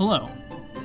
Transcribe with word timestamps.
Hello, 0.00 0.30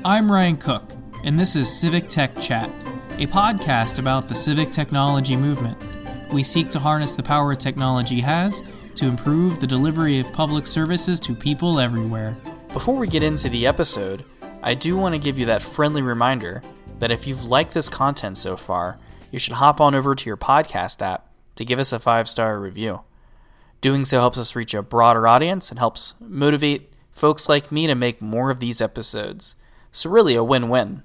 I'm 0.04 0.30
Ryan 0.30 0.58
Cook, 0.58 0.92
and 1.24 1.40
this 1.40 1.56
is 1.56 1.74
Civic 1.74 2.10
Tech 2.10 2.38
Chat, 2.38 2.70
a 3.12 3.26
podcast 3.28 3.98
about 3.98 4.28
the 4.28 4.36
civic 4.36 4.74
technology 4.74 5.38
movement. 5.38 5.78
We 6.34 6.44
seek 6.44 6.70
to 6.72 6.80
harness 6.80 7.16
the 7.16 7.24
power 7.24 7.56
technology 7.56 8.20
has 8.20 8.62
to 8.96 9.06
improve 9.06 9.62
the 9.62 9.68
delivery 9.68 10.20
of 10.20 10.34
public 10.34 10.68
services 10.68 11.22
to 11.22 11.34
people 11.34 11.80
everywhere. 11.80 12.36
Before 12.74 12.98
we 12.98 13.08
get 13.08 13.24
into 13.24 13.48
the 13.48 13.66
episode, 13.66 14.26
I 14.62 14.74
do 14.74 14.98
want 14.98 15.16
to 15.16 15.20
give 15.20 15.40
you 15.40 15.46
that 15.46 15.62
friendly 15.62 16.02
reminder 16.02 16.62
that 17.00 17.10
if 17.10 17.26
you've 17.26 17.46
liked 17.46 17.74
this 17.74 17.88
content 17.88 18.38
so 18.38 18.58
far, 18.58 19.00
you 19.32 19.40
should 19.40 19.54
hop 19.54 19.80
on 19.80 19.96
over 19.96 20.14
to 20.14 20.26
your 20.30 20.36
podcast 20.36 21.02
app 21.02 21.32
to 21.56 21.64
give 21.64 21.80
us 21.80 21.94
a 21.94 22.00
five 22.00 22.28
star 22.28 22.60
review. 22.60 23.00
Doing 23.80 24.04
so 24.04 24.20
helps 24.20 24.38
us 24.38 24.58
reach 24.58 24.74
a 24.74 24.82
broader 24.82 25.26
audience 25.26 25.70
and 25.70 25.80
helps 25.80 26.16
motivate 26.20 26.92
folks 27.16 27.50
like 27.50 27.72
me 27.72 27.88
to 27.88 27.96
make 27.96 28.22
more 28.22 28.52
of 28.52 28.60
these 28.60 28.82
episodes. 28.82 29.56
So, 29.92 30.10
really, 30.10 30.36
a 30.36 30.44
win 30.44 30.70
win. 30.70 31.02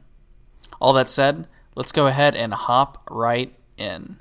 All 0.80 0.92
that 0.94 1.08
said, 1.08 1.46
let's 1.76 1.92
go 1.92 2.06
ahead 2.08 2.34
and 2.34 2.52
hop 2.52 3.02
right 3.08 3.54
in. 3.78 4.16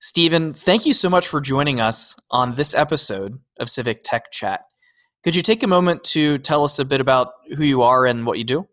Stephen, 0.00 0.52
thank 0.52 0.86
you 0.86 0.92
so 0.92 1.08
much 1.08 1.28
for 1.28 1.40
joining 1.40 1.80
us 1.80 2.14
on 2.30 2.54
this 2.54 2.74
episode 2.74 3.38
of 3.58 3.70
Civic 3.70 4.00
Tech 4.02 4.32
Chat. 4.32 4.64
Could 5.22 5.36
you 5.36 5.42
take 5.42 5.62
a 5.62 5.66
moment 5.66 6.04
to 6.04 6.38
tell 6.38 6.64
us 6.64 6.78
a 6.78 6.84
bit 6.84 7.00
about 7.00 7.32
who 7.56 7.64
you 7.64 7.82
are 7.82 8.04
and 8.04 8.26
what 8.26 8.38
you 8.38 8.44
do? 8.44 8.68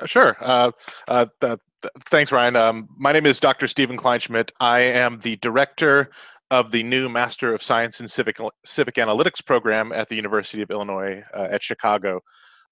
Uh, 0.00 0.06
sure. 0.06 0.36
Uh, 0.40 0.72
uh, 1.06 1.26
th- 1.40 1.58
th- 1.82 1.92
thanks, 2.06 2.32
Ryan. 2.32 2.56
Um, 2.56 2.88
my 2.98 3.12
name 3.12 3.26
is 3.26 3.38
Dr. 3.38 3.68
Stephen 3.68 3.96
Kleinschmit. 3.96 4.50
I 4.58 4.80
am 4.80 5.20
the 5.20 5.36
director 5.36 6.10
of 6.50 6.70
the 6.70 6.82
new 6.82 7.08
Master 7.08 7.54
of 7.54 7.62
Science 7.62 8.00
in 8.00 8.08
Civic, 8.08 8.38
Civic 8.64 8.94
Analytics 8.96 9.44
program 9.44 9.92
at 9.92 10.08
the 10.08 10.16
University 10.16 10.62
of 10.62 10.70
Illinois 10.70 11.22
uh, 11.34 11.48
at 11.50 11.62
Chicago. 11.62 12.20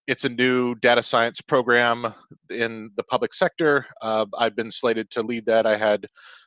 It's 0.07 0.25
a 0.25 0.29
new 0.29 0.75
data 0.77 1.03
science 1.03 1.41
program 1.41 2.13
in 2.51 2.91
the 2.97 3.03
public 3.05 3.35
sector. 3.35 3.87
Uh, 4.03 4.27
I've 4.39 4.55
been 4.55 4.71
slated 4.71 5.11
to 5.13 5.23
lead 5.23 5.47
that. 5.47 5.67
I 5.67 5.77
had 5.77 6.07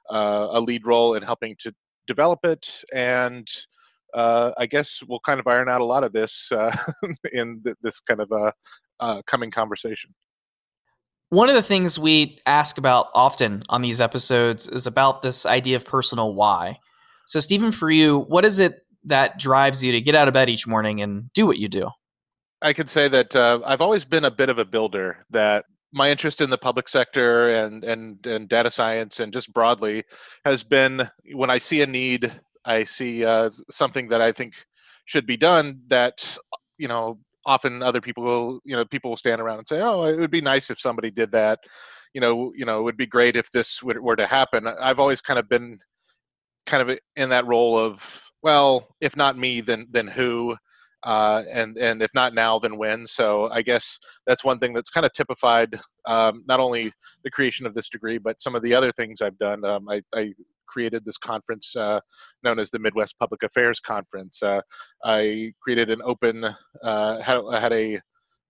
uh, 0.09 0.47
a 0.51 0.61
lead 0.61 0.85
role 0.85 1.15
in 1.15 1.23
helping 1.23 1.55
to 1.59 1.73
develop 2.05 2.39
it, 2.45 2.83
and 2.93 3.47
uh, 4.13 4.51
I 4.57 4.67
guess 4.67 5.01
we'll 5.07 5.19
kind 5.19 5.39
of 5.39 5.47
iron 5.47 5.69
out 5.69 5.81
a 5.81 5.85
lot 5.85 6.03
of 6.03 6.13
this 6.13 6.49
uh, 6.51 6.75
in 7.33 7.61
th- 7.65 7.77
this 7.81 7.99
kind 7.99 8.21
of 8.21 8.31
uh, 8.99 9.21
coming 9.25 9.51
conversation. 9.51 10.13
One 11.29 11.49
of 11.49 11.55
the 11.55 11.61
things 11.61 11.99
we 11.99 12.39
ask 12.45 12.77
about 12.77 13.07
often 13.13 13.63
on 13.67 13.81
these 13.81 13.99
episodes 13.99 14.69
is 14.69 14.87
about 14.87 15.23
this 15.23 15.45
idea 15.45 15.75
of 15.75 15.83
personal 15.83 16.33
why. 16.33 16.79
So, 17.27 17.41
Stephen, 17.41 17.73
for 17.73 17.89
you, 17.89 18.19
what 18.19 18.45
is 18.45 18.61
it 18.61 18.85
that 19.03 19.37
drives 19.37 19.83
you 19.83 19.91
to 19.91 20.01
get 20.01 20.15
out 20.15 20.29
of 20.29 20.33
bed 20.33 20.49
each 20.49 20.65
morning 20.65 21.01
and 21.01 21.31
do 21.33 21.45
what 21.45 21.57
you 21.57 21.67
do? 21.67 21.89
I 22.61 22.71
could 22.71 22.89
say 22.89 23.09
that 23.09 23.35
uh, 23.35 23.59
I've 23.65 23.81
always 23.81 24.05
been 24.05 24.23
a 24.23 24.31
bit 24.31 24.47
of 24.49 24.59
a 24.59 24.65
builder. 24.65 25.25
That 25.29 25.65
my 25.91 26.09
interest 26.09 26.39
in 26.39 26.49
the 26.49 26.57
public 26.57 26.87
sector 26.87 27.53
and 27.53 27.83
and 27.83 28.25
and 28.25 28.47
data 28.47 28.71
science 28.71 29.19
and 29.19 29.33
just 29.33 29.53
broadly 29.53 30.03
has 30.45 30.63
been 30.63 31.09
when 31.33 31.49
I 31.49 31.57
see 31.57 31.81
a 31.81 31.87
need, 31.87 32.33
I 32.63 32.85
see 32.85 33.25
uh, 33.25 33.49
something 33.69 34.07
that 34.07 34.21
I 34.21 34.31
think 34.31 34.53
should 35.03 35.27
be 35.27 35.37
done. 35.37 35.81
That 35.87 36.37
you 36.77 36.87
know, 36.87 37.19
often 37.45 37.83
other 37.83 37.99
people 37.99 38.23
will 38.23 38.61
you 38.63 38.75
know 38.77 38.85
people 38.85 39.11
will 39.11 39.17
stand 39.17 39.41
around 39.41 39.57
and 39.57 39.67
say, 39.67 39.81
"Oh, 39.81 40.05
it 40.05 40.17
would 40.17 40.31
be 40.31 40.41
nice 40.41 40.69
if 40.69 40.79
somebody 40.79 41.11
did 41.11 41.31
that." 41.33 41.59
You 42.13 42.21
know, 42.21 42.53
you 42.55 42.65
know, 42.65 42.79
it 42.79 42.83
would 42.83 42.97
be 42.97 43.05
great 43.05 43.35
if 43.35 43.51
this 43.51 43.83
were 43.83 44.15
to 44.15 44.25
happen. 44.25 44.65
I've 44.65 44.99
always 44.99 45.19
kind 45.19 45.37
of 45.37 45.49
been 45.49 45.77
kind 46.67 46.87
of 46.87 46.99
in 47.15 47.29
that 47.29 47.47
role 47.47 47.77
of 47.77 48.21
well, 48.43 48.95
if 49.01 49.15
not 49.17 49.37
me, 49.37 49.61
then 49.61 49.87
then 49.89 50.07
who? 50.07 50.55
Uh, 51.03 51.43
and 51.51 51.77
and 51.77 52.01
if 52.01 52.11
not 52.13 52.33
now, 52.33 52.59
then 52.59 52.77
when? 52.77 53.07
So 53.07 53.49
I 53.51 53.61
guess 53.61 53.97
that's 54.25 54.43
one 54.43 54.59
thing 54.59 54.73
that's 54.73 54.89
kind 54.89 55.05
of 55.05 55.13
typified 55.13 55.79
um, 56.05 56.43
not 56.47 56.59
only 56.59 56.91
the 57.23 57.31
creation 57.31 57.65
of 57.65 57.73
this 57.73 57.89
degree, 57.89 58.17
but 58.17 58.41
some 58.41 58.55
of 58.55 58.61
the 58.61 58.73
other 58.73 58.91
things 58.91 59.21
I've 59.21 59.37
done. 59.37 59.63
Um, 59.65 59.87
I, 59.89 60.01
I, 60.13 60.33
created 60.67 61.05
this 61.05 61.17
conference 61.17 61.73
uh, 61.77 61.99
known 62.43 62.59
as 62.59 62.69
the 62.69 62.77
Midwest 62.77 63.17
Public 63.19 63.41
Affairs 63.41 63.79
Conference. 63.79 64.43
Uh, 64.43 64.59
I 65.03 65.53
created 65.63 65.89
an 65.89 66.01
open 66.03 66.45
uh, 66.83 67.19
had, 67.21 67.41
had 67.53 67.71
a 67.71 67.99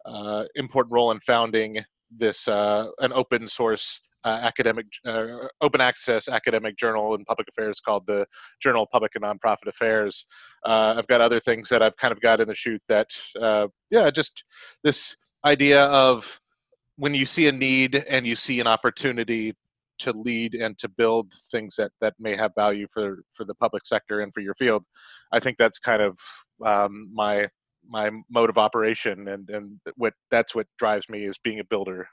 uh, 0.06 0.46
important 0.56 0.94
role 0.94 1.12
in 1.12 1.20
founding 1.20 1.76
this 2.10 2.48
uh, 2.48 2.88
an 3.00 3.14
open 3.14 3.48
source 3.48 4.02
uh, 4.24 4.40
academic 4.44 4.86
uh, 5.06 5.48
open 5.62 5.82
access 5.82 6.28
academic 6.28 6.78
journal 6.78 7.16
in 7.16 7.24
public 7.26 7.48
affairs 7.50 7.80
called 7.80 8.06
the 8.08 8.26
journal 8.62 8.84
of 8.84 8.90
public 8.92 9.14
and 9.16 9.24
nonprofit 9.24 9.68
affairs. 9.68 10.26
Uh, 10.66 10.96
i've 10.98 11.08
got 11.08 11.22
other 11.22 11.40
things 11.40 11.70
that 11.70 11.82
i've 11.82 11.98
kind 11.98 12.12
of 12.12 12.20
got 12.22 12.40
in 12.40 12.48
the 12.48 12.56
chute 12.56 12.82
that 12.88 13.10
uh, 13.40 13.68
yeah 13.90 14.10
just 14.10 14.44
this 14.84 15.16
idea 15.46 15.84
of 15.86 16.40
when 16.98 17.14
you 17.14 17.26
see 17.26 17.48
a 17.48 17.52
need 17.52 18.04
and 18.10 18.26
you 18.26 18.36
see 18.36 18.60
an 18.60 18.68
opportunity 18.68 19.54
to 20.00 20.12
lead 20.14 20.54
and 20.54 20.78
to 20.78 20.88
build 20.90 21.32
things 21.52 21.76
that 21.76 21.92
that 22.02 22.14
may 22.20 22.36
have 22.36 22.52
value 22.56 22.88
for 22.92 23.24
for 23.34 23.46
the 23.46 23.56
public 23.56 23.86
sector 23.86 24.22
and 24.22 24.34
for 24.34 24.42
your 24.42 24.56
field 24.56 24.84
i 25.32 25.40
think 25.40 25.58
that's 25.58 25.80
kind 25.80 26.02
of 26.02 26.18
um, 26.66 27.10
my 27.14 27.48
my 27.90 28.10
mode 28.30 28.50
of 28.50 28.58
operation 28.58 29.28
and 29.30 29.50
and 29.50 29.80
what 29.96 30.14
that's 30.30 30.54
what 30.54 30.68
drives 30.78 31.08
me 31.10 31.24
is 31.24 31.38
being 31.44 31.60
a 31.60 31.64
builder 31.64 32.08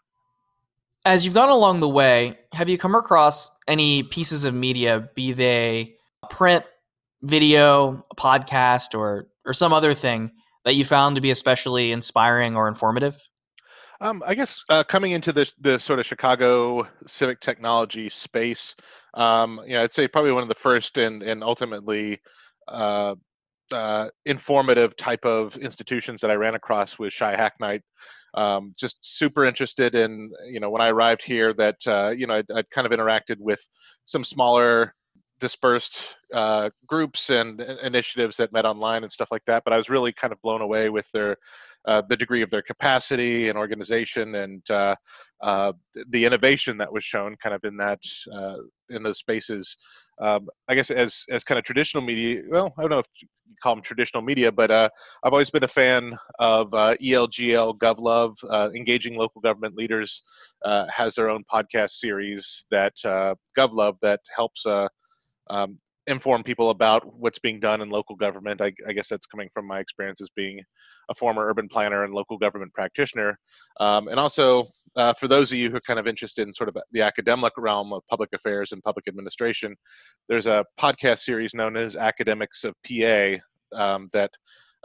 as 1.04 1.24
you've 1.24 1.34
gone 1.34 1.50
along 1.50 1.80
the 1.80 1.88
way, 1.88 2.38
have 2.52 2.68
you 2.68 2.78
come 2.78 2.94
across 2.94 3.50
any 3.68 4.02
pieces 4.02 4.44
of 4.44 4.54
media, 4.54 5.08
be 5.14 5.32
they 5.32 5.94
print, 6.30 6.64
video, 7.22 8.02
a 8.10 8.14
podcast, 8.14 8.98
or 8.98 9.28
or 9.44 9.52
some 9.52 9.72
other 9.72 9.94
thing 9.94 10.30
that 10.64 10.74
you 10.74 10.84
found 10.84 11.16
to 11.16 11.22
be 11.22 11.30
especially 11.30 11.92
inspiring 11.92 12.56
or 12.56 12.68
informative? 12.68 13.16
Um, 14.00 14.22
I 14.26 14.34
guess 14.34 14.62
uh, 14.70 14.84
coming 14.84 15.12
into 15.12 15.32
the 15.32 15.50
the 15.60 15.78
sort 15.78 15.98
of 15.98 16.06
Chicago 16.06 16.88
civic 17.06 17.40
technology 17.40 18.08
space, 18.08 18.74
um, 19.14 19.60
you 19.66 19.74
know, 19.74 19.82
I'd 19.82 19.92
say 19.92 20.08
probably 20.08 20.32
one 20.32 20.42
of 20.42 20.48
the 20.48 20.54
first 20.54 20.98
and 20.98 21.22
and 21.22 21.44
ultimately 21.44 22.20
uh, 22.68 23.14
uh, 23.72 24.08
informative 24.26 24.96
type 24.96 25.24
of 25.24 25.56
institutions 25.56 26.20
that 26.20 26.30
I 26.30 26.34
ran 26.34 26.54
across 26.54 26.98
was 26.98 27.14
Chi 27.14 27.36
Hack 27.36 27.54
Night. 27.60 27.82
Um, 28.34 28.74
just 28.76 28.96
super 29.00 29.44
interested 29.44 29.94
in, 29.94 30.32
you 30.46 30.58
know, 30.58 30.68
when 30.68 30.82
I 30.82 30.88
arrived 30.88 31.22
here 31.22 31.52
that, 31.54 31.76
uh, 31.86 32.12
you 32.16 32.26
know, 32.26 32.34
I'd, 32.34 32.50
I'd, 32.50 32.70
kind 32.70 32.84
of 32.84 32.92
interacted 32.92 33.36
with 33.38 33.60
some 34.06 34.24
smaller 34.24 34.92
dispersed 35.40 36.16
uh, 36.32 36.70
groups 36.86 37.30
and 37.30 37.60
initiatives 37.60 38.36
that 38.36 38.52
met 38.52 38.64
online 38.64 39.02
and 39.02 39.12
stuff 39.12 39.30
like 39.30 39.44
that. 39.46 39.62
But 39.64 39.72
I 39.72 39.76
was 39.76 39.90
really 39.90 40.12
kind 40.12 40.32
of 40.32 40.40
blown 40.42 40.60
away 40.60 40.90
with 40.90 41.10
their 41.12 41.36
uh, 41.86 42.02
the 42.08 42.16
degree 42.16 42.40
of 42.40 42.48
their 42.48 42.62
capacity 42.62 43.48
and 43.48 43.58
organization 43.58 44.36
and 44.36 44.62
uh, 44.70 44.96
uh, 45.42 45.72
the 46.08 46.24
innovation 46.24 46.78
that 46.78 46.90
was 46.90 47.04
shown 47.04 47.36
kind 47.36 47.54
of 47.54 47.62
in 47.64 47.76
that 47.76 48.00
uh, 48.32 48.56
in 48.88 49.02
those 49.02 49.18
spaces. 49.18 49.76
Um, 50.20 50.48
I 50.68 50.74
guess 50.74 50.90
as 50.90 51.24
as 51.30 51.44
kind 51.44 51.58
of 51.58 51.64
traditional 51.64 52.02
media, 52.02 52.42
well, 52.48 52.72
I 52.78 52.82
don't 52.82 52.90
know 52.90 53.00
if 53.00 53.06
you 53.20 53.28
call 53.62 53.74
them 53.74 53.82
traditional 53.82 54.22
media, 54.22 54.50
but 54.50 54.70
uh, 54.70 54.88
I've 55.22 55.32
always 55.32 55.50
been 55.50 55.64
a 55.64 55.68
fan 55.68 56.16
of 56.38 56.70
ELGL 56.70 57.78
GovLove. 57.78 58.74
engaging 58.74 59.16
local 59.16 59.40
government 59.42 59.76
leaders 59.76 60.22
has 60.64 61.16
their 61.16 61.28
own 61.28 61.44
podcast 61.52 61.90
series 61.90 62.64
that 62.70 62.94
GovLove 63.56 63.96
that 64.00 64.20
helps 64.34 64.64
um, 65.50 65.78
inform 66.06 66.42
people 66.42 66.70
about 66.70 67.18
what's 67.18 67.38
being 67.38 67.58
done 67.58 67.80
in 67.80 67.88
local 67.88 68.14
government. 68.14 68.60
I, 68.60 68.72
I, 68.86 68.92
guess 68.92 69.08
that's 69.08 69.26
coming 69.26 69.48
from 69.54 69.66
my 69.66 69.78
experience 69.78 70.20
as 70.20 70.28
being 70.36 70.60
a 71.08 71.14
former 71.14 71.46
urban 71.46 71.66
planner 71.68 72.04
and 72.04 72.12
local 72.12 72.36
government 72.36 72.72
practitioner. 72.74 73.38
Um, 73.80 74.08
and 74.08 74.20
also, 74.20 74.66
uh, 74.96 75.14
for 75.14 75.28
those 75.28 75.50
of 75.50 75.58
you 75.58 75.70
who 75.70 75.76
are 75.76 75.82
kind 75.86 75.98
of 75.98 76.06
interested 76.06 76.46
in 76.46 76.52
sort 76.52 76.68
of 76.68 76.76
the 76.92 77.00
academic 77.00 77.52
realm 77.56 77.92
of 77.92 78.02
public 78.10 78.28
affairs 78.34 78.72
and 78.72 78.82
public 78.82 79.08
administration, 79.08 79.74
there's 80.28 80.46
a 80.46 80.64
podcast 80.78 81.20
series 81.20 81.54
known 81.54 81.76
as 81.76 81.96
Academics 81.96 82.64
of 82.64 82.74
PA 82.86 83.36
um, 83.74 84.08
that 84.12 84.30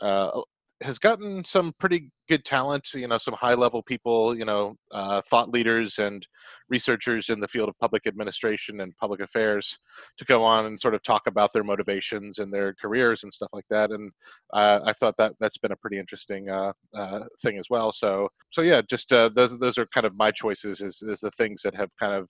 uh, 0.02 0.42
has 0.82 0.98
gotten 0.98 1.44
some 1.44 1.74
pretty 1.80 2.10
good 2.30 2.46
talent 2.46 2.88
you 2.94 3.08
know 3.08 3.18
some 3.18 3.34
high 3.34 3.54
level 3.54 3.84
people 3.84 4.38
you 4.38 4.46
know 4.46 4.76
uh, 4.92 5.22
thought 5.30 5.50
leaders 5.50 5.98
and 6.00 6.26
researchers 6.70 7.30
in 7.30 7.40
the 7.40 7.48
field 7.48 7.68
of 7.68 7.78
public 7.80 8.08
administration 8.08 8.82
and 8.82 8.96
public 8.98 9.20
affairs 9.20 9.78
to 10.18 10.26
go 10.26 10.44
on 10.44 10.66
and 10.68 10.80
sort 10.80 10.94
of 10.94 11.04
talk 11.04 11.28
about 11.28 11.52
their 11.54 11.64
motivations 11.64 12.40
and 12.40 12.54
their 12.54 12.74
careers 12.76 13.24
and 13.24 13.34
stuff 13.34 13.50
like 13.52 13.66
that 13.70 13.92
and 13.92 14.12
uh, 14.54 14.80
i 14.86 14.94
thought 14.94 15.16
that 15.18 15.34
that's 15.40 15.58
been 15.58 15.72
a 15.72 15.78
pretty 15.78 16.00
interesting 16.00 16.50
uh, 16.50 16.72
uh 16.96 17.22
thing 17.42 17.58
as 17.58 17.66
well 17.70 17.92
so 17.92 18.30
so 18.50 18.62
yeah 18.62 18.82
just 18.90 19.12
uh, 19.12 19.30
those 19.30 19.58
those 19.60 19.78
are 19.78 19.88
kind 19.88 20.06
of 20.06 20.16
my 20.16 20.32
choices 20.32 20.82
is, 20.82 21.02
is 21.02 21.20
the 21.20 21.32
things 21.32 21.62
that 21.62 21.76
have 21.76 21.90
kind 21.98 22.14
of 22.14 22.30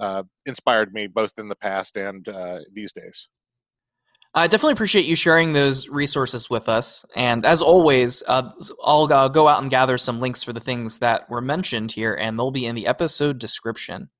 uh, 0.00 0.22
inspired 0.46 0.94
me 0.94 1.06
both 1.06 1.32
in 1.38 1.48
the 1.48 1.56
past 1.56 1.96
and 1.98 2.26
these 2.72 2.92
days 2.92 3.28
I 4.32 4.46
definitely 4.46 4.74
appreciate 4.74 5.06
you 5.06 5.16
sharing 5.16 5.52
those 5.52 5.88
resources 5.88 6.48
with 6.48 6.68
us. 6.68 7.04
And 7.16 7.44
as 7.44 7.62
always, 7.62 8.22
uh, 8.28 8.50
I'll 8.84 9.12
uh, 9.12 9.28
go 9.28 9.48
out 9.48 9.60
and 9.60 9.70
gather 9.70 9.98
some 9.98 10.20
links 10.20 10.44
for 10.44 10.52
the 10.52 10.60
things 10.60 11.00
that 11.00 11.28
were 11.28 11.40
mentioned 11.40 11.92
here, 11.92 12.14
and 12.14 12.38
they'll 12.38 12.52
be 12.52 12.66
in 12.66 12.76
the 12.76 12.86
episode 12.86 13.38
description. 13.40 14.10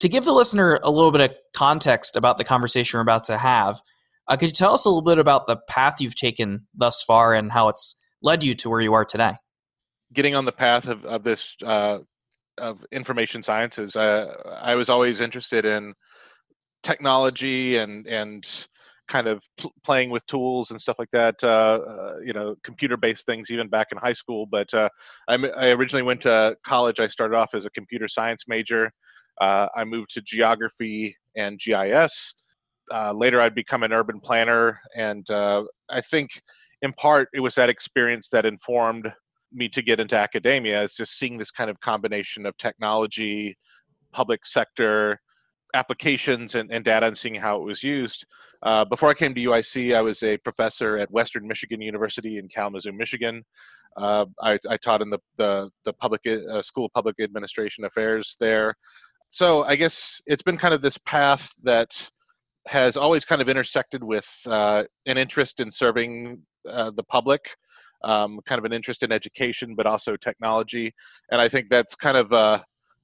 To 0.00 0.08
give 0.08 0.24
the 0.24 0.32
listener 0.32 0.80
a 0.82 0.90
little 0.90 1.12
bit 1.12 1.20
of 1.20 1.36
context 1.54 2.16
about 2.16 2.38
the 2.38 2.44
conversation 2.44 2.96
we're 2.96 3.02
about 3.02 3.24
to 3.24 3.36
have, 3.36 3.82
uh, 4.26 4.36
could 4.36 4.48
you 4.48 4.54
tell 4.54 4.72
us 4.72 4.86
a 4.86 4.88
little 4.88 5.02
bit 5.02 5.18
about 5.18 5.46
the 5.46 5.58
path 5.68 6.00
you've 6.00 6.14
taken 6.14 6.66
thus 6.74 7.02
far 7.02 7.34
and 7.34 7.52
how 7.52 7.68
it's 7.68 7.96
led 8.22 8.42
you 8.42 8.54
to 8.54 8.70
where 8.70 8.80
you 8.80 8.94
are 8.94 9.04
today? 9.04 9.34
getting 10.12 10.34
on 10.34 10.44
the 10.44 10.52
path 10.52 10.88
of 10.88 11.04
of 11.04 11.22
this 11.22 11.56
uh, 11.64 11.98
of 12.58 12.84
information 12.92 13.42
sciences. 13.42 13.96
Uh, 13.96 14.56
I 14.60 14.74
was 14.74 14.88
always 14.88 15.20
interested 15.20 15.64
in 15.64 15.94
technology 16.82 17.76
and 17.76 18.06
and 18.06 18.68
kind 19.10 19.26
of 19.26 19.42
pl- 19.58 19.74
playing 19.84 20.08
with 20.08 20.24
tools 20.26 20.70
and 20.70 20.80
stuff 20.80 20.98
like 20.98 21.10
that. 21.10 21.34
Uh, 21.42 21.80
uh, 21.86 22.14
you 22.24 22.32
know, 22.32 22.54
computer-based 22.62 23.26
things 23.26 23.50
even 23.50 23.68
back 23.68 23.88
in 23.92 23.98
high 23.98 24.14
school. 24.14 24.46
But 24.46 24.72
uh, 24.72 24.88
I, 25.28 25.70
originally 25.70 26.04
went 26.04 26.22
to 26.22 26.56
college. 26.64 27.00
I 27.00 27.08
started 27.08 27.36
off 27.36 27.54
as 27.54 27.66
a 27.66 27.70
computer 27.70 28.08
science 28.08 28.44
major. 28.48 28.90
I 29.40 29.84
moved 29.84 30.10
to 30.14 30.22
geography 30.22 31.16
and 31.36 31.58
GIS. 31.58 32.34
Later, 33.12 33.40
I'd 33.40 33.54
become 33.54 33.82
an 33.82 33.92
urban 33.92 34.20
planner, 34.20 34.80
and 34.96 35.26
I 35.30 36.00
think, 36.10 36.30
in 36.82 36.92
part, 36.92 37.28
it 37.34 37.40
was 37.40 37.54
that 37.56 37.68
experience 37.68 38.28
that 38.30 38.46
informed 38.46 39.12
me 39.52 39.68
to 39.70 39.82
get 39.82 39.98
into 39.98 40.16
academia. 40.16 40.82
Is 40.82 40.94
just 40.94 41.18
seeing 41.18 41.36
this 41.36 41.50
kind 41.50 41.70
of 41.70 41.80
combination 41.80 42.46
of 42.46 42.56
technology, 42.58 43.56
public 44.12 44.46
sector, 44.46 45.20
applications 45.74 46.54
and, 46.54 46.70
and 46.70 46.84
data 46.84 47.06
and 47.06 47.16
seeing 47.16 47.34
how 47.34 47.60
it 47.60 47.64
was 47.64 47.82
used. 47.82 48.26
Uh, 48.62 48.84
before 48.84 49.08
I 49.08 49.14
came 49.14 49.34
to 49.34 49.40
UIC, 49.40 49.94
I 49.94 50.02
was 50.02 50.22
a 50.22 50.36
professor 50.38 50.98
at 50.98 51.10
Western 51.10 51.46
Michigan 51.46 51.80
University 51.80 52.38
in 52.38 52.48
Kalamazoo, 52.48 52.92
Michigan. 52.92 53.42
Uh, 53.96 54.26
I, 54.42 54.58
I, 54.68 54.76
taught 54.76 55.02
in 55.02 55.10
the 55.10 55.18
the, 55.36 55.70
the 55.84 55.92
public 55.94 56.20
uh, 56.26 56.62
school 56.62 56.86
of 56.86 56.92
public 56.92 57.16
administration 57.20 57.84
affairs 57.84 58.36
there. 58.38 58.74
So 59.28 59.64
I 59.64 59.76
guess 59.76 60.20
it's 60.26 60.42
been 60.42 60.56
kind 60.56 60.74
of 60.74 60.82
this 60.82 60.98
path 60.98 61.50
that 61.64 62.10
has 62.68 62.96
always 62.96 63.24
kind 63.24 63.40
of 63.40 63.48
intersected 63.48 64.04
with 64.04 64.28
uh, 64.46 64.84
an 65.06 65.16
interest 65.18 65.60
in 65.60 65.70
serving 65.70 66.42
uh, 66.68 66.90
the 66.94 67.04
public. 67.04 67.56
Um, 68.02 68.40
kind 68.46 68.58
of 68.58 68.64
an 68.64 68.72
interest 68.72 69.02
in 69.02 69.12
education, 69.12 69.74
but 69.74 69.84
also 69.84 70.16
technology, 70.16 70.94
and 71.30 71.38
I 71.38 71.50
think 71.50 71.68
that's 71.68 71.94
kind 71.94 72.16
of 72.16 72.32
uh, 72.32 72.62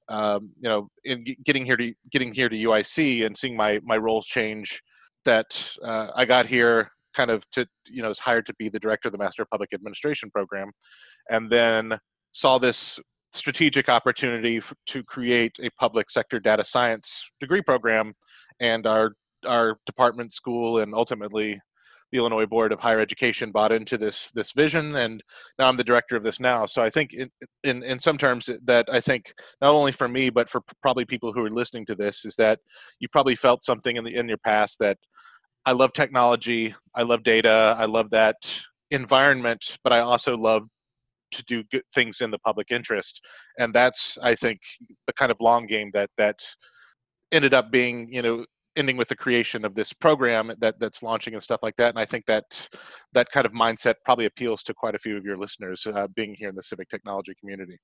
um, 0.09 0.51
you 0.59 0.69
know, 0.69 0.89
in 1.03 1.23
getting 1.43 1.65
here 1.65 1.77
to 1.77 1.93
getting 2.11 2.33
here 2.33 2.49
to 2.49 2.55
UIC 2.55 3.25
and 3.25 3.37
seeing 3.37 3.55
my 3.55 3.79
my 3.83 3.97
roles 3.97 4.25
change, 4.25 4.81
that 5.27 5.69
uh, 5.83 6.07
I 6.15 6.25
got 6.25 6.45
here 6.45 6.89
kind 7.13 7.29
of 7.29 7.47
to 7.51 7.67
you 7.87 8.01
know 8.01 8.09
was 8.09 8.19
hired 8.19 8.45
to 8.45 8.53
be 8.55 8.69
the 8.69 8.79
director 8.79 9.09
of 9.09 9.11
the 9.11 9.17
Master 9.17 9.43
of 9.43 9.49
Public 9.49 9.73
Administration 9.73 10.31
program, 10.31 10.71
and 11.29 11.49
then 11.49 11.99
saw 12.31 12.57
this 12.57 12.99
strategic 13.33 13.89
opportunity 13.89 14.57
f- 14.57 14.73
to 14.85 15.03
create 15.03 15.55
a 15.61 15.69
public 15.79 16.09
sector 16.09 16.39
data 16.39 16.63
science 16.63 17.29
degree 17.39 17.61
program, 17.61 18.13
and 18.59 18.87
our 18.87 19.13
our 19.45 19.77
department 19.85 20.33
school 20.33 20.79
and 20.79 20.93
ultimately 20.93 21.59
the 22.11 22.19
Illinois 22.19 22.45
Board 22.45 22.71
of 22.71 22.79
Higher 22.79 23.01
Education 23.01 23.51
bought 23.51 23.71
into 23.71 23.97
this 23.97 24.31
this 24.31 24.53
vision, 24.53 24.95
and 24.95 25.21
now 25.59 25.67
I'm 25.67 25.77
the 25.77 25.83
director 25.83 26.15
of 26.15 26.23
this 26.23 26.39
now. 26.39 26.65
So 26.65 26.81
I 26.81 26.89
think 26.89 27.13
in 27.13 27.29
in, 27.63 27.83
in 27.83 27.99
some 27.99 28.17
terms 28.17 28.49
that 28.63 28.85
I 28.91 28.99
think 28.99 29.33
not 29.61 29.73
only 29.73 29.91
for 29.91 30.07
me 30.07 30.29
but 30.29 30.49
for 30.49 30.61
probably 30.81 31.05
people 31.05 31.33
who 31.33 31.43
are 31.45 31.49
listening 31.49 31.85
to 31.87 31.95
this 31.95 32.25
is 32.25 32.35
that 32.35 32.59
you 32.99 33.07
probably 33.09 33.35
felt 33.35 33.63
something 33.63 33.97
in 33.97 34.03
the 34.03 34.15
in 34.15 34.27
your 34.29 34.37
past 34.37 34.79
that 34.79 34.97
I 35.67 35.73
love 35.73 35.91
technology, 35.91 36.73
I 36.95 37.03
love 37.03 37.23
data, 37.23 37.75
I 37.77 37.85
love 37.85 38.09
that 38.11 38.37
environment, 38.91 39.77
but 39.83 39.91
I 39.91 39.99
also 39.99 40.37
love 40.37 40.63
to 41.31 41.43
do 41.43 41.61
good 41.65 41.83
things 41.93 42.21
in 42.21 42.31
the 42.31 42.39
public 42.39 42.71
interest, 42.71 43.21
and 43.59 43.73
that's 43.73 44.17
I 44.23 44.33
think 44.33 44.61
the 45.07 45.13
kind 45.13 45.29
of 45.29 45.35
long 45.41 45.65
game 45.65 45.91
that 45.93 46.09
that 46.17 46.39
ended 47.33 47.53
up 47.53 47.69
being 47.69 48.07
you 48.13 48.21
know 48.21 48.45
ending 48.77 48.95
with 48.95 49.09
the 49.09 49.15
creation 49.17 49.65
of 49.65 49.75
this 49.75 49.91
program 49.91 50.53
that 50.59 50.79
that's 50.79 51.03
launching 51.03 51.33
and 51.33 51.43
stuff 51.43 51.59
like 51.61 51.75
that. 51.75 51.89
And 51.89 51.99
I 51.99 52.05
think 52.05 52.25
that 52.27 52.69
that 53.11 53.29
kind 53.29 53.45
of 53.45 53.51
mindset 53.51 53.95
probably 54.05 54.23
appeals 54.25 54.63
to 54.63 54.73
quite 54.73 54.95
a 54.95 54.99
few 54.99 55.17
of 55.17 55.25
your 55.25 55.35
listeners 55.35 55.85
uh, 55.85 56.07
being 56.15 56.33
here 56.33 56.47
in 56.47 56.55
the 56.55 56.63
civic 56.63 56.87
technology 56.87 57.33
community. 57.37 57.77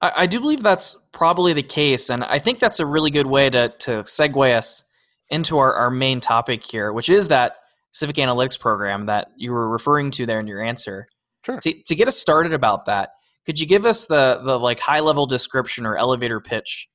I, 0.00 0.12
I, 0.18 0.26
do 0.26 0.40
believe 0.40 0.62
that's 0.62 0.94
probably 1.12 1.52
the 1.52 1.62
case, 1.62 2.08
and 2.08 2.24
I 2.24 2.38
think 2.38 2.60
that's 2.60 2.80
a 2.80 2.86
really 2.86 3.10
good 3.10 3.26
way 3.26 3.50
to 3.50 3.68
to 3.80 3.90
segue 4.04 4.56
us 4.56 4.84
into 5.30 5.58
our, 5.58 5.72
our 5.74 5.90
main 5.90 6.20
topic 6.20 6.64
here, 6.64 6.92
which 6.92 7.08
is 7.08 7.28
that 7.28 7.56
civic 7.90 8.16
analytics 8.16 8.58
program 8.58 9.06
that 9.06 9.30
you 9.36 9.52
were 9.52 9.68
referring 9.68 10.10
to 10.12 10.26
there 10.26 10.40
in 10.40 10.46
your 10.46 10.62
answer. 10.62 11.06
Sure. 11.44 11.58
To, 11.58 11.74
to 11.86 11.94
get 11.94 12.08
us 12.08 12.18
started 12.18 12.52
about 12.52 12.86
that, 12.86 13.10
could 13.46 13.58
you 13.58 13.66
give 13.66 13.84
us 13.84 14.06
the 14.06 14.40
the 14.44 14.58
like 14.58 14.80
high 14.80 15.00
level 15.00 15.26
description 15.26 15.86
or 15.86 15.96
elevator 15.96 16.40
pitch 16.40 16.88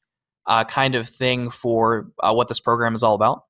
uh, 0.46 0.64
kind 0.64 0.96
of 0.96 1.08
thing 1.08 1.50
for 1.50 2.12
uh, 2.22 2.34
what 2.34 2.48
this 2.48 2.60
program 2.60 2.94
is 2.94 3.04
all 3.04 3.16
about? 3.16 3.44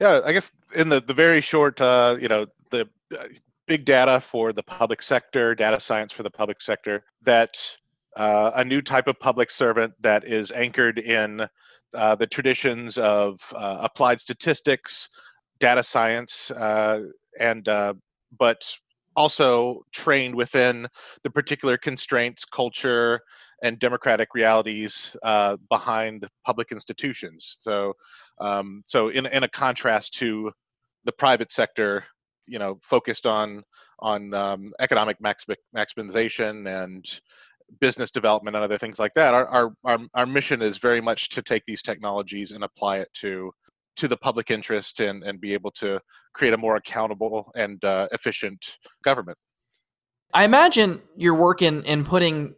Yeah, 0.00 0.20
I 0.24 0.32
guess 0.32 0.50
in 0.74 0.88
the, 0.88 1.00
the 1.00 1.14
very 1.14 1.40
short, 1.40 1.80
uh, 1.80 2.16
you 2.20 2.28
know, 2.28 2.46
the 2.70 2.88
uh, 3.16 3.26
big 3.66 3.84
data 3.84 4.20
for 4.20 4.52
the 4.52 4.62
public 4.62 5.02
sector, 5.02 5.54
data 5.54 5.78
science 5.78 6.12
for 6.12 6.22
the 6.22 6.30
public 6.30 6.60
sector, 6.62 7.04
that 7.22 7.56
uh, 8.16 8.50
a 8.54 8.64
new 8.64 8.82
type 8.82 9.06
of 9.06 9.18
public 9.18 9.50
servant 9.50 9.94
that 10.00 10.24
is 10.24 10.50
anchored 10.52 10.98
in 10.98 11.46
uh, 11.94 12.14
the 12.14 12.26
traditions 12.26 12.98
of 12.98 13.40
applied 13.56 14.20
statistics, 14.20 15.08
data 15.60 15.82
science, 15.82 16.50
and 17.40 17.68
but 18.38 18.76
also 19.16 19.84
trained 19.92 20.34
within 20.34 20.88
the 21.22 21.30
particular 21.30 21.76
constraints, 21.76 22.44
culture, 22.44 23.20
and 23.62 23.78
democratic 23.78 24.34
realities 24.34 25.16
uh, 25.22 25.56
behind 25.70 26.28
public 26.44 26.72
institutions. 26.72 27.56
So, 27.60 27.94
um, 28.40 28.82
so 28.86 29.08
in 29.08 29.26
in 29.26 29.44
a 29.44 29.48
contrast 29.48 30.14
to 30.14 30.52
the 31.04 31.12
private 31.12 31.52
sector, 31.52 32.04
you 32.46 32.58
know, 32.58 32.78
focused 32.82 33.26
on 33.26 33.62
on 34.00 34.34
um, 34.34 34.72
economic 34.80 35.16
maximization 35.20 36.84
and 36.84 37.20
business 37.80 38.10
development 38.10 38.56
and 38.56 38.64
other 38.64 38.78
things 38.78 38.98
like 38.98 39.14
that. 39.14 39.34
Our, 39.34 39.46
our 39.46 39.72
our 39.84 39.98
our 40.14 40.26
mission 40.26 40.62
is 40.62 40.78
very 40.78 41.00
much 41.00 41.28
to 41.30 41.42
take 41.42 41.64
these 41.66 41.82
technologies 41.82 42.52
and 42.52 42.64
apply 42.64 42.98
it 42.98 43.08
to 43.14 43.52
to 43.96 44.08
the 44.08 44.16
public 44.16 44.50
interest 44.50 45.00
and 45.00 45.22
and 45.22 45.40
be 45.40 45.54
able 45.54 45.70
to 45.72 46.00
create 46.34 46.54
a 46.54 46.58
more 46.58 46.76
accountable 46.76 47.50
and 47.54 47.84
uh, 47.84 48.08
efficient 48.12 48.78
government. 49.02 49.38
I 50.32 50.44
imagine 50.44 51.00
your 51.16 51.34
work 51.34 51.62
in 51.62 51.82
in 51.84 52.04
putting 52.04 52.54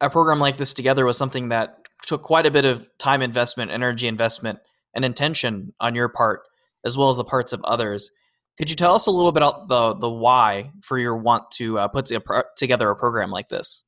a 0.00 0.10
program 0.10 0.40
like 0.40 0.56
this 0.56 0.74
together 0.74 1.04
was 1.04 1.16
something 1.16 1.50
that 1.50 1.86
took 2.04 2.22
quite 2.22 2.46
a 2.46 2.50
bit 2.50 2.64
of 2.64 2.88
time 2.98 3.22
investment, 3.22 3.70
energy 3.70 4.08
investment, 4.08 4.58
and 4.94 5.04
intention 5.04 5.72
on 5.80 5.94
your 5.94 6.08
part, 6.08 6.42
as 6.84 6.98
well 6.98 7.08
as 7.08 7.16
the 7.16 7.24
parts 7.24 7.52
of 7.52 7.62
others. 7.64 8.10
Could 8.58 8.68
you 8.68 8.76
tell 8.76 8.94
us 8.94 9.06
a 9.06 9.10
little 9.10 9.32
bit 9.32 9.42
about 9.42 9.68
the 9.68 9.94
the 9.94 10.10
why 10.10 10.72
for 10.82 10.98
your 10.98 11.16
want 11.16 11.50
to 11.52 11.78
uh, 11.78 11.88
put 11.88 12.10
together 12.56 12.90
a 12.90 12.96
program 12.96 13.30
like 13.30 13.48
this? 13.48 13.84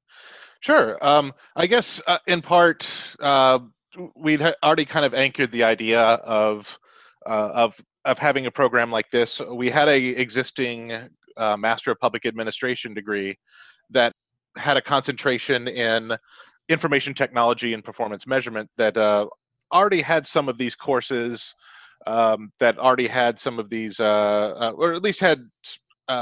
Sure. 0.65 0.97
Um, 1.03 1.35
I 1.57 1.67
guess 1.67 2.01
uh, 2.07 2.17
in 2.27 2.41
part 2.41 2.89
uh, 3.21 3.59
we'd 4.17 4.41
already 4.63 4.87
kind 4.87 5.05
of 5.05 5.13
anchored 5.13 5.53
the 5.53 5.63
idea 5.63 6.01
of 6.01 6.79
uh, 7.27 7.51
of 7.55 7.79
of 8.07 8.17
having 8.17 8.47
a 8.47 8.51
program 8.51 8.91
like 8.91 9.11
this. 9.11 9.43
We 9.53 9.69
had 9.69 9.89
a 9.89 10.09
existing 10.19 10.93
uh, 11.37 11.59
Master 11.59 11.91
of 11.91 12.01
Public 12.01 12.25
Administration 12.25 12.95
degree 12.95 13.37
that 13.91 14.15
had 14.57 14.79
a 14.79 14.81
concentration 14.81 15.69
in 15.69 16.17
information 16.71 17.13
technology 17.13 17.75
and 17.75 17.85
performance 17.85 18.27
measurement 18.27 18.71
that 18.79 18.97
uh, 18.97 19.27
already 19.71 20.01
had 20.01 20.27
some 20.27 20.49
of 20.49 20.57
these 20.57 20.75
courses 20.75 21.55
um, 22.07 22.51
that 22.59 22.79
already 22.79 23.07
had 23.07 23.39
some 23.39 23.59
of 23.59 23.69
these 23.69 24.01
uh, 24.01 24.73
or 24.77 24.95
at 24.95 25.03
least 25.03 25.21
had 25.21 25.47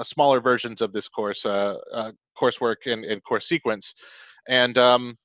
smaller 0.02 0.40
versions 0.40 0.81
of 0.83 0.93
this 0.93 1.09
course 1.09 1.45
coursework 1.45 2.87
and, 2.87 3.05
and, 3.05 3.23
course 3.23 3.47
sequence 3.47 3.95
and 4.49 4.78
um, 4.78 5.16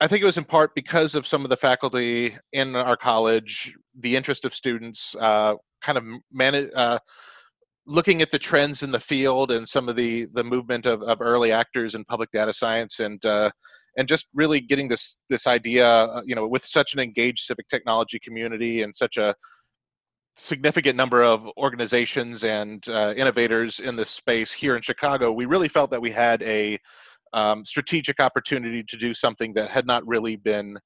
i 0.00 0.06
think 0.06 0.22
it 0.22 0.26
was 0.26 0.38
in 0.38 0.44
part 0.44 0.74
because 0.74 1.14
of 1.14 1.26
some 1.26 1.44
of 1.44 1.50
the 1.50 1.56
faculty 1.56 2.36
in 2.52 2.76
our 2.76 2.96
college 2.96 3.74
the 4.00 4.16
interest 4.16 4.44
of 4.44 4.54
students 4.54 5.14
kind 5.20 5.98
of 5.98 6.04
manage 6.32 6.70
looking 7.86 8.22
at 8.22 8.30
the 8.30 8.38
trends 8.38 8.82
in 8.82 8.90
the 8.90 9.00
field 9.00 9.50
and 9.50 9.68
some 9.68 9.88
of 9.88 9.96
the 9.96 10.26
the 10.32 10.44
movement 10.44 10.86
of, 10.86 11.02
of 11.02 11.20
early 11.20 11.52
actors 11.52 11.94
in 11.94 12.04
public 12.04 12.30
data 12.32 12.52
science 12.52 13.00
and 13.00 13.24
uh, 13.26 13.50
and 13.96 14.08
just 14.08 14.26
really 14.34 14.60
getting 14.60 14.88
this 14.88 15.16
this 15.28 15.46
idea 15.46 15.86
uh, 15.86 16.22
you 16.24 16.34
know 16.34 16.46
with 16.46 16.64
such 16.64 16.94
an 16.94 17.00
engaged 17.00 17.40
civic 17.40 17.68
technology 17.68 18.18
community 18.18 18.82
and 18.82 18.94
such 18.94 19.16
a 19.16 19.34
significant 20.36 20.96
number 20.96 21.22
of 21.22 21.48
organizations 21.56 22.42
and 22.42 22.88
uh, 22.88 23.14
innovators 23.16 23.78
in 23.80 23.94
this 23.94 24.10
space 24.10 24.50
here 24.52 24.74
in 24.74 24.82
Chicago, 24.82 25.30
we 25.30 25.44
really 25.44 25.68
felt 25.68 25.92
that 25.92 26.02
we 26.02 26.10
had 26.10 26.42
a 26.42 26.76
um, 27.34 27.64
strategic 27.64 28.20
opportunity 28.20 28.82
to 28.82 28.96
do 28.96 29.12
something 29.12 29.52
that 29.54 29.68
had 29.68 29.86
not 29.86 30.06
really 30.06 30.36
been 30.36 30.78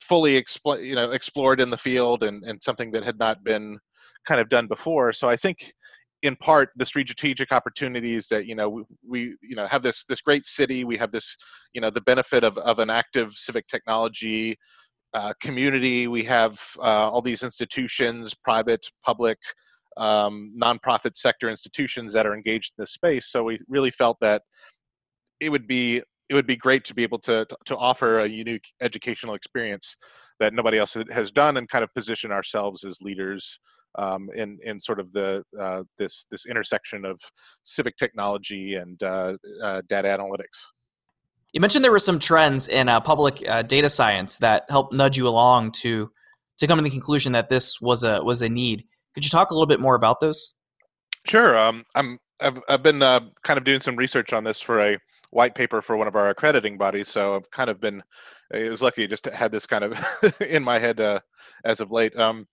fully 0.00 0.40
expl- 0.40 0.82
you 0.82 0.94
know 0.94 1.10
explored 1.12 1.60
in 1.60 1.70
the 1.70 1.76
field 1.76 2.24
and, 2.24 2.42
and 2.44 2.60
something 2.62 2.90
that 2.90 3.04
had 3.04 3.18
not 3.18 3.44
been 3.44 3.78
kind 4.26 4.40
of 4.40 4.48
done 4.48 4.66
before. 4.66 5.12
So 5.12 5.28
I 5.28 5.36
think 5.36 5.72
in 6.22 6.36
part 6.36 6.70
the 6.76 6.86
strategic 6.86 7.52
opportunities 7.52 8.28
that 8.28 8.46
you 8.46 8.54
know 8.54 8.68
we, 8.68 8.82
we, 9.06 9.20
you 9.42 9.56
know 9.56 9.66
have 9.66 9.82
this 9.82 10.04
this 10.04 10.20
great 10.20 10.46
city 10.46 10.84
we 10.84 10.96
have 10.96 11.10
this 11.10 11.36
you 11.72 11.80
know 11.80 11.90
the 11.90 12.00
benefit 12.02 12.44
of, 12.44 12.58
of 12.58 12.78
an 12.78 12.90
active 12.90 13.32
civic 13.32 13.66
technology 13.68 14.56
uh, 15.14 15.32
community 15.40 16.08
we 16.08 16.22
have 16.22 16.60
uh, 16.78 17.10
all 17.10 17.22
these 17.22 17.42
institutions 17.42 18.34
private 18.44 18.84
public 19.04 19.38
um, 19.96 20.52
nonprofit 20.62 21.16
sector 21.16 21.48
institutions 21.48 22.12
that 22.12 22.26
are 22.26 22.34
engaged 22.34 22.74
in 22.76 22.82
this 22.82 22.92
space 22.92 23.30
so 23.30 23.42
we 23.42 23.58
really 23.68 23.90
felt 23.90 24.18
that 24.20 24.42
it 25.40 25.50
would 25.50 25.66
be 25.66 26.02
it 26.28 26.34
would 26.34 26.46
be 26.46 26.56
great 26.56 26.84
to 26.84 26.94
be 26.94 27.02
able 27.02 27.18
to 27.18 27.46
to 27.66 27.76
offer 27.76 28.20
a 28.20 28.28
unique 28.28 28.64
educational 28.80 29.34
experience 29.34 29.96
that 30.38 30.54
nobody 30.54 30.78
else 30.78 30.96
has 31.10 31.30
done 31.32 31.56
and 31.56 31.68
kind 31.68 31.84
of 31.84 31.92
position 31.94 32.30
ourselves 32.30 32.84
as 32.84 33.02
leaders 33.02 33.58
um, 33.98 34.28
in 34.34 34.58
in 34.62 34.78
sort 34.78 35.00
of 35.00 35.12
the 35.12 35.42
uh, 35.60 35.82
this 35.98 36.26
this 36.30 36.46
intersection 36.46 37.04
of 37.04 37.20
civic 37.62 37.96
technology 37.96 38.74
and 38.74 39.02
uh, 39.02 39.36
uh, 39.62 39.82
data 39.88 40.08
analytics. 40.08 40.58
You 41.52 41.60
mentioned 41.60 41.84
there 41.84 41.90
were 41.90 41.98
some 41.98 42.20
trends 42.20 42.68
in 42.68 42.88
uh, 42.88 43.00
public 43.00 43.42
uh, 43.48 43.62
data 43.62 43.88
science 43.88 44.38
that 44.38 44.64
helped 44.68 44.94
nudge 44.94 45.18
you 45.18 45.26
along 45.26 45.72
to 45.82 46.10
to 46.58 46.66
come 46.66 46.78
to 46.78 46.84
the 46.84 46.90
conclusion 46.90 47.32
that 47.32 47.48
this 47.48 47.80
was 47.80 48.04
a 48.04 48.22
was 48.22 48.42
a 48.42 48.48
need. 48.48 48.84
Could 49.14 49.24
you 49.24 49.30
talk 49.30 49.50
a 49.50 49.54
little 49.54 49.66
bit 49.66 49.80
more 49.80 49.96
about 49.96 50.20
those? 50.20 50.54
Sure. 51.26 51.58
Um, 51.58 51.84
I'm 51.96 52.18
I've, 52.40 52.60
I've 52.68 52.82
been 52.82 53.02
uh, 53.02 53.20
kind 53.42 53.58
of 53.58 53.64
doing 53.64 53.80
some 53.80 53.96
research 53.96 54.32
on 54.32 54.44
this 54.44 54.60
for 54.60 54.78
a 54.78 54.98
white 55.30 55.54
paper 55.54 55.80
for 55.80 55.96
one 55.96 56.08
of 56.08 56.16
our 56.16 56.30
accrediting 56.30 56.76
bodies. 56.76 57.08
So 57.08 57.36
I've 57.36 57.50
kind 57.50 57.70
of 57.70 57.80
been, 57.80 58.02
I 58.52 58.68
was 58.68 58.82
lucky 58.82 59.06
just 59.06 59.26
had 59.26 59.52
this 59.52 59.66
kind 59.66 59.84
of 59.84 60.40
in 60.40 60.62
my 60.62 60.78
head 60.78 61.00
uh, 61.00 61.20
as 61.64 61.80
of 61.80 61.90
late. 61.90 62.16
Um, 62.18 62.46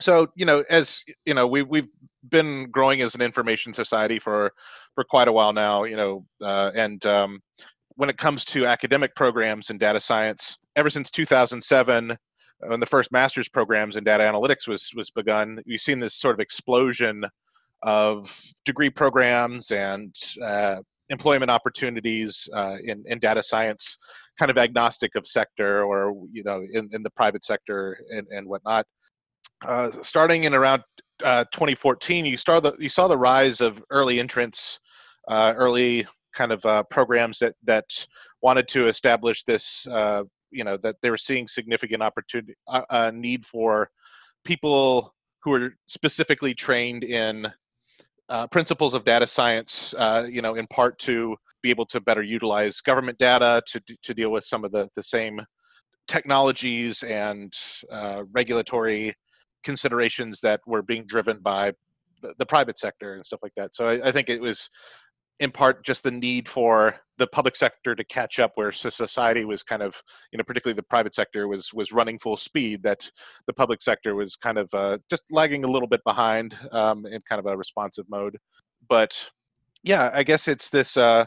so 0.00 0.28
you 0.36 0.44
know, 0.44 0.64
as 0.68 1.02
you 1.24 1.34
know, 1.34 1.46
we 1.46 1.62
we've 1.62 1.88
been 2.28 2.70
growing 2.70 3.00
as 3.00 3.14
an 3.14 3.22
information 3.22 3.72
society 3.72 4.18
for 4.18 4.52
for 4.94 5.04
quite 5.04 5.28
a 5.28 5.32
while 5.32 5.52
now. 5.52 5.84
You 5.84 5.96
know, 5.96 6.26
uh, 6.42 6.70
and 6.74 7.04
um, 7.06 7.40
when 7.94 8.10
it 8.10 8.18
comes 8.18 8.44
to 8.46 8.66
academic 8.66 9.14
programs 9.14 9.70
in 9.70 9.78
data 9.78 10.00
science, 10.00 10.58
ever 10.76 10.90
since 10.90 11.10
2007, 11.10 12.10
uh, 12.10 12.16
when 12.66 12.80
the 12.80 12.86
first 12.86 13.10
master's 13.10 13.48
programs 13.48 13.96
in 13.96 14.04
data 14.04 14.24
analytics 14.24 14.68
was 14.68 14.90
was 14.94 15.10
begun, 15.10 15.60
we've 15.66 15.80
seen 15.80 15.98
this 15.98 16.14
sort 16.14 16.34
of 16.34 16.40
explosion 16.40 17.24
of 17.82 18.42
degree 18.64 18.90
programs 18.90 19.70
and 19.70 20.14
uh, 20.42 20.80
employment 21.08 21.50
opportunities 21.50 22.48
uh, 22.52 22.76
in, 22.82 23.02
in 23.06 23.18
data 23.18 23.42
science, 23.42 23.98
kind 24.38 24.50
of 24.50 24.58
agnostic 24.58 25.14
of 25.14 25.26
sector 25.26 25.84
or 25.84 26.14
you 26.32 26.42
know 26.44 26.62
in, 26.72 26.88
in 26.92 27.02
the 27.02 27.10
private 27.10 27.44
sector 27.44 27.98
and, 28.10 28.26
and 28.30 28.46
whatnot. 28.46 28.86
Uh, 29.64 29.90
starting 30.02 30.44
in 30.44 30.54
around 30.54 30.82
uh, 31.24 31.44
2014, 31.52 32.26
you 32.26 32.36
saw 32.36 32.60
the 32.60 32.74
you 32.78 32.88
saw 32.88 33.08
the 33.08 33.16
rise 33.16 33.60
of 33.60 33.82
early 33.90 34.20
entrants, 34.20 34.78
uh, 35.28 35.54
early 35.56 36.06
kind 36.34 36.52
of 36.52 36.64
uh, 36.66 36.82
programs 36.84 37.38
that 37.38 37.54
that 37.64 37.84
wanted 38.42 38.68
to 38.68 38.86
establish 38.86 39.44
this. 39.44 39.86
Uh, 39.86 40.22
you 40.50 40.64
know 40.64 40.76
that 40.76 40.96
they 41.02 41.10
were 41.10 41.18
seeing 41.18 41.48
significant 41.48 42.02
opportunity 42.02 42.54
need 43.12 43.44
for 43.44 43.90
people 44.44 45.12
who 45.42 45.52
are 45.52 45.74
specifically 45.86 46.54
trained 46.54 47.04
in 47.04 47.46
uh, 48.28 48.46
principles 48.48 48.94
of 48.94 49.04
data 49.04 49.26
science, 49.26 49.94
uh, 49.98 50.26
you 50.28 50.42
know, 50.42 50.54
in 50.54 50.66
part 50.66 50.98
to 51.00 51.36
be 51.62 51.70
able 51.70 51.86
to 51.86 52.00
better 52.00 52.22
utilize 52.22 52.80
government 52.80 53.18
data 53.18 53.62
to 53.66 53.80
to 54.02 54.14
deal 54.14 54.30
with 54.30 54.44
some 54.44 54.64
of 54.64 54.72
the 54.72 54.88
the 54.94 55.02
same 55.02 55.40
technologies 56.06 57.02
and 57.02 57.52
uh, 57.90 58.22
regulatory 58.32 59.14
considerations 59.64 60.40
that 60.40 60.60
were 60.66 60.82
being 60.82 61.04
driven 61.06 61.38
by 61.40 61.72
the, 62.22 62.32
the, 62.38 62.46
private 62.46 62.78
sector 62.78 63.14
and 63.14 63.26
stuff 63.26 63.40
like 63.42 63.54
that. 63.56 63.74
So 63.74 63.88
I, 63.88 64.08
I 64.08 64.12
think 64.12 64.28
it 64.28 64.40
was 64.40 64.70
in 65.40 65.50
part 65.50 65.84
just 65.84 66.02
the 66.02 66.10
need 66.10 66.48
for 66.48 66.96
the 67.18 67.26
public 67.26 67.56
sector 67.56 67.94
to 67.94 68.04
catch 68.04 68.38
up 68.38 68.52
where 68.54 68.72
society 68.72 69.44
was 69.44 69.62
kind 69.62 69.82
of 69.82 70.00
you 70.32 70.38
know 70.38 70.44
particularly 70.44 70.74
the 70.74 70.82
private 70.82 71.14
sector 71.14 71.48
was 71.48 71.72
was 71.72 71.92
running 71.92 72.18
full 72.18 72.36
speed 72.36 72.82
that 72.82 73.10
the 73.46 73.52
public 73.52 73.80
sector 73.82 74.14
was 74.14 74.36
kind 74.36 74.58
of 74.58 74.68
uh, 74.74 74.98
just 75.10 75.24
lagging 75.30 75.64
a 75.64 75.70
little 75.70 75.88
bit 75.88 76.00
behind 76.04 76.56
um, 76.72 77.06
in 77.06 77.20
kind 77.28 77.38
of 77.38 77.46
a 77.46 77.56
responsive 77.56 78.06
mode. 78.08 78.36
But 78.88 79.30
yeah 79.82 80.10
i 80.14 80.22
guess 80.22 80.48
it's 80.48 80.70
this 80.70 80.96
uh, 80.96 81.24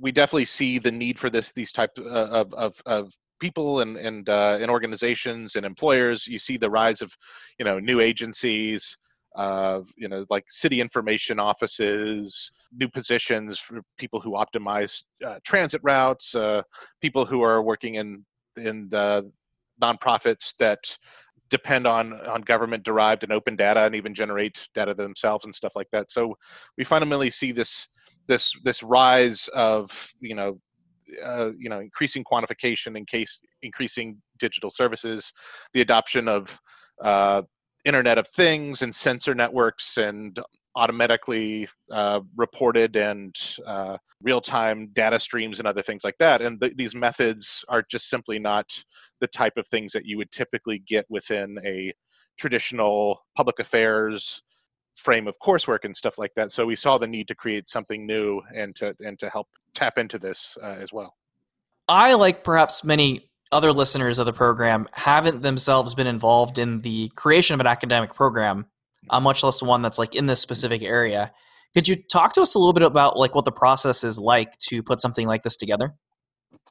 we 0.00 0.12
definitely 0.12 0.44
see 0.44 0.78
the 0.78 0.90
need 0.90 1.18
for 1.18 1.30
this 1.30 1.52
these 1.52 1.72
type 1.72 1.90
uh, 1.98 2.28
of, 2.30 2.52
of, 2.54 2.74
of 2.86 3.12
people 3.40 3.80
and 3.80 3.96
and 3.96 4.28
uh, 4.28 4.58
and 4.60 4.70
organizations 4.70 5.56
and 5.56 5.66
employers. 5.66 6.26
You 6.26 6.38
see 6.38 6.56
the 6.56 6.70
rise 6.70 7.02
of 7.02 7.12
you 7.58 7.64
know 7.64 7.78
new 7.78 8.00
agencies 8.00 8.96
of 9.34 9.88
you 9.96 10.08
know 10.08 10.24
like 10.30 10.44
city 10.48 10.80
information 10.80 11.38
offices 11.38 12.50
new 12.72 12.88
positions 12.88 13.58
for 13.58 13.80
people 13.96 14.20
who 14.20 14.32
optimize 14.32 15.02
uh, 15.26 15.38
transit 15.44 15.80
routes 15.84 16.34
uh, 16.34 16.62
people 17.00 17.24
who 17.24 17.42
are 17.42 17.62
working 17.62 17.94
in 17.94 18.24
in 18.56 18.88
the 18.90 19.30
nonprofits 19.80 20.54
that 20.58 20.96
depend 21.52 21.86
on 21.86 22.14
on 22.26 22.40
government 22.40 22.82
derived 22.82 23.22
and 23.22 23.32
open 23.32 23.54
data 23.54 23.80
and 23.80 23.94
even 23.94 24.14
generate 24.14 24.66
data 24.74 24.94
themselves 24.94 25.44
and 25.44 25.54
stuff 25.54 25.76
like 25.76 25.90
that. 25.90 26.10
So 26.10 26.34
we 26.78 26.84
fundamentally 26.84 27.30
see 27.30 27.52
this 27.52 27.88
this 28.26 28.52
this 28.64 28.82
rise 28.82 29.48
of 29.48 30.12
you 30.20 30.34
know 30.34 30.58
uh, 31.22 31.50
you 31.58 31.68
know 31.68 31.80
increasing 31.80 32.24
quantification 32.24 32.96
in 32.96 33.04
case 33.04 33.38
increasing 33.60 34.16
digital 34.38 34.70
services 34.70 35.32
the 35.74 35.82
adoption 35.82 36.26
of 36.26 36.58
uh, 37.02 37.42
Internet 37.84 38.18
of 38.18 38.28
Things 38.28 38.82
and 38.82 38.94
sensor 38.94 39.34
networks 39.34 39.96
and 39.98 40.38
automatically 40.74 41.68
uh, 41.90 42.20
reported 42.36 42.96
and 42.96 43.34
uh, 43.66 43.98
real-time 44.22 44.88
data 44.92 45.18
streams 45.18 45.58
and 45.58 45.68
other 45.68 45.82
things 45.82 46.04
like 46.04 46.16
that. 46.18 46.40
And 46.40 46.60
th- 46.60 46.76
these 46.76 46.94
methods 46.94 47.64
are 47.68 47.84
just 47.90 48.08
simply 48.08 48.38
not 48.38 48.72
the 49.20 49.26
type 49.26 49.56
of 49.56 49.66
things 49.66 49.92
that 49.92 50.06
you 50.06 50.16
would 50.16 50.30
typically 50.30 50.78
get 50.78 51.04
within 51.10 51.58
a 51.64 51.92
traditional 52.38 53.18
public 53.36 53.58
affairs 53.58 54.42
frame 54.96 55.26
of 55.26 55.38
coursework 55.40 55.84
and 55.84 55.96
stuff 55.96 56.18
like 56.18 56.32
that. 56.36 56.52
So 56.52 56.66
we 56.66 56.76
saw 56.76 56.98
the 56.98 57.06
need 57.06 57.28
to 57.28 57.34
create 57.34 57.68
something 57.68 58.06
new 58.06 58.40
and 58.54 58.74
to 58.76 58.94
and 59.00 59.18
to 59.18 59.28
help 59.28 59.48
tap 59.74 59.98
into 59.98 60.18
this 60.18 60.56
uh, 60.62 60.76
as 60.80 60.92
well. 60.92 61.14
I 61.88 62.14
like 62.14 62.44
perhaps 62.44 62.84
many 62.84 63.30
other 63.52 63.72
listeners 63.72 64.18
of 64.18 64.26
the 64.26 64.32
program 64.32 64.88
haven't 64.94 65.42
themselves 65.42 65.94
been 65.94 66.06
involved 66.06 66.58
in 66.58 66.80
the 66.80 67.10
creation 67.14 67.54
of 67.54 67.60
an 67.60 67.66
academic 67.66 68.14
program, 68.14 68.66
uh, 69.10 69.20
much 69.20 69.42
less 69.42 69.62
one 69.62 69.82
that's 69.82 69.98
like 69.98 70.14
in 70.14 70.26
this 70.26 70.40
specific 70.40 70.82
area. 70.82 71.32
Could 71.74 71.88
you 71.88 71.96
talk 72.10 72.34
to 72.34 72.42
us 72.42 72.54
a 72.54 72.58
little 72.58 72.72
bit 72.72 72.82
about 72.82 73.16
like 73.16 73.34
what 73.34 73.44
the 73.44 73.52
process 73.52 74.04
is 74.04 74.18
like 74.18 74.56
to 74.68 74.82
put 74.82 75.00
something 75.00 75.26
like 75.26 75.42
this 75.42 75.56
together? 75.56 75.94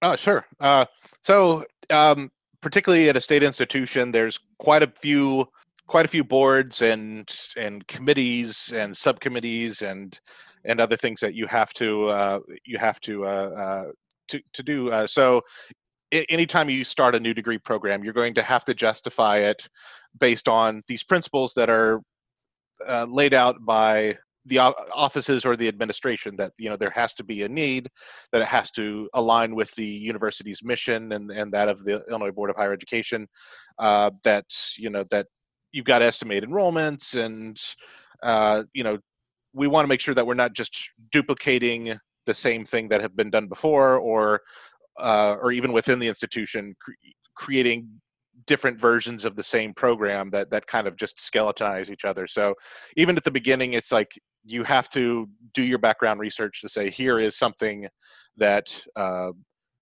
Oh, 0.02 0.16
sure. 0.16 0.46
Uh, 0.60 0.86
so, 1.22 1.66
um, 1.92 2.32
particularly 2.62 3.10
at 3.10 3.16
a 3.16 3.22
state 3.22 3.44
institution, 3.44 4.12
there's 4.12 4.40
quite 4.60 4.84
a 4.84 4.92
few 5.00 5.48
quite 5.88 6.06
a 6.06 6.10
few 6.10 6.24
boards 6.24 6.82
and 6.82 7.30
and 7.58 7.86
committees 7.88 8.72
and 8.74 8.96
subcommittees 8.96 9.82
and 9.82 10.20
and 10.64 10.80
other 10.80 10.96
things 10.96 11.20
that 11.20 11.34
you 11.34 11.46
have 11.48 11.74
to 11.74 12.08
uh, 12.08 12.40
you 12.66 12.78
have 12.78 13.00
to 13.02 13.26
uh, 13.26 13.28
uh, 13.28 13.92
to 14.30 14.42
to 14.54 14.64
do. 14.64 14.90
Uh, 14.90 15.06
so 15.06 15.42
anytime 16.12 16.70
you 16.70 16.84
start 16.84 17.16
a 17.16 17.20
new 17.20 17.34
degree 17.34 17.58
program, 17.58 18.04
you're 18.04 18.14
going 18.14 18.34
to 18.36 18.44
have 18.44 18.66
to 18.66 18.74
justify 18.74 19.38
it 19.38 19.68
based 20.20 20.48
on 20.48 20.82
these 20.88 21.04
principles 21.04 21.54
that 21.56 21.70
are 21.70 22.02
uh, 22.88 23.06
laid 23.10 23.34
out 23.34 23.64
by 23.66 24.18
the 24.46 24.58
offices 24.58 25.46
or 25.46 25.56
the 25.56 25.68
administration 25.68 26.36
that 26.36 26.52
you 26.58 26.68
know 26.68 26.76
there 26.76 26.90
has 26.90 27.14
to 27.14 27.24
be 27.24 27.44
a 27.44 27.50
need 27.50 27.88
that 28.32 28.42
it 28.42 28.48
has 28.48 28.72
to 28.72 29.08
align 29.14 29.54
with 29.54 29.74
the 29.76 29.86
university's 29.86 30.64
mission 30.64 31.12
and, 31.12 31.30
and 31.30 31.52
that 31.52 31.70
of 31.70 31.84
the 31.84 32.04
illinois 32.10 32.32
board 32.32 32.50
of 32.50 32.56
higher 32.56 32.74
education 32.74 33.28
uh, 33.78 34.10
that 34.24 34.46
you 34.78 34.90
know 34.90 35.06
that 35.12 35.28
you've 35.72 35.86
got 35.86 36.00
to 36.00 36.06
estimate 36.06 36.44
enrollments 36.44 37.24
and 37.24 37.62
uh, 38.24 38.64
you 38.74 38.84
know 38.84 38.98
we 39.54 39.68
want 39.68 39.84
to 39.84 39.90
make 39.90 40.02
sure 40.02 40.16
that 40.16 40.26
we're 40.26 40.34
not 40.34 40.54
just 40.54 40.90
duplicating 41.12 41.96
the 42.26 42.34
same 42.34 42.66
thing 42.66 42.88
that 42.88 43.02
have 43.02 43.16
been 43.16 43.30
done 43.30 43.48
before 43.48 43.98
or 43.98 44.42
uh, 45.02 45.38
or 45.42 45.52
even 45.52 45.72
within 45.72 46.00
the 46.00 46.08
institution, 46.08 46.76
cre- 46.80 46.92
creating 47.36 47.90
different 48.48 48.80
versions 48.80 49.26
of 49.26 49.36
the 49.36 49.44
same 49.44 49.74
program 49.74 50.30
that 50.32 50.50
that 50.50 50.66
kind 50.68 50.88
of 50.88 50.96
just 50.96 51.18
skeletonize 51.18 51.90
each 51.90 52.06
other. 52.06 52.28
So 52.28 52.56
even 52.98 53.18
at 53.18 53.24
the 53.24 53.32
beginning, 53.32 53.74
it's 53.74 53.92
like 53.92 54.12
you 54.44 54.64
have 54.64 54.90
to 54.90 55.30
do 55.54 55.64
your 55.64 55.78
background 55.78 56.20
research 56.20 56.62
to 56.62 56.70
say 56.70 56.90
here 56.90 57.20
is 57.20 57.38
something 57.38 57.88
that 58.38 58.84
uh, 58.96 59.32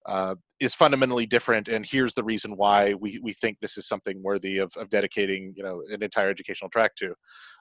uh, 0.05 0.35
is 0.59 0.73
fundamentally 0.73 1.25
different, 1.25 1.67
and 1.67 1.85
here's 1.85 2.13
the 2.13 2.23
reason 2.23 2.57
why 2.57 2.93
we 2.95 3.19
we 3.21 3.33
think 3.33 3.59
this 3.59 3.77
is 3.77 3.87
something 3.87 4.21
worthy 4.23 4.57
of, 4.57 4.71
of 4.77 4.89
dedicating 4.89 5.53
you 5.55 5.63
know 5.63 5.81
an 5.91 6.01
entire 6.01 6.29
educational 6.29 6.69
track 6.69 6.95
to. 6.95 7.13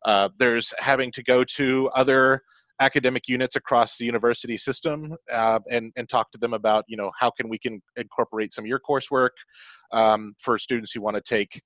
Uh, 0.04 0.28
there's 0.38 0.72
having 0.78 1.10
to 1.12 1.22
go 1.22 1.44
to 1.44 1.90
other 1.94 2.42
academic 2.80 3.28
units 3.28 3.56
across 3.56 3.96
the 3.96 4.04
university 4.04 4.56
system 4.56 5.14
uh, 5.32 5.58
and, 5.70 5.92
and 5.96 6.08
talk 6.08 6.30
to 6.30 6.38
them 6.38 6.54
about, 6.54 6.84
you 6.88 6.96
know, 6.96 7.10
how 7.18 7.30
can 7.30 7.48
we 7.48 7.58
can 7.58 7.80
incorporate 7.96 8.52
some 8.52 8.64
of 8.64 8.68
your 8.68 8.80
coursework 8.80 9.30
um, 9.92 10.34
for 10.40 10.58
students 10.58 10.92
who 10.92 11.00
want 11.00 11.16
to 11.16 11.22
take 11.22 11.60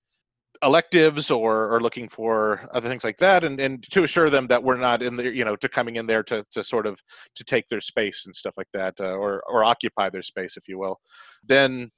electives 0.63 1.31
or, 1.31 1.75
or 1.75 1.81
looking 1.81 2.09
for 2.09 2.69
other 2.73 2.89
things 2.89 3.05
like 3.05 3.17
that 3.17 3.43
and, 3.43 3.59
and 3.61 3.83
to 3.91 4.05
assure 4.05 4.31
them 4.31 4.47
that 4.47 4.63
we're 4.63 4.77
not 4.77 5.03
in 5.03 5.17
there 5.17 5.33
you 5.33 5.45
know 5.45 5.57
to 5.57 5.69
coming 5.69 5.97
in 5.97 6.07
there 6.07 6.23
to, 6.23 6.45
to 6.53 6.63
sort 6.63 6.87
of 6.87 7.01
to 7.35 7.43
take 7.43 7.69
their 7.69 7.81
space 7.81 8.27
and 8.27 8.37
stuff 8.37 8.55
like 8.57 8.69
that 8.73 8.95
uh, 9.01 9.15
or 9.15 9.43
or 9.49 9.65
occupy 9.65 10.09
their 10.09 10.23
space 10.23 10.57
if 10.57 10.69
you 10.69 10.79
will. 10.79 11.01
Then 11.43 11.91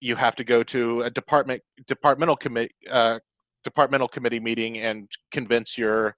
you 0.00 0.16
have 0.16 0.34
to 0.36 0.44
go 0.44 0.62
to 0.64 1.02
a 1.02 1.10
department 1.10 1.62
departmental 1.86 2.36
committee 2.36 2.74
uh, 2.90 3.20
departmental 3.64 4.08
committee 4.08 4.40
meeting 4.40 4.78
and 4.78 5.08
convince 5.30 5.78
your 5.78 6.14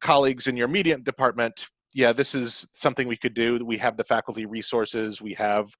colleagues 0.00 0.46
in 0.46 0.56
your 0.56 0.68
media 0.68 0.98
department 0.98 1.66
yeah, 1.96 2.12
this 2.12 2.34
is 2.34 2.68
something 2.74 3.08
we 3.08 3.16
could 3.16 3.32
do. 3.32 3.58
We 3.64 3.78
have 3.78 3.96
the 3.96 4.04
faculty 4.04 4.44
resources. 4.44 5.22
We 5.22 5.32
have 5.32 5.70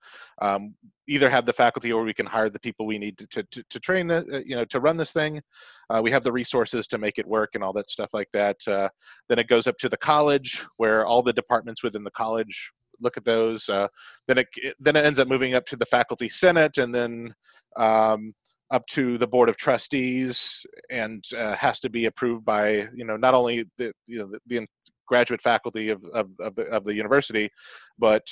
um, 0.41 0.75
either 1.07 1.29
have 1.29 1.45
the 1.45 1.53
faculty 1.53 1.93
or 1.93 2.05
we 2.05 2.15
can 2.15 2.25
hire 2.25 2.49
the 2.49 2.59
people 2.59 2.87
we 2.87 2.99
need 2.99 3.19
to 3.19 3.43
to, 3.43 3.63
to, 3.69 3.79
train 3.81 4.07
the 4.07 4.27
uh, 4.33 4.39
you 4.39 4.57
know 4.57 4.65
to 4.65 4.81
run 4.81 4.97
this 4.97 5.13
thing. 5.13 5.43
Uh, 5.91 6.01
we 6.03 6.11
have 6.11 6.25
the 6.25 6.33
resources 6.33 6.87
to 6.87 6.97
make 6.97 7.19
it 7.19 7.29
work 7.29 7.51
and 7.55 7.63
all 7.63 7.75
that 7.75 7.91
stuff 7.91 8.15
like 8.15 8.29
that. 8.33 8.57
Uh, 8.67 8.89
then 9.29 9.39
it 9.39 9.47
goes 9.47 9.67
up 9.67 9.77
to 9.77 9.91
the 9.91 9.97
college 9.99 10.65
where 10.79 11.05
all 11.05 11.23
the 11.23 11.35
departments 11.35 11.83
within 11.83 12.03
the 12.03 12.11
college 12.13 12.73
look 12.99 13.19
at 13.19 13.27
those. 13.27 13.69
Uh, 13.69 13.87
then 14.27 14.39
it 14.39 14.47
then 14.81 14.97
it 14.97 15.05
ends 15.05 15.19
up 15.19 15.29
moving 15.29 15.53
up 15.53 15.67
to 15.67 15.77
the 15.77 15.85
faculty 15.85 16.31
senate 16.31 16.79
and 16.79 16.95
then 16.95 17.35
um, 17.77 18.33
up 18.71 18.87
to 18.87 19.19
the 19.19 19.27
board 19.27 19.51
of 19.51 19.59
trustees 19.59 20.65
and 20.89 21.23
uh, 21.37 21.55
has 21.57 21.79
to 21.81 21.91
be 21.91 22.07
approved 22.07 22.47
by 22.47 22.89
you 22.95 23.05
know 23.05 23.19
not 23.19 23.35
only 23.35 23.67
the 23.77 23.93
you 24.07 24.19
know 24.19 24.29
the, 24.29 24.41
the 24.47 24.67
graduate 25.07 25.43
faculty 25.43 25.91
of, 25.91 26.05
of, 26.13 26.29
of, 26.41 26.55
the, 26.55 26.65
of 26.65 26.85
the 26.85 26.95
university, 26.95 27.51
but 27.99 28.23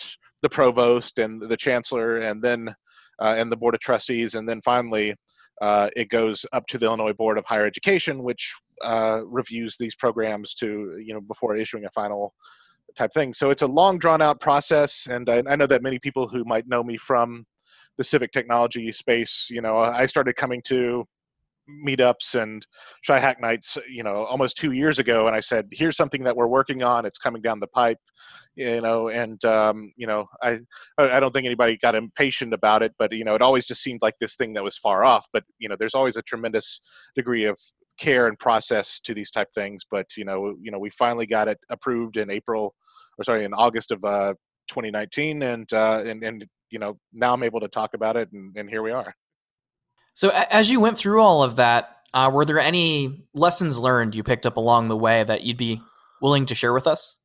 the 0.43 0.49
provost 0.49 1.19
and 1.19 1.43
the 1.43 1.57
chancellor, 1.57 2.17
and 2.17 2.43
then 2.43 2.75
uh, 3.21 3.35
and 3.39 3.51
the 3.51 3.57
board 3.57 3.75
of 3.75 3.81
trustees, 3.81 4.35
and 4.35 4.49
then 4.49 4.61
finally 4.63 5.15
uh, 5.63 5.89
it 5.97 6.09
goes 6.09 6.45
up 6.53 6.67
to 6.67 6.79
the 6.79 6.87
Illinois 6.87 7.13
Board 7.13 7.39
of 7.39 7.45
Higher 7.47 7.67
Education, 7.67 8.23
which 8.23 8.53
uh, 8.83 9.23
reviews 9.27 9.77
these 9.79 9.95
programs 9.95 10.55
to 10.55 11.01
you 11.05 11.15
know 11.15 11.21
before 11.21 11.57
issuing 11.57 11.85
a 11.85 11.91
final 11.91 12.35
type 12.97 13.13
thing. 13.13 13.33
So 13.33 13.51
it's 13.51 13.63
a 13.63 13.67
long, 13.67 13.99
drawn 13.99 14.23
out 14.23 14.41
process, 14.41 15.07
and 15.11 15.29
I, 15.29 15.43
I 15.49 15.57
know 15.57 15.67
that 15.67 15.83
many 15.83 15.99
people 15.99 16.29
who 16.29 16.45
might 16.45 16.69
know 16.69 16.83
me 16.83 16.97
from 16.97 17.45
the 17.97 18.05
civic 18.05 18.33
technology 18.33 18.91
space, 18.91 19.49
you 19.51 19.61
know, 19.61 19.79
I 19.79 20.07
started 20.07 20.35
coming 20.35 20.61
to 20.67 21.07
meetups 21.69 22.41
and 22.41 22.67
Chi 23.07 23.19
Hack 23.19 23.41
Nights 23.41 23.79
you 23.89 24.03
know 24.03 24.25
almost 24.27 24.57
two 24.57 24.73
years 24.73 24.99
ago 24.99 25.27
and 25.27 25.35
i 25.35 25.41
said 25.41 25.67
here's 25.71 25.97
something 25.97 26.23
that 26.25 26.37
we're 26.37 26.47
working 26.47 26.83
on. 26.83 27.07
It's 27.07 27.19
coming 27.19 27.43
down 27.43 27.61
the 27.61 27.67
pipe 27.69 27.99
you 28.57 28.81
know 28.81 29.09
and 29.09 29.45
um, 29.45 29.93
you 29.97 30.07
know 30.07 30.27
i 30.43 30.59
i 30.99 31.19
don't 31.21 31.33
think 31.33 31.47
anybody 31.47 31.77
got 31.77 31.95
impatient 31.95 32.53
about 32.53 32.83
it 32.83 32.93
but 32.99 33.13
you 33.13 33.25
know 33.25 33.35
it 33.35 33.43
always 33.43 33.67
just 33.67 33.83
seemed 33.83 34.01
like 34.03 34.15
this 34.21 34.37
thing 34.37 34.53
that 34.55 34.65
was 34.65 34.79
far 34.79 35.05
off 35.05 35.27
but 35.33 35.45
you 35.59 35.69
know 35.69 35.77
there's 35.79 35.95
always 35.95 36.17
a 36.17 36.23
tremendous 36.23 36.81
degree 37.15 37.45
of 37.45 37.59
care 37.99 38.27
and 38.27 38.39
process 38.39 39.01
to 39.01 39.15
these 39.15 39.31
type 39.31 39.49
things 39.55 39.83
but 39.91 40.07
you 40.17 40.25
know 40.25 40.55
you 40.61 40.71
know 40.71 40.79
we 40.79 40.91
finally 40.91 41.27
got 41.27 41.49
it 41.49 41.59
approved 41.71 42.17
in 42.17 42.31
april 42.31 42.75
or 43.19 43.25
sorry 43.25 43.45
in 43.45 43.55
august 43.55 43.91
of 43.91 44.05
uh, 44.05 44.35
2019 44.69 45.43
and 45.43 45.73
uh, 45.73 46.03
and 46.07 46.23
and 46.23 46.45
you 46.71 46.79
know 46.79 46.99
now 47.13 47.33
i'm 47.33 47.43
able 47.43 47.61
to 47.61 47.69
talk 47.69 47.95
about 47.95 48.17
it 48.17 48.31
and, 48.33 48.57
and 48.57 48.69
here 48.69 48.83
we 48.83 48.91
are 48.91 49.15
so, 50.15 50.31
as 50.51 50.71
you 50.71 50.81
went 50.81 50.97
through 50.97 51.21
all 51.21 51.43
of 51.43 51.57
that, 51.57 51.91
uh, 52.15 52.31
were 52.33 52.45
there 52.45 52.61
any 52.61 53.27
lessons 53.35 53.79
learned 53.79 54.15
you 54.15 54.23
picked 54.23 54.47
up 54.47 54.57
along 54.57 54.89
the 54.89 54.97
way 54.97 55.25
that 55.25 55.43
you'd 55.43 55.57
be 55.57 55.81
willing 56.23 56.47
to 56.47 56.55
share 56.55 56.73
with 56.73 56.87
us? 56.87 57.19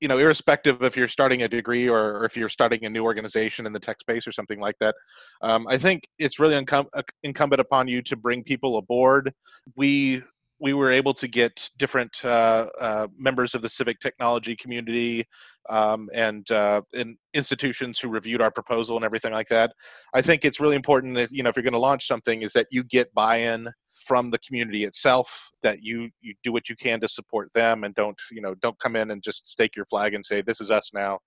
You 0.00 0.06
know, 0.06 0.18
irrespective 0.18 0.82
if 0.82 0.96
you're 0.96 1.08
starting 1.08 1.42
a 1.42 1.48
degree 1.48 1.88
or, 1.88 2.18
or 2.18 2.24
if 2.24 2.36
you're 2.36 2.48
starting 2.48 2.84
a 2.84 2.90
new 2.90 3.02
organization 3.02 3.66
in 3.66 3.72
the 3.72 3.80
tech 3.80 4.00
space 4.00 4.26
or 4.28 4.32
something 4.32 4.60
like 4.60 4.76
that, 4.78 4.94
um, 5.42 5.66
I 5.68 5.76
think 5.76 6.04
it's 6.18 6.38
really 6.38 6.54
incum- 6.54 6.88
uh, 6.94 7.02
incumbent 7.24 7.60
upon 7.60 7.88
you 7.88 8.00
to 8.02 8.16
bring 8.16 8.44
people 8.44 8.76
aboard. 8.76 9.32
We 9.76 10.22
we 10.64 10.72
were 10.72 10.90
able 10.90 11.12
to 11.12 11.28
get 11.28 11.68
different 11.76 12.24
uh, 12.24 12.70
uh, 12.80 13.06
members 13.18 13.54
of 13.54 13.60
the 13.60 13.68
civic 13.68 14.00
technology 14.00 14.56
community 14.56 15.22
um, 15.68 16.08
and, 16.14 16.50
uh, 16.50 16.80
and 16.94 17.18
institutions 17.34 17.98
who 17.98 18.08
reviewed 18.08 18.40
our 18.40 18.50
proposal 18.50 18.96
and 18.96 19.04
everything 19.04 19.34
like 19.34 19.48
that. 19.48 19.74
I 20.14 20.22
think 20.22 20.42
it's 20.42 20.60
really 20.60 20.74
important 20.74 21.16
that 21.16 21.30
you 21.30 21.42
know 21.42 21.50
if 21.50 21.56
you're 21.56 21.62
going 21.62 21.74
to 21.74 21.78
launch 21.78 22.06
something, 22.06 22.40
is 22.40 22.54
that 22.54 22.66
you 22.70 22.82
get 22.82 23.12
buy-in 23.12 23.68
from 24.06 24.30
the 24.30 24.38
community 24.38 24.84
itself. 24.84 25.50
That 25.62 25.82
you 25.82 26.08
you 26.22 26.34
do 26.42 26.50
what 26.50 26.70
you 26.70 26.76
can 26.76 26.98
to 27.00 27.08
support 27.08 27.50
them, 27.52 27.84
and 27.84 27.94
don't 27.94 28.18
you 28.32 28.40
know 28.40 28.54
don't 28.54 28.78
come 28.80 28.96
in 28.96 29.10
and 29.10 29.22
just 29.22 29.46
stake 29.46 29.76
your 29.76 29.86
flag 29.86 30.14
and 30.14 30.24
say 30.24 30.40
this 30.40 30.62
is 30.62 30.70
us 30.70 30.92
now. 30.94 31.18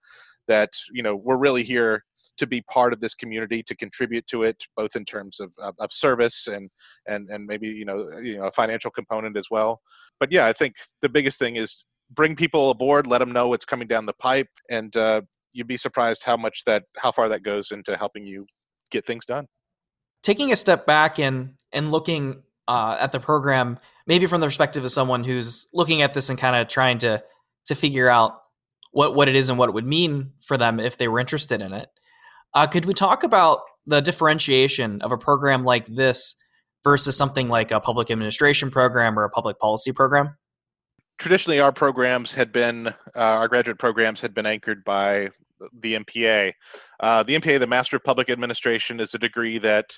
That 0.47 0.71
you 0.91 1.03
know 1.03 1.15
we're 1.15 1.37
really 1.37 1.63
here 1.63 2.03
to 2.37 2.47
be 2.47 2.61
part 2.61 2.93
of 2.93 2.99
this 2.99 3.13
community 3.13 3.61
to 3.63 3.75
contribute 3.75 4.25
to 4.27 4.43
it 4.43 4.63
both 4.75 4.95
in 4.95 5.05
terms 5.05 5.39
of, 5.39 5.51
of, 5.59 5.75
of, 5.79 5.91
service 5.91 6.47
and 6.47 6.69
and 7.07 7.29
and 7.29 7.45
maybe 7.45 7.67
you 7.67 7.85
know 7.85 8.09
you 8.21 8.37
know 8.37 8.45
a 8.45 8.51
financial 8.51 8.91
component 8.91 9.37
as 9.37 9.47
well. 9.49 9.81
But 10.19 10.31
yeah 10.31 10.45
i 10.45 10.53
think 10.53 10.75
the 11.01 11.09
biggest 11.09 11.39
thing 11.39 11.55
is 11.55 11.85
bring 12.11 12.35
people 12.35 12.69
aboard 12.69 13.05
let 13.07 13.19
them 13.19 13.31
know 13.31 13.47
what's 13.49 13.65
coming 13.65 13.87
down 13.87 14.05
the 14.05 14.13
pipe 14.13 14.49
and 14.69 14.95
uh, 14.95 15.21
you'd 15.53 15.67
be 15.67 15.77
surprised 15.77 16.23
how 16.23 16.37
much 16.37 16.63
that 16.65 16.83
how 16.97 17.11
far 17.11 17.27
that 17.29 17.43
goes 17.43 17.71
into 17.71 17.97
helping 17.97 18.25
you 18.25 18.45
get 18.91 19.05
things 19.05 19.25
done. 19.25 19.47
Taking 20.23 20.51
a 20.51 20.55
step 20.55 20.85
back 20.85 21.19
and 21.19 21.55
and 21.71 21.91
looking 21.91 22.43
uh, 22.67 22.97
at 22.99 23.11
the 23.11 23.19
program 23.19 23.79
maybe 24.05 24.25
from 24.25 24.41
the 24.41 24.47
perspective 24.47 24.83
of 24.83 24.91
someone 24.91 25.23
who's 25.23 25.67
looking 25.73 26.01
at 26.01 26.13
this 26.13 26.29
and 26.29 26.37
kind 26.37 26.55
of 26.55 26.67
trying 26.67 26.97
to 26.99 27.23
to 27.65 27.75
figure 27.75 28.09
out 28.09 28.41
what 28.91 29.15
what 29.15 29.27
it 29.27 29.35
is 29.35 29.49
and 29.49 29.57
what 29.57 29.69
it 29.69 29.73
would 29.73 29.85
mean 29.85 30.31
for 30.45 30.57
them 30.57 30.79
if 30.79 30.97
they 30.97 31.07
were 31.07 31.19
interested 31.19 31.61
in 31.61 31.73
it 31.73 31.89
uh, 32.53 32.67
could 32.67 32.85
we 32.85 32.93
talk 32.93 33.23
about 33.23 33.59
the 33.85 34.01
differentiation 34.01 35.01
of 35.01 35.11
a 35.11 35.17
program 35.17 35.63
like 35.63 35.85
this 35.87 36.35
versus 36.83 37.17
something 37.17 37.49
like 37.49 37.71
a 37.71 37.79
public 37.79 38.11
administration 38.11 38.69
program 38.69 39.17
or 39.17 39.23
a 39.23 39.29
public 39.29 39.59
policy 39.59 39.91
program? 39.91 40.35
Traditionally, 41.17 41.59
our 41.59 41.71
programs 41.71 42.33
had 42.33 42.51
been, 42.51 42.87
uh, 42.87 42.93
our 43.15 43.47
graduate 43.47 43.79
programs 43.79 44.21
had 44.21 44.33
been 44.33 44.45
anchored 44.45 44.83
by 44.83 45.29
the 45.81 45.95
MPA. 45.95 46.53
Uh, 46.99 47.23
the 47.23 47.39
MPA, 47.39 47.59
the 47.59 47.67
Master 47.67 47.95
of 47.95 48.03
Public 48.03 48.29
Administration, 48.29 48.99
is 48.99 49.13
a 49.13 49.19
degree 49.19 49.57
that 49.57 49.93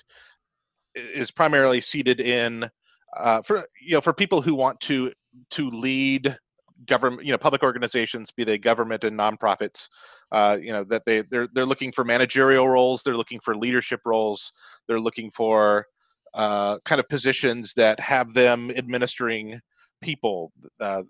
is 0.95 1.31
primarily 1.31 1.81
seated 1.81 2.19
in 2.19 2.69
uh, 3.17 3.41
for 3.41 3.65
you 3.81 3.93
know 3.93 4.01
for 4.01 4.13
people 4.13 4.41
who 4.41 4.55
want 4.55 4.79
to 4.81 5.11
to 5.51 5.69
lead 5.69 6.37
government 6.85 7.25
you 7.25 7.31
know 7.31 7.37
public 7.37 7.63
organizations 7.63 8.31
be 8.31 8.43
they 8.43 8.57
government 8.57 9.03
and 9.03 9.17
nonprofits 9.17 9.87
uh, 10.31 10.57
you 10.61 10.71
know 10.71 10.83
that 10.83 11.03
they 11.05 11.21
they're 11.23 11.47
they're 11.53 11.65
looking 11.65 11.91
for 11.91 12.03
managerial 12.03 12.69
roles 12.69 13.03
they're 13.03 13.17
looking 13.17 13.39
for 13.39 13.55
leadership 13.55 14.01
roles 14.05 14.53
they're 14.87 14.99
looking 14.99 15.29
for 15.31 15.85
uh, 16.33 16.77
kind 16.85 16.99
of 16.99 17.09
positions 17.09 17.73
that 17.73 17.99
have 17.99 18.33
them 18.33 18.71
administering 18.71 19.59
people. 20.01 20.51
Uh, 20.79 21.03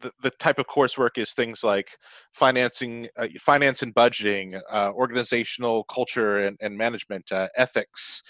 the, 0.00 0.10
the 0.22 0.30
type 0.30 0.58
of 0.58 0.66
coursework 0.66 1.16
is 1.16 1.32
things 1.32 1.62
like 1.62 1.90
financing 2.32 3.08
uh, 3.16 3.28
finance 3.38 3.82
and 3.82 3.94
budgeting 3.94 4.60
uh, 4.70 4.90
organizational 4.94 5.84
culture 5.84 6.40
and, 6.40 6.56
and 6.60 6.76
management 6.76 7.30
uh, 7.30 7.48
ethics 7.56 8.22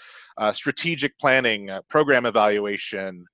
strategic 0.51 1.17
planning 1.17 1.69
program 1.89 2.27
evaluation 2.27 3.25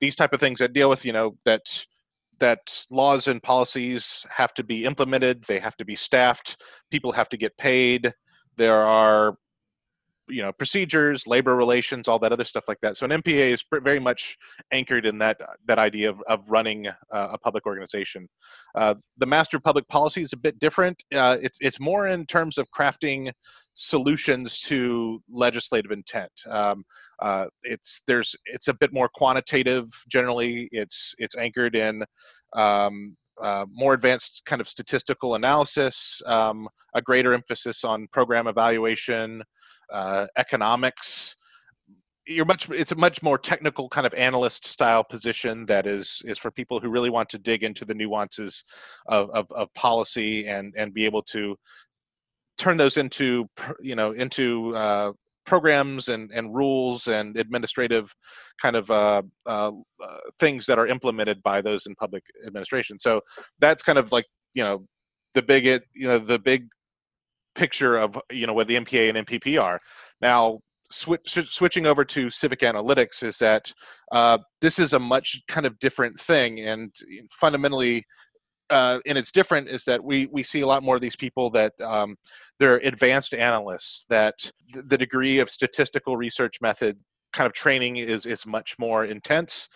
these 0.00 0.14
type 0.14 0.32
of 0.32 0.38
things 0.38 0.60
that 0.60 0.72
deal 0.72 0.88
with 0.88 1.04
you 1.04 1.12
know 1.12 1.36
that 1.44 1.62
that 2.40 2.84
laws 2.90 3.28
and 3.28 3.42
policies 3.42 4.24
have 4.30 4.54
to 4.54 4.64
be 4.64 4.84
implemented 4.84 5.42
they 5.44 5.58
have 5.58 5.76
to 5.76 5.84
be 5.84 5.94
staffed 5.94 6.56
people 6.90 7.12
have 7.12 7.28
to 7.28 7.36
get 7.36 7.56
paid. 7.56 8.12
There 8.56 8.82
are 8.82 9.36
you 10.28 10.42
know 10.42 10.52
procedures 10.52 11.26
labor 11.26 11.56
relations 11.56 12.08
all 12.08 12.18
that 12.18 12.32
other 12.32 12.44
stuff 12.44 12.64
like 12.68 12.80
that. 12.80 12.96
So 12.96 13.06
an 13.06 13.22
mpa 13.22 13.52
is 13.52 13.64
very 13.72 14.00
much 14.00 14.36
anchored 14.72 15.06
in 15.06 15.18
that 15.18 15.40
that 15.66 15.78
idea 15.78 16.10
of, 16.10 16.20
of 16.28 16.48
running 16.50 16.86
uh, 16.86 16.92
a 17.12 17.38
public 17.38 17.66
organization. 17.66 18.28
Uh, 18.74 18.94
the 19.18 19.26
master 19.26 19.56
of 19.56 19.62
public 19.62 19.86
policy 19.88 20.22
is 20.22 20.32
a 20.32 20.36
bit 20.36 20.58
different. 20.58 21.02
Uh, 21.14 21.38
it's, 21.40 21.58
it's 21.60 21.80
more 21.80 22.08
in 22.08 22.26
terms 22.26 22.58
of 22.58 22.66
crafting 22.76 23.32
solutions 23.74 24.60
to 24.60 25.22
legislative 25.30 25.92
intent. 25.92 26.32
Um, 26.48 26.84
uh, 27.20 27.46
it's 27.62 28.02
there's 28.06 28.34
it's 28.46 28.68
a 28.68 28.74
bit 28.74 28.92
more 28.92 29.08
quantitative 29.14 29.88
generally. 30.08 30.68
It's 30.72 31.14
it's 31.18 31.36
anchored 31.36 31.76
in 31.76 32.04
um, 32.54 33.16
uh, 33.42 33.66
more 33.72 33.94
advanced 33.94 34.42
kind 34.46 34.60
of 34.60 34.68
statistical 34.68 35.34
analysis, 35.34 36.20
um, 36.26 36.68
a 36.94 37.02
greater 37.02 37.32
emphasis 37.32 37.84
on 37.84 38.06
program 38.12 38.46
evaluation, 38.46 39.42
uh, 39.92 40.26
economics. 40.36 41.36
You're 42.26 42.44
much. 42.44 42.68
It's 42.70 42.92
a 42.92 42.96
much 42.96 43.22
more 43.22 43.38
technical 43.38 43.88
kind 43.88 44.06
of 44.06 44.12
analyst 44.14 44.66
style 44.66 45.02
position 45.02 45.64
that 45.66 45.86
is 45.86 46.20
is 46.26 46.38
for 46.38 46.50
people 46.50 46.78
who 46.78 46.90
really 46.90 47.08
want 47.08 47.30
to 47.30 47.38
dig 47.38 47.64
into 47.64 47.86
the 47.86 47.94
nuances 47.94 48.64
of 49.06 49.30
of, 49.30 49.46
of 49.52 49.72
policy 49.74 50.46
and 50.46 50.74
and 50.76 50.92
be 50.92 51.06
able 51.06 51.22
to 51.22 51.56
turn 52.58 52.76
those 52.76 52.98
into 52.98 53.46
you 53.80 53.96
know 53.96 54.12
into 54.12 54.76
uh, 54.76 55.12
programs 55.48 56.08
and, 56.08 56.30
and 56.32 56.54
rules 56.54 57.08
and 57.08 57.36
administrative 57.38 58.14
kind 58.60 58.76
of 58.76 58.90
uh, 58.90 59.22
uh, 59.46 59.72
things 60.38 60.66
that 60.66 60.78
are 60.78 60.86
implemented 60.86 61.42
by 61.42 61.62
those 61.62 61.86
in 61.86 61.94
public 61.94 62.22
administration. 62.46 62.98
So 62.98 63.22
that's 63.58 63.82
kind 63.82 63.98
of 63.98 64.12
like 64.12 64.26
you 64.54 64.62
know 64.62 64.84
the 65.34 65.42
big 65.42 65.66
it 65.66 65.84
you 65.94 66.06
know 66.06 66.18
the 66.18 66.38
big 66.38 66.68
picture 67.54 67.96
of 67.96 68.20
you 68.30 68.46
know 68.46 68.52
what 68.52 68.68
the 68.68 68.76
MPA 68.76 69.08
and 69.08 69.26
MPP 69.26 69.60
are. 69.60 69.78
Now 70.20 70.60
switch, 70.90 71.38
switching 71.50 71.86
over 71.86 72.04
to 72.04 72.30
civic 72.30 72.60
analytics 72.60 73.22
is 73.22 73.38
that 73.38 73.72
uh, 74.12 74.38
this 74.60 74.78
is 74.78 74.92
a 74.92 74.98
much 74.98 75.40
kind 75.48 75.66
of 75.66 75.78
different 75.78 76.20
thing 76.20 76.60
and 76.60 76.94
fundamentally 77.30 78.04
uh, 78.70 78.98
and 79.06 79.16
it's 79.16 79.32
different 79.32 79.68
is 79.68 79.84
that 79.84 80.02
we 80.02 80.26
we 80.32 80.42
see 80.42 80.60
a 80.60 80.66
lot 80.66 80.82
more 80.82 80.94
of 80.94 81.00
these 81.00 81.16
people 81.16 81.50
that 81.50 81.72
um, 81.80 82.16
they're 82.58 82.80
advanced 82.84 83.34
analysts 83.34 84.04
that 84.08 84.50
the 84.72 84.98
degree 84.98 85.38
of 85.38 85.50
statistical 85.50 86.16
research 86.16 86.56
method 86.60 86.96
kind 87.32 87.46
of 87.46 87.52
training 87.52 87.96
is 87.96 88.26
is 88.26 88.46
much 88.46 88.76
more 88.78 89.04
intense 89.04 89.68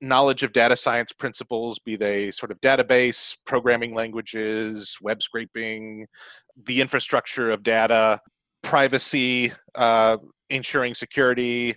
knowledge 0.00 0.42
of 0.42 0.52
data 0.52 0.76
science 0.76 1.12
principles, 1.12 1.78
be 1.78 1.96
they 1.96 2.30
sort 2.30 2.50
of 2.50 2.60
database, 2.60 3.36
programming 3.44 3.94
languages, 3.94 4.96
web 5.00 5.22
scraping, 5.22 6.06
the 6.64 6.80
infrastructure 6.80 7.50
of 7.50 7.62
data, 7.62 8.20
privacy, 8.62 9.52
uh, 9.74 10.16
ensuring 10.48 10.94
security. 10.94 11.74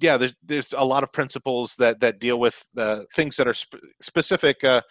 Yeah, 0.00 0.16
there's 0.16 0.34
there's 0.44 0.72
a 0.72 0.84
lot 0.84 1.02
of 1.02 1.12
principles 1.12 1.76
that 1.78 2.00
that 2.00 2.18
deal 2.18 2.40
with 2.40 2.62
things 3.14 3.36
that 3.36 3.46
are 3.46 3.54
sp- 3.54 3.82
specific. 4.00 4.64
Uh, 4.64 4.82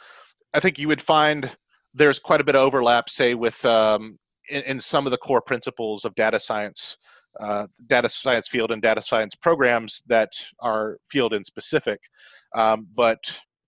I 0.54 0.60
think 0.60 0.78
you 0.78 0.88
would 0.88 1.02
find 1.02 1.56
there's 1.94 2.20
quite 2.20 2.42
a 2.42 2.44
bit 2.44 2.56
of 2.56 2.62
overlap, 2.62 3.10
say, 3.10 3.34
with 3.34 3.64
um, 3.66 4.18
in, 4.50 4.62
in, 4.64 4.82
some 4.82 5.06
of 5.06 5.12
the 5.12 5.18
core 5.18 5.42
principles 5.42 6.06
of 6.06 6.16
data 6.16 6.40
science, 6.40 6.98
uh, 7.40 7.68
data 7.88 8.10
science 8.10 8.48
field 8.48 8.72
and 8.72 8.82
data 8.82 9.02
science 9.02 9.36
programs 9.36 10.02
that 10.08 10.32
are 10.60 10.98
field 11.10 11.34
in 11.34 11.44
specific. 11.44 12.00
Um, 12.56 12.88
but 12.96 13.20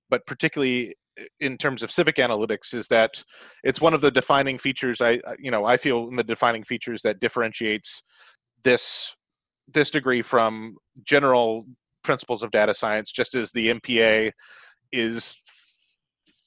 but 0.10 0.26
particularly 0.28 0.94
in 1.40 1.58
terms 1.58 1.84
of 1.84 1.92
civic 1.92 2.16
analytics 2.16 2.74
is 2.74 2.88
that 2.88 3.24
it's 3.64 3.82
one 3.82 3.94
of 3.94 4.02
the 4.02 4.12
defining 4.12 4.58
features 4.58 5.00
i 5.02 5.20
you 5.40 5.52
know 5.52 5.66
i 5.66 5.78
feel 5.78 6.08
in 6.08 6.16
the 6.16 6.24
defining 6.24 6.64
features 6.64 7.02
that 7.04 7.20
differentiates 7.20 8.02
this 8.64 9.14
this 9.68 9.90
degree 9.90 10.22
from 10.22 10.76
general 11.04 11.66
principles 12.04 12.44
of 12.44 12.52
data 12.52 12.74
science 12.74 13.12
just 13.12 13.36
as 13.36 13.52
the 13.52 13.70
mpa 13.76 14.32
is 14.92 15.36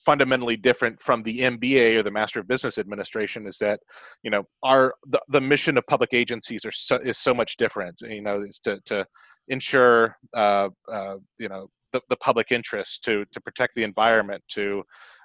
fundamentally 0.07 0.57
different 0.57 1.01
from 1.01 1.23
the 1.25 1.41
MBA 1.41 1.97
or 1.97 2.03
the 2.05 2.11
Master 2.13 2.39
of 2.39 2.47
Business 2.47 2.79
Administration 2.79 3.47
is 3.47 3.59
that 3.59 3.81
you 4.23 4.31
know 4.31 4.45
our 4.63 4.95
the, 5.09 5.21
the 5.29 5.41
mission 5.41 5.77
of 5.77 5.87
public 5.89 6.15
agencies 6.15 6.65
are 6.65 6.73
so, 6.73 6.97
is 6.97 7.19
so 7.19 7.35
much 7.35 7.57
different. 7.57 8.01
You 8.01 8.23
know, 8.23 8.41
is 8.43 8.61
to 8.61 8.81
to 8.87 9.05
ensure 9.49 10.17
uh, 10.35 10.71
uh, 10.89 11.17
you 11.39 11.49
know 11.49 11.69
the, 11.93 12.01
the 12.09 12.17
public 12.17 12.53
interest, 12.53 13.03
to 13.05 13.25
to 13.33 13.41
protect 13.41 13.75
the 13.75 13.83
environment, 13.83 14.43
to 14.53 14.85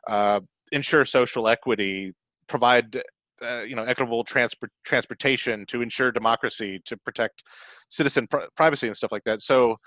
uh, 0.10 0.40
ensure 0.72 1.06
social 1.06 1.48
equity, 1.48 2.12
provide 2.48 3.02
uh, 3.44 3.62
you 3.62 3.76
know 3.76 3.84
equitable 3.84 4.24
transport 4.24 4.72
transportation, 4.84 5.66
to 5.68 5.82
ensure 5.84 6.12
democracy, 6.12 6.82
to 6.86 6.98
protect 6.98 7.44
citizen 7.90 8.26
pr- 8.28 8.50
privacy 8.56 8.88
and 8.88 8.98
stuff 8.98 9.12
like 9.12 9.24
that. 9.26 9.44
So 9.44 9.78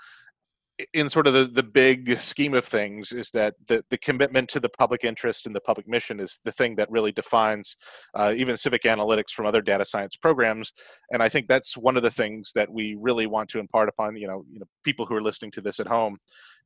in 0.93 1.09
sort 1.09 1.27
of 1.27 1.33
the, 1.33 1.45
the 1.45 1.63
big 1.63 2.17
scheme 2.19 2.53
of 2.53 2.65
things 2.65 3.11
is 3.11 3.31
that 3.31 3.55
the, 3.67 3.83
the 3.89 3.97
commitment 3.97 4.49
to 4.49 4.59
the 4.59 4.69
public 4.69 5.03
interest 5.03 5.45
and 5.45 5.55
the 5.55 5.61
public 5.61 5.87
mission 5.87 6.19
is 6.19 6.39
the 6.43 6.51
thing 6.51 6.75
that 6.75 6.91
really 6.91 7.11
defines 7.11 7.77
uh, 8.15 8.33
even 8.35 8.57
civic 8.57 8.83
analytics 8.83 9.31
from 9.31 9.45
other 9.45 9.61
data 9.61 9.85
science 9.85 10.15
programs. 10.15 10.73
And 11.11 11.23
i 11.23 11.29
think 11.29 11.47
that's 11.47 11.77
one 11.77 11.95
of 11.97 12.03
the 12.03 12.11
things 12.11 12.51
that 12.55 12.71
we 12.71 12.95
really 12.99 13.27
want 13.27 13.49
to 13.49 13.59
impart 13.59 13.89
upon 13.89 14.15
you 14.17 14.27
know, 14.27 14.43
you 14.51 14.59
know 14.59 14.65
people 14.83 15.05
who 15.05 15.15
are 15.15 15.21
listening 15.21 15.51
to 15.51 15.61
this 15.61 15.79
at 15.79 15.87
home 15.87 16.17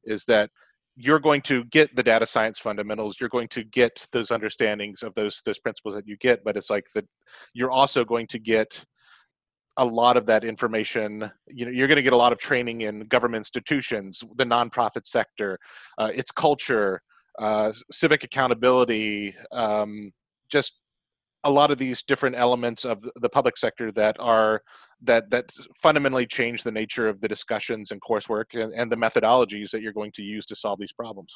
is 0.05 0.25
that 0.25 0.49
you're 0.95 1.19
going 1.19 1.41
to 1.41 1.63
get 1.65 1.95
the 1.95 2.03
data 2.03 2.25
science 2.25 2.59
fundamentals 2.59 3.17
you're 3.19 3.29
going 3.29 3.47
to 3.47 3.63
get 3.63 4.05
those 4.11 4.29
understandings 4.29 5.03
of 5.03 5.13
those 5.13 5.41
those 5.45 5.59
principles 5.59 5.95
that 5.95 6.07
you 6.07 6.17
get 6.17 6.43
but 6.43 6.57
it's 6.57 6.69
like 6.69 6.85
that 6.95 7.05
you're 7.53 7.71
also 7.71 8.03
going 8.03 8.27
to 8.27 8.39
get 8.39 8.83
a 9.79 9.85
lot 9.85 10.17
of 10.17 10.25
that 10.25 10.43
information 10.43 11.31
you 11.47 11.65
know 11.65 11.71
you're 11.71 11.87
going 11.87 11.95
to 11.95 12.03
get 12.03 12.13
a 12.13 12.17
lot 12.17 12.33
of 12.33 12.37
training 12.37 12.81
in 12.81 12.99
government 13.03 13.39
institutions 13.39 14.23
the 14.35 14.45
nonprofit 14.45 15.05
sector 15.05 15.57
uh, 15.97 16.11
its 16.13 16.31
culture 16.31 17.01
uh, 17.39 17.71
civic 17.89 18.23
accountability 18.23 19.33
um, 19.51 20.11
just 20.49 20.79
a 21.45 21.49
lot 21.49 21.71
of 21.71 21.77
these 21.77 22.03
different 22.03 22.35
elements 22.35 22.83
of 22.83 23.09
the 23.21 23.29
public 23.29 23.57
sector 23.57 23.91
that 23.93 24.17
are 24.19 24.61
that 25.01 25.29
that 25.29 25.49
fundamentally 25.81 26.25
change 26.25 26.63
the 26.63 26.71
nature 26.71 27.07
of 27.07 27.21
the 27.21 27.27
discussions 27.27 27.91
and 27.91 28.01
coursework 28.01 28.61
and, 28.61 28.73
and 28.73 28.91
the 28.91 28.97
methodologies 28.97 29.71
that 29.71 29.81
you're 29.81 29.93
going 29.93 30.11
to 30.11 30.21
use 30.21 30.45
to 30.45 30.55
solve 30.55 30.77
these 30.77 30.91
problems. 30.91 31.33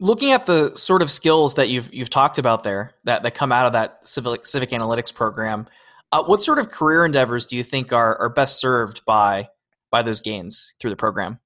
Looking 0.00 0.32
at 0.32 0.46
the 0.46 0.74
sort 0.74 1.00
of 1.00 1.10
skills 1.10 1.54
that 1.54 1.68
you've 1.68 1.94
you've 1.94 2.10
talked 2.10 2.38
about 2.38 2.64
there 2.64 2.94
that 3.04 3.22
that 3.22 3.34
come 3.34 3.52
out 3.52 3.66
of 3.66 3.72
that 3.74 4.06
civic 4.06 4.46
civic 4.46 4.70
analytics 4.70 5.14
program 5.14 5.68
uh, 6.12 6.24
what 6.24 6.40
sort 6.40 6.58
of 6.58 6.70
career 6.70 7.04
endeavors 7.04 7.46
do 7.46 7.56
you 7.56 7.62
think 7.62 7.92
are, 7.92 8.16
are 8.18 8.28
best 8.28 8.60
served 8.60 9.04
by 9.04 9.48
by 9.90 10.02
those 10.02 10.20
gains 10.20 10.74
through 10.80 10.90
the 10.90 10.96
program? 10.96 11.38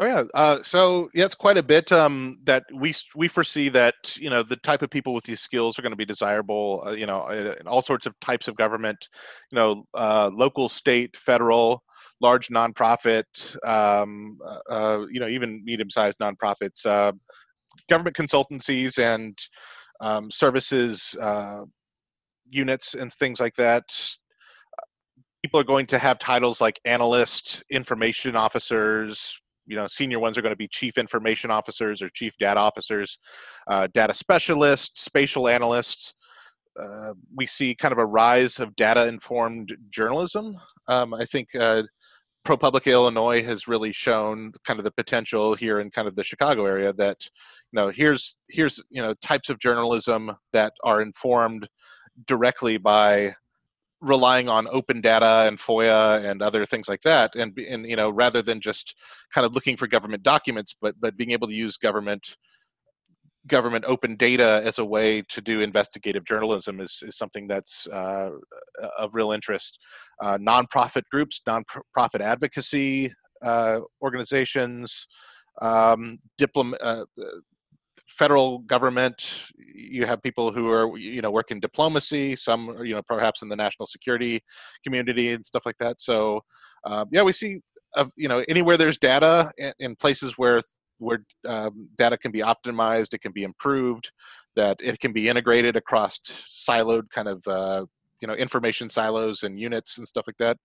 Oh 0.00 0.06
yeah, 0.06 0.24
uh, 0.34 0.62
so 0.64 1.10
yeah, 1.14 1.26
it's 1.26 1.36
quite 1.36 1.58
a 1.58 1.62
bit 1.62 1.92
um, 1.92 2.40
that 2.42 2.64
we 2.74 2.92
we 3.14 3.28
foresee 3.28 3.68
that 3.68 3.94
you 4.16 4.30
know 4.30 4.42
the 4.42 4.56
type 4.56 4.82
of 4.82 4.90
people 4.90 5.14
with 5.14 5.22
these 5.22 5.40
skills 5.40 5.78
are 5.78 5.82
going 5.82 5.92
to 5.92 5.96
be 5.96 6.04
desirable. 6.04 6.82
Uh, 6.84 6.90
you 6.90 7.06
know, 7.06 7.28
in 7.28 7.68
all 7.68 7.82
sorts 7.82 8.06
of 8.06 8.18
types 8.18 8.48
of 8.48 8.56
government, 8.56 9.08
you 9.52 9.56
know, 9.56 9.84
uh, 9.94 10.28
local, 10.32 10.68
state, 10.68 11.16
federal, 11.16 11.84
large 12.20 12.48
nonprofit, 12.48 13.24
um, 13.64 14.38
uh, 14.44 14.58
uh, 14.70 15.06
you 15.08 15.20
know, 15.20 15.28
even 15.28 15.62
medium-sized 15.64 16.18
nonprofits, 16.18 16.84
uh, 16.84 17.12
government 17.88 18.16
consultancies, 18.16 18.98
and 18.98 19.38
um, 20.00 20.32
services 20.32 21.14
units 22.52 22.94
and 22.94 23.12
things 23.12 23.40
like 23.40 23.54
that 23.54 23.84
people 25.42 25.58
are 25.58 25.64
going 25.64 25.86
to 25.86 25.98
have 25.98 26.18
titles 26.18 26.60
like 26.60 26.80
analyst 26.84 27.62
information 27.70 28.36
officers 28.36 29.38
you 29.66 29.76
know 29.76 29.86
senior 29.86 30.18
ones 30.18 30.38
are 30.38 30.42
going 30.42 30.52
to 30.52 30.56
be 30.56 30.68
chief 30.68 30.98
information 30.98 31.50
officers 31.50 32.02
or 32.02 32.08
chief 32.10 32.34
data 32.38 32.58
officers 32.58 33.18
uh, 33.68 33.86
data 33.92 34.14
specialists 34.14 35.02
spatial 35.02 35.48
analysts. 35.48 36.14
Uh, 36.82 37.12
we 37.36 37.46
see 37.46 37.74
kind 37.74 37.92
of 37.92 37.98
a 37.98 38.06
rise 38.06 38.58
of 38.58 38.74
data 38.76 39.06
informed 39.06 39.74
journalism. 39.90 40.56
Um, 40.88 41.12
i 41.14 41.24
think 41.24 41.48
uh, 41.54 41.82
ProPublica 42.44 42.90
Illinois 42.90 43.42
has 43.44 43.68
really 43.68 43.92
shown 43.92 44.50
kind 44.66 44.80
of 44.80 44.84
the 44.84 44.90
potential 44.90 45.54
here 45.54 45.78
in 45.78 45.90
kind 45.90 46.08
of 46.08 46.16
the 46.16 46.24
Chicago 46.24 46.66
area 46.66 46.92
that 46.94 47.18
you 47.72 47.76
know 47.76 47.90
here's 47.90 48.36
here's 48.48 48.82
you 48.90 49.02
know 49.02 49.14
types 49.22 49.48
of 49.48 49.60
journalism 49.60 50.32
that 50.52 50.72
are 50.82 51.02
informed 51.02 51.68
directly 52.26 52.78
by 52.78 53.34
relying 54.00 54.48
on 54.48 54.66
open 54.70 55.00
data 55.00 55.44
and 55.46 55.58
FOIA 55.58 56.24
and 56.28 56.42
other 56.42 56.66
things 56.66 56.88
like 56.88 57.02
that, 57.02 57.34
and 57.36 57.56
and 57.58 57.86
you 57.86 57.96
know 57.96 58.10
rather 58.10 58.42
than 58.42 58.60
just 58.60 58.96
kind 59.32 59.46
of 59.46 59.54
looking 59.54 59.76
for 59.76 59.86
government 59.86 60.22
documents, 60.22 60.74
but 60.80 60.94
but 61.00 61.16
being 61.16 61.30
able 61.30 61.48
to 61.48 61.54
use 61.54 61.76
government 61.76 62.36
government 63.46 63.84
open 63.88 64.16
data 64.16 64.62
as 64.64 64.78
a 64.78 64.84
way 64.84 65.22
to 65.28 65.40
do 65.40 65.60
investigative 65.62 66.24
journalism 66.24 66.80
is, 66.80 67.02
is 67.02 67.16
something 67.18 67.48
that's 67.48 67.86
uh, 67.88 68.30
of 68.98 69.14
real 69.14 69.32
interest. 69.32 69.78
Uh, 70.20 70.38
nonprofit 70.38 71.02
groups, 71.10 71.40
nonprofit 71.48 72.20
advocacy 72.20 73.12
uh, 73.42 73.80
organizations, 74.00 75.06
um, 75.60 76.18
diplom- 76.40 76.76
uh, 76.80 77.04
federal 78.06 78.58
government 78.60 79.46
you 79.56 80.04
have 80.04 80.22
people 80.22 80.52
who 80.52 80.70
are 80.70 80.98
you 80.98 81.22
know 81.22 81.30
work 81.30 81.50
in 81.50 81.60
diplomacy 81.60 82.36
some 82.36 82.76
you 82.84 82.94
know 82.94 83.02
perhaps 83.08 83.42
in 83.42 83.48
the 83.48 83.56
national 83.56 83.86
security 83.86 84.40
community 84.84 85.32
and 85.32 85.44
stuff 85.44 85.64
like 85.64 85.78
that. 85.78 86.00
So 86.00 86.40
um, 86.84 87.08
yeah 87.10 87.22
we 87.22 87.32
see 87.32 87.60
uh, 87.96 88.06
you 88.16 88.28
know 88.28 88.44
anywhere 88.48 88.76
there's 88.76 88.98
data 88.98 89.50
in, 89.58 89.72
in 89.78 89.96
places 89.96 90.34
where 90.36 90.60
where 90.98 91.24
um, 91.48 91.88
data 91.96 92.16
can 92.16 92.30
be 92.30 92.40
optimized 92.40 93.12
it 93.12 93.20
can 93.20 93.32
be 93.32 93.42
improved 93.42 94.12
that 94.56 94.76
it 94.80 95.00
can 95.00 95.12
be 95.12 95.28
integrated 95.28 95.76
across 95.76 96.18
siloed 96.26 97.08
kind 97.10 97.28
of 97.28 97.46
uh, 97.46 97.84
you 98.22 98.28
know 98.28 98.34
information 98.34 98.88
silos 98.88 99.42
and 99.42 99.58
units 99.58 99.98
and 99.98 100.06
stuff 100.08 100.24
like 100.26 100.36
that. 100.38 100.56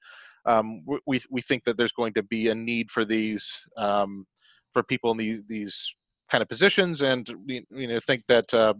Um, 0.45 0.83
we, 1.05 1.19
we 1.29 1.41
think 1.41 1.63
that 1.65 1.75
there's 1.75 1.91
going 1.91 2.13
to 2.13 2.23
be 2.23 2.47
a 2.47 2.55
need 2.55 2.89
for 2.89 3.03
these 3.03 3.67
um, 3.75 4.25
for 4.73 4.83
people 4.83 5.11
in 5.11 5.17
these 5.17 5.45
these 5.47 5.93
kind 6.29 6.41
of 6.41 6.49
positions, 6.49 7.01
and 7.01 7.27
you 7.47 7.87
know 7.87 7.99
think 7.99 8.25
that 8.25 8.53
uh, 8.53 8.73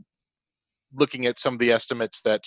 looking 0.94 1.26
at 1.26 1.40
some 1.40 1.54
of 1.54 1.60
the 1.60 1.72
estimates 1.72 2.22
that 2.22 2.44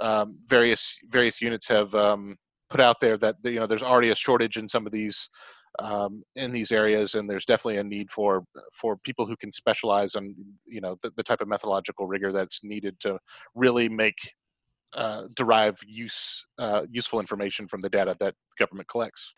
um, 0.00 0.38
various 0.46 0.96
various 1.08 1.40
units 1.40 1.68
have 1.68 1.94
um, 1.94 2.36
put 2.70 2.80
out 2.80 2.96
there, 3.00 3.16
that 3.16 3.36
you 3.44 3.56
know 3.60 3.66
there's 3.66 3.82
already 3.82 4.10
a 4.10 4.14
shortage 4.14 4.56
in 4.56 4.68
some 4.68 4.86
of 4.86 4.92
these 4.92 5.28
um, 5.78 6.22
in 6.36 6.52
these 6.52 6.72
areas, 6.72 7.14
and 7.14 7.28
there's 7.28 7.44
definitely 7.44 7.78
a 7.78 7.84
need 7.84 8.10
for 8.10 8.44
for 8.72 8.96
people 8.96 9.26
who 9.26 9.36
can 9.36 9.52
specialize 9.52 10.14
on 10.14 10.34
you 10.66 10.80
know 10.80 10.96
the, 11.02 11.10
the 11.16 11.22
type 11.22 11.40
of 11.40 11.48
methodological 11.48 12.06
rigor 12.06 12.32
that's 12.32 12.60
needed 12.62 12.98
to 13.00 13.18
really 13.54 13.88
make 13.88 14.18
uh, 14.94 15.24
derive 15.36 15.76
use 15.86 16.46
uh, 16.58 16.82
useful 16.90 17.20
information 17.20 17.68
from 17.68 17.80
the 17.80 17.88
data 17.88 18.16
that 18.18 18.34
government 18.58 18.88
collects. 18.88 19.32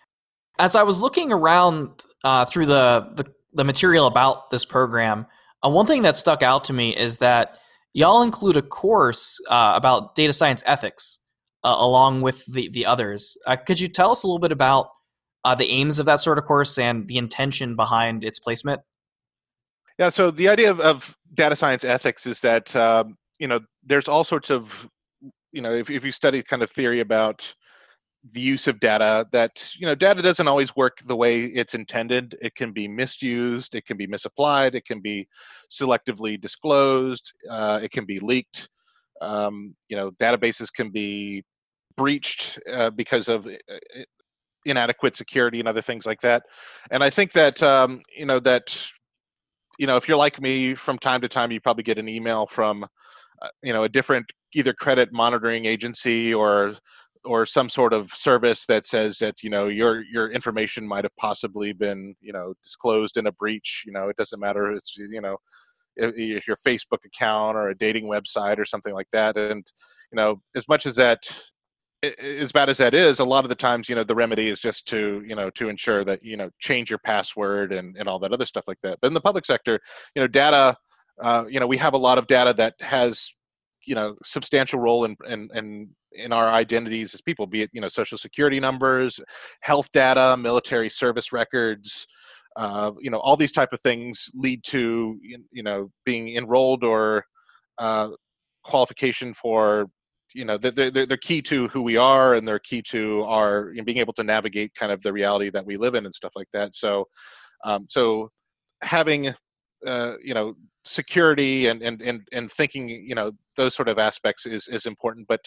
As 0.59 0.75
I 0.75 0.83
was 0.83 1.01
looking 1.01 1.33
around 1.33 2.03
uh, 2.25 2.45
through 2.45 2.67
the, 2.67 3.13
the 3.15 3.25
the 3.59 3.65
material 3.65 4.07
about 4.07 4.51
this 4.51 4.65
program, 4.65 5.27
uh, 5.65 5.69
one 5.69 5.85
thing 5.85 6.03
that 6.03 6.17
stuck 6.17 6.45
out 6.45 6.65
to 6.65 6.73
me 6.73 6.97
is 6.97 7.19
that 7.19 7.59
y'all 7.93 8.23
include 8.23 8.57
a 8.57 8.63
course 8.63 9.41
uh, 9.51 9.73
about 9.75 10.15
data 10.15 10.33
science 10.33 10.63
ethics 10.65 11.19
uh, 11.65 11.75
along 11.77 12.21
with 12.23 12.47
the 12.47 12.69
the 12.69 12.87
others. 12.87 13.37
Uh, 13.47 13.57
could 13.57 13.81
you 13.81 13.89
tell 13.89 14.13
us 14.13 14.23
a 14.23 14.29
little 14.29 14.39
bit 14.39 14.53
about 14.53 14.91
uh, 15.45 15.57
the 15.57 15.69
aims 15.71 15.99
of 15.99 16.07
that 16.07 16.21
sort 16.21 16.39
of 16.39 16.45
course 16.45 16.79
and 16.79 17.09
the 17.09 17.19
intention 17.19 17.75
behind 17.75 18.23
its 18.23 18.39
placement? 18.39 18.81
Yeah, 19.99 20.11
so 20.11 20.31
the 20.31 20.49
idea 20.49 20.71
of, 20.71 20.79
of 20.79 21.17
data 21.35 21.57
science 21.57 21.83
ethics 21.83 22.27
is 22.27 22.41
that 22.43 22.77
um, 22.77 23.17
you 23.41 23.49
know 23.49 23.59
there's 23.83 24.07
all 24.07 24.23
sorts 24.23 24.51
of 24.53 24.89
you 25.51 25.63
know 25.63 25.73
if 25.73 25.91
if 25.91 26.05
you 26.05 26.13
study 26.13 26.45
kind 26.45 26.63
of 26.63 26.71
theory 26.71 27.01
about 27.01 27.53
the 28.33 28.41
use 28.41 28.67
of 28.67 28.81
data 28.81 29.27
that 29.33 29.73
you 29.77 29.87
know 29.87 29.95
data 29.95 30.23
doesn't 30.23 30.49
always 30.49 30.75
work 30.77 30.99
the 31.05 31.17
way 31.17 31.45
it's 31.45 31.75
intended. 31.75 32.37
It 32.41 32.55
can 32.55 32.73
be 32.73 32.89
misused 32.89 33.75
it 33.75 33.87
can 33.87 33.97
be 33.97 34.07
misapplied 34.07 34.75
it 34.75 34.85
can 34.85 35.01
be 35.01 35.27
selectively 35.71 36.41
disclosed 36.41 37.33
uh, 37.51 37.81
it 37.83 37.91
can 37.91 38.05
be 38.05 38.19
leaked. 38.19 38.69
Um, 39.21 39.75
you 39.89 39.97
know 39.97 40.11
databases 40.13 40.73
can 40.73 40.91
be 40.91 41.43
breached 41.97 42.59
uh, 42.71 42.91
because 42.91 43.29
of 43.29 43.47
uh, 43.47 43.51
inadequate 44.65 45.17
security 45.17 45.59
and 45.59 45.69
other 45.69 45.83
things 45.83 46.07
like 46.07 46.21
that. 46.21 46.45
And 46.91 47.03
i 47.03 47.11
think 47.11 47.33
that 47.33 47.63
um, 47.63 48.03
you 48.17 48.27
know 48.27 48.41
that 48.41 48.91
you 49.79 49.87
know 49.87 49.97
if 49.97 50.09
you're 50.09 50.17
like 50.17 50.41
me 50.41 50.75
from 50.75 50.99
time 50.99 51.21
to 51.21 51.29
time 51.29 51.51
you 51.51 51.61
probably 51.61 51.85
get 51.85 51.99
an 51.99 52.09
email 52.09 52.47
from 52.47 52.85
uh, 53.43 53.49
you 53.63 53.73
know 53.73 53.85
a 53.85 53.89
different 53.89 54.33
either 54.55 54.73
credit 54.73 55.13
monitoring 55.13 55.67
agency 55.67 56.35
or 56.35 56.75
or 57.25 57.47
some 57.47 57.69
sort 57.69 57.93
of 57.93 58.11
service 58.11 58.67
that 58.67 58.87
says 58.87 59.19
that 59.19 59.43
you 59.43 59.51
know 59.51 59.67
your 59.67 60.03
your 60.03 60.31
information 60.31 60.87
might 60.87 61.05
have 61.05 61.17
possibly 61.17 61.73
been 61.73 62.15
you 62.21 62.33
know 62.33 62.55
disclosed 62.63 63.17
in 63.17 63.27
a 63.27 63.33
breach 63.33 63.85
you 63.87 63.93
know 63.93 64.09
it 64.09 64.17
doesn't 64.17 64.41
matter 64.41 64.73
it's 64.73 64.97
you 64.97 65.21
know 65.21 65.37
if 65.97 66.47
your 66.47 66.57
facebook 66.57 67.05
account 67.05 67.57
or 67.57 67.71
a 67.71 67.77
dating 67.77 68.07
website 68.07 68.59
or 68.59 68.65
something 68.65 68.95
like 68.95 69.09
that 69.11 69.37
and 69.37 69.67
you 70.13 70.17
know 70.17 70.41
as 70.55 70.67
much 70.69 70.87
as 70.87 70.97
that 70.97 71.19
as 72.03 72.53
bad 72.53 72.69
as 72.69 72.79
that 72.79 72.95
is 72.95 73.19
a 73.19 73.25
lot 73.25 73.45
of 73.45 73.49
the 73.49 73.55
times 73.55 73.89
you 73.89 73.95
know 73.95 74.05
the 74.05 74.15
remedy 74.15 74.49
is 74.49 74.61
just 74.61 74.87
to 74.87 75.23
you 75.27 75.35
know 75.35 75.51
to 75.51 75.69
ensure 75.69 76.05
that 76.05 76.23
you 76.23 76.37
know 76.37 76.49
change 76.61 76.91
your 76.91 77.01
password 77.01 77.73
and 77.73 77.97
and 77.97 78.09
all 78.09 78.19
that 78.19 78.33
other 78.33 78.47
stuff 78.47 78.65
like 78.69 78.79
that 78.83 78.99
but 79.01 79.09
in 79.09 79.15
the 79.15 79.21
public 79.21 79.45
sector 79.45 79.81
you 80.15 80.23
know 80.23 80.29
data 80.29 80.77
uh, 81.21 81.45
you 81.49 81.59
know 81.59 81.67
we 81.67 81.77
have 81.77 81.95
a 81.95 81.99
lot 81.99 82.19
of 82.19 82.29
data 82.29 82.55
that 82.57 82.75
has 82.81 83.33
you 83.89 83.95
know 83.95 84.15
substantial 84.23 84.79
role 84.79 85.05
in 85.05 85.17
in 85.27 85.49
in, 85.55 85.89
in 86.13 86.33
our 86.33 86.49
identities 86.49 87.15
as 87.15 87.21
people 87.21 87.47
be 87.47 87.63
it 87.63 87.71
you 87.73 87.81
know 87.81 87.89
social 87.89 88.19
security 88.19 88.61
numbers 88.61 89.21
health 89.63 89.91
data 89.93 90.37
military 90.37 90.91
service 90.91 91.33
records 91.33 92.07
uh, 92.57 92.93
you 93.01 93.11
know 93.11 93.19
all 93.19 93.37
these 93.37 93.53
type 93.53 93.73
of 93.73 93.81
things 93.81 94.31
lead 94.35 94.63
to 94.65 95.19
you 95.23 95.63
know 95.63 95.91
being 96.05 96.37
enrolled 96.37 96.85
or 96.85 97.25
uh, 97.79 98.11
qualification 98.65 99.33
for 99.33 99.87
you 100.35 100.45
know 100.45 100.59
they're, 100.59 100.91
they're, 100.91 101.07
they're 101.07 101.17
key 101.17 101.41
to 101.41 101.69
who 101.69 101.81
we 101.81 101.97
are 101.97 102.35
and 102.35 102.47
they're 102.47 102.59
key 102.59 102.83
to 102.83 103.23
our 103.25 103.71
you 103.71 103.79
know, 103.79 103.85
being 103.85 103.99
able 103.99 104.13
to 104.13 104.25
navigate 104.25 104.75
kind 104.75 104.93
of 104.93 105.01
the 105.03 105.13
reality 105.13 105.51
that 105.51 105.65
we 105.65 105.77
live 105.77 105.95
in 105.95 106.05
and 106.05 106.15
stuff 106.15 106.33
like 106.37 106.49
that. 106.53 106.75
So 106.75 107.07
um, 107.65 107.87
so 107.89 108.31
having 108.83 109.33
uh, 109.87 110.15
you 110.23 110.35
know 110.35 110.55
security 110.89 111.67
and, 111.67 111.83
and 111.83 112.01
and 112.01 112.27
and 112.33 112.51
thinking 112.51 112.89
you 112.89 113.15
know 113.15 113.31
those 113.57 113.75
sort 113.75 113.89
of 113.89 113.99
aspects 113.99 114.47
is 114.47 114.67
is 114.69 114.87
important. 114.87 115.27
But 115.29 115.41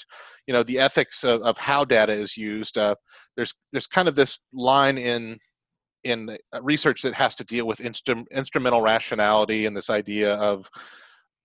you 0.47 0.53
know 0.53 0.63
the 0.63 0.79
ethics 0.79 1.23
of, 1.23 1.41
of 1.41 1.57
how 1.57 1.83
data 1.83 2.13
is 2.13 2.37
used 2.37 2.77
uh, 2.77 2.95
there's 3.35 3.53
there's 3.71 3.87
kind 3.87 4.07
of 4.07 4.15
this 4.15 4.39
line 4.53 4.97
in 4.97 5.37
in 6.03 6.37
research 6.61 7.01
that 7.03 7.13
has 7.13 7.35
to 7.35 7.43
deal 7.43 7.67
with 7.67 7.79
instru- 7.79 8.25
instrumental 8.31 8.81
rationality 8.81 9.65
and 9.65 9.77
this 9.77 9.89
idea 9.89 10.35
of 10.35 10.69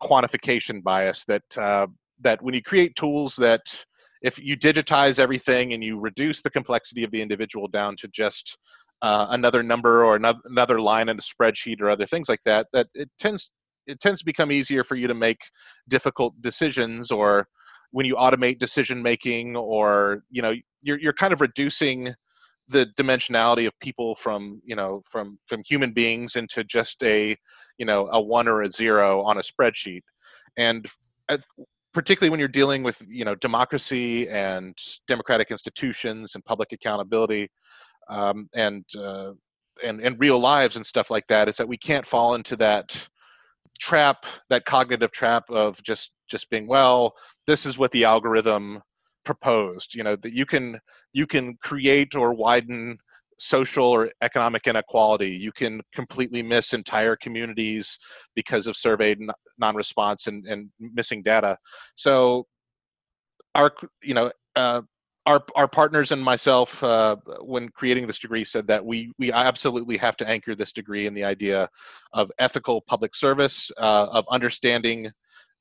quantification 0.03 0.83
bias 0.83 1.25
that 1.25 1.59
uh, 1.59 1.87
that 2.21 2.43
when 2.43 2.55
you 2.55 2.63
create 2.63 2.95
tools 2.97 3.35
that 3.37 3.85
if 4.23 4.39
you 4.39 4.57
digitize 4.57 5.19
everything 5.19 5.73
and 5.73 5.85
you 5.85 5.99
reduce 5.99 6.43
the 6.43 6.51
complexity 6.51 7.05
of 7.05 7.11
the 7.11 7.21
individual 7.21 7.69
down 7.69 7.95
to 7.97 8.09
just 8.09 8.59
uh, 9.03 9.27
another 9.31 9.63
number 9.63 10.05
or 10.05 10.17
another 10.17 10.81
line 10.81 11.09
in 11.09 11.19
a 11.19 11.23
spreadsheet 11.23 11.81
or 11.81 11.91
other 11.91 12.07
things 12.07 12.29
like 12.29 12.43
that 12.45 12.67
that 12.73 12.89
it 12.95 13.11
tends 13.19 13.51
it 13.87 14.01
tends 14.01 14.21
to 14.21 14.27
become 14.27 14.51
easier 14.51 14.85
for 14.85 14.97
you 14.97 15.07
to 15.07 15.15
make 15.15 15.41
difficult 15.89 16.35
decisions 16.41 17.11
or 17.11 17.47
when 17.91 18.07
you 18.07 18.17
automate 18.17 18.59
decision 18.59 19.03
making 19.03 19.57
or 19.57 20.23
you 20.31 20.43
know 20.43 20.55
you're, 20.83 20.99
you're 20.99 21.13
kind 21.13 21.33
of 21.33 21.41
reducing 21.41 22.15
the 22.69 22.87
dimensionality 22.99 23.67
of 23.67 23.79
people 23.81 24.15
from 24.15 24.61
you 24.65 24.75
know 24.75 25.03
from 25.09 25.39
from 25.47 25.63
human 25.67 25.93
beings 25.93 26.37
into 26.37 26.65
just 26.65 27.03
a 27.05 27.37
you 27.79 27.87
know 27.87 28.09
a 28.11 28.21
one 28.21 28.49
or 28.49 28.63
a 28.63 28.71
zero 28.71 29.23
on 29.23 29.39
a 29.39 29.41
spreadsheet. 29.41 30.03
And 30.57 30.87
particularly 31.93 32.31
when 32.31 32.41
you're 32.41 32.49
dealing 32.49 32.83
with 32.83 33.01
you 33.09 33.25
know 33.25 33.35
democracy 33.37 34.29
and 34.29 34.77
democratic 35.07 35.51
institutions 35.51 36.35
and 36.35 36.45
public 36.45 36.73
accountability 36.73 37.49
um, 38.09 38.49
and 38.55 38.85
uh, 38.99 39.31
and 39.85 40.01
and 40.01 40.19
real 40.19 40.39
lives 40.39 40.77
and 40.77 40.85
stuff 40.85 41.11
like 41.11 41.27
that 41.29 41.49
is 41.49 41.57
that 41.57 41.69
we 41.69 41.77
can't 41.77 42.07
fall 42.07 42.35
into 42.35 42.57
that 42.57 43.09
trap 43.77 44.27
that 44.51 44.65
cognitive 44.65 45.11
trap 45.13 45.45
of 45.51 45.83
just 45.83 46.13
just 46.29 46.51
being 46.51 46.67
well 46.67 47.15
this 47.47 47.67
is 47.67 47.79
what 47.79 47.91
the 47.93 48.05
algorithm 48.05 48.81
proposed 49.25 49.95
you 49.95 50.03
know 50.03 50.17
that 50.17 50.33
you 50.33 50.47
can 50.47 50.79
you 51.13 51.27
can 51.27 51.57
create 51.63 52.15
or 52.15 52.33
widen 52.33 52.99
social 53.39 53.87
or 53.87 54.11
economic 54.23 54.67
inequality. 54.67 55.31
You 55.31 55.53
can 55.53 55.81
completely 55.93 56.43
miss 56.43 56.73
entire 56.73 57.17
communities 57.17 57.99
because 58.35 58.67
of 58.67 58.77
surveyed 58.77 59.19
non-response 59.59 60.27
and, 60.27 60.47
and 60.47 60.71
missing 60.79 61.23
data. 61.23 61.57
So 61.95 62.47
our 63.55 63.73
you 64.03 64.15
know 64.15 64.31
uh, 64.55 64.83
our 65.27 65.43
our 65.57 65.69
partners 65.69 66.13
and 66.13 66.23
myself, 66.23 66.83
uh, 66.83 67.17
when 67.41 67.69
creating 67.71 68.07
this 68.07 68.19
degree, 68.19 68.45
said 68.45 68.67
that 68.69 68.85
we 68.85 69.13
we 69.19 69.33
absolutely 69.33 69.97
have 69.97 70.17
to 70.19 70.29
anchor 70.29 70.55
this 70.55 70.73
degree 70.73 71.07
in 71.07 71.15
the 71.15 71.25
idea 71.25 71.69
of 72.13 72.31
ethical 72.39 72.81
public 72.81 73.15
service, 73.15 73.71
uh, 73.79 74.09
of 74.13 74.25
understanding 74.31 75.11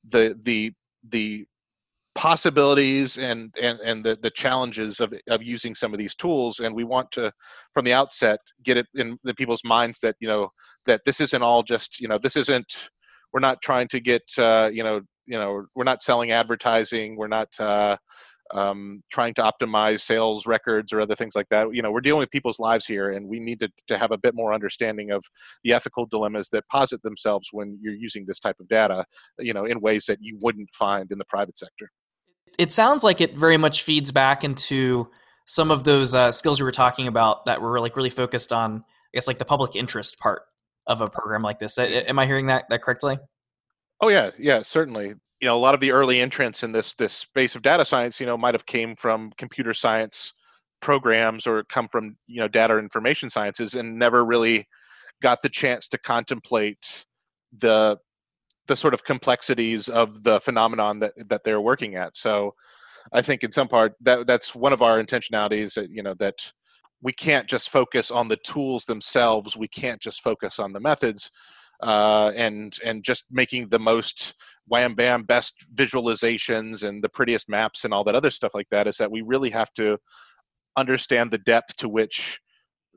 the 0.04 0.38
the 0.42 0.72
the 1.08 1.46
possibilities 2.14 3.18
and 3.18 3.54
and 3.60 3.78
and 3.80 4.02
the, 4.04 4.16
the 4.22 4.30
challenges 4.30 5.00
of 5.00 5.12
of 5.28 5.42
using 5.42 5.74
some 5.74 5.92
of 5.92 5.98
these 5.98 6.14
tools. 6.14 6.60
And 6.60 6.74
we 6.74 6.84
want 6.84 7.10
to 7.12 7.32
from 7.74 7.84
the 7.84 7.92
outset 7.92 8.38
get 8.62 8.76
it 8.76 8.86
in 8.94 9.18
the 9.24 9.34
people's 9.34 9.64
minds 9.64 9.98
that 10.00 10.16
you 10.20 10.28
know 10.28 10.50
that 10.86 11.02
this 11.04 11.20
isn't 11.20 11.42
all 11.42 11.62
just 11.62 12.00
you 12.00 12.08
know 12.08 12.18
this 12.18 12.36
isn't 12.36 12.90
we're 13.32 13.40
not 13.40 13.60
trying 13.62 13.88
to 13.88 14.00
get 14.00 14.22
uh, 14.38 14.70
you 14.72 14.84
know 14.84 15.00
you 15.26 15.38
know 15.38 15.66
we're 15.74 15.84
not 15.84 16.02
selling 16.02 16.30
advertising. 16.30 17.16
We're 17.16 17.28
not 17.28 17.48
uh, 17.58 17.96
um, 18.52 19.02
trying 19.10 19.34
to 19.34 19.42
optimize 19.42 20.00
sales 20.00 20.46
records 20.46 20.92
or 20.92 21.00
other 21.00 21.14
things 21.14 21.34
like 21.34 21.48
that. 21.50 21.74
You 21.74 21.82
know, 21.82 21.90
we're 21.90 22.00
dealing 22.00 22.20
with 22.20 22.30
people's 22.30 22.58
lives 22.58 22.86
here, 22.86 23.10
and 23.10 23.28
we 23.28 23.40
need 23.40 23.60
to, 23.60 23.70
to 23.88 23.98
have 23.98 24.12
a 24.12 24.18
bit 24.18 24.34
more 24.34 24.52
understanding 24.52 25.10
of 25.10 25.24
the 25.64 25.72
ethical 25.72 26.06
dilemmas 26.06 26.48
that 26.50 26.64
posit 26.70 27.02
themselves 27.02 27.48
when 27.52 27.78
you're 27.82 27.94
using 27.94 28.24
this 28.26 28.38
type 28.38 28.56
of 28.60 28.68
data. 28.68 29.04
You 29.38 29.52
know, 29.52 29.64
in 29.64 29.80
ways 29.80 30.06
that 30.06 30.18
you 30.20 30.38
wouldn't 30.42 30.68
find 30.74 31.10
in 31.10 31.18
the 31.18 31.24
private 31.24 31.58
sector. 31.58 31.90
It 32.58 32.72
sounds 32.72 33.04
like 33.04 33.20
it 33.20 33.36
very 33.36 33.56
much 33.56 33.82
feeds 33.82 34.12
back 34.12 34.44
into 34.44 35.10
some 35.46 35.70
of 35.70 35.84
those 35.84 36.14
uh, 36.14 36.32
skills 36.32 36.58
you 36.58 36.64
were 36.64 36.72
talking 36.72 37.06
about 37.06 37.44
that 37.46 37.60
were 37.60 37.80
like 37.80 37.96
really 37.96 38.10
focused 38.10 38.52
on, 38.52 38.78
I 38.78 39.08
guess, 39.14 39.28
like 39.28 39.38
the 39.38 39.44
public 39.44 39.76
interest 39.76 40.18
part 40.18 40.42
of 40.86 41.00
a 41.00 41.10
program 41.10 41.42
like 41.42 41.58
this. 41.58 41.78
Am 41.78 42.18
I 42.18 42.26
hearing 42.26 42.46
that 42.46 42.68
that 42.70 42.82
correctly? 42.82 43.18
Oh 44.00 44.08
yeah, 44.08 44.30
yeah, 44.38 44.62
certainly 44.62 45.14
you 45.40 45.46
know 45.46 45.56
a 45.56 45.58
lot 45.58 45.74
of 45.74 45.80
the 45.80 45.92
early 45.92 46.20
entrants 46.20 46.62
in 46.62 46.72
this 46.72 46.94
this 46.94 47.12
space 47.12 47.54
of 47.54 47.62
data 47.62 47.84
science 47.84 48.20
you 48.20 48.26
know 48.26 48.36
might 48.36 48.54
have 48.54 48.66
came 48.66 48.96
from 48.96 49.32
computer 49.36 49.74
science 49.74 50.32
programs 50.80 51.46
or 51.46 51.64
come 51.64 51.88
from 51.88 52.16
you 52.26 52.40
know 52.40 52.48
data 52.48 52.78
information 52.78 53.30
sciences 53.30 53.74
and 53.74 53.98
never 53.98 54.24
really 54.24 54.66
got 55.22 55.40
the 55.42 55.48
chance 55.48 55.88
to 55.88 55.98
contemplate 55.98 57.04
the 57.58 57.96
the 58.66 58.76
sort 58.76 58.94
of 58.94 59.04
complexities 59.04 59.88
of 59.88 60.22
the 60.22 60.40
phenomenon 60.40 60.98
that 60.98 61.12
that 61.28 61.44
they're 61.44 61.60
working 61.60 61.94
at. 61.94 62.16
So 62.16 62.54
i 63.12 63.22
think 63.22 63.44
in 63.44 63.52
some 63.52 63.68
part 63.68 63.92
that 64.00 64.26
that's 64.26 64.52
one 64.52 64.72
of 64.72 64.82
our 64.82 65.00
intentionalities 65.02 65.74
that 65.74 65.88
you 65.90 66.02
know 66.02 66.14
that 66.14 66.52
we 67.02 67.12
can't 67.12 67.46
just 67.46 67.70
focus 67.70 68.10
on 68.10 68.26
the 68.26 68.38
tools 68.38 68.84
themselves. 68.84 69.56
We 69.56 69.68
can't 69.68 70.00
just 70.00 70.22
focus 70.22 70.58
on 70.58 70.72
the 70.72 70.80
methods 70.80 71.30
uh, 71.82 72.32
and 72.34 72.78
and 72.84 73.04
just 73.04 73.24
making 73.30 73.68
the 73.68 73.78
most 73.78 74.34
wham 74.68 74.94
bam 74.94 75.22
best 75.22 75.54
visualizations 75.74 76.82
and 76.82 77.02
the 77.02 77.08
prettiest 77.08 77.48
maps 77.48 77.84
and 77.84 77.94
all 77.94 78.04
that 78.04 78.14
other 78.16 78.30
stuff 78.30 78.52
like 78.54 78.68
that 78.70 78.86
is 78.86 78.96
that 78.96 79.10
we 79.10 79.22
really 79.22 79.50
have 79.50 79.72
to 79.72 79.96
understand 80.76 81.30
the 81.30 81.38
depth 81.38 81.76
to 81.76 81.88
which 81.88 82.40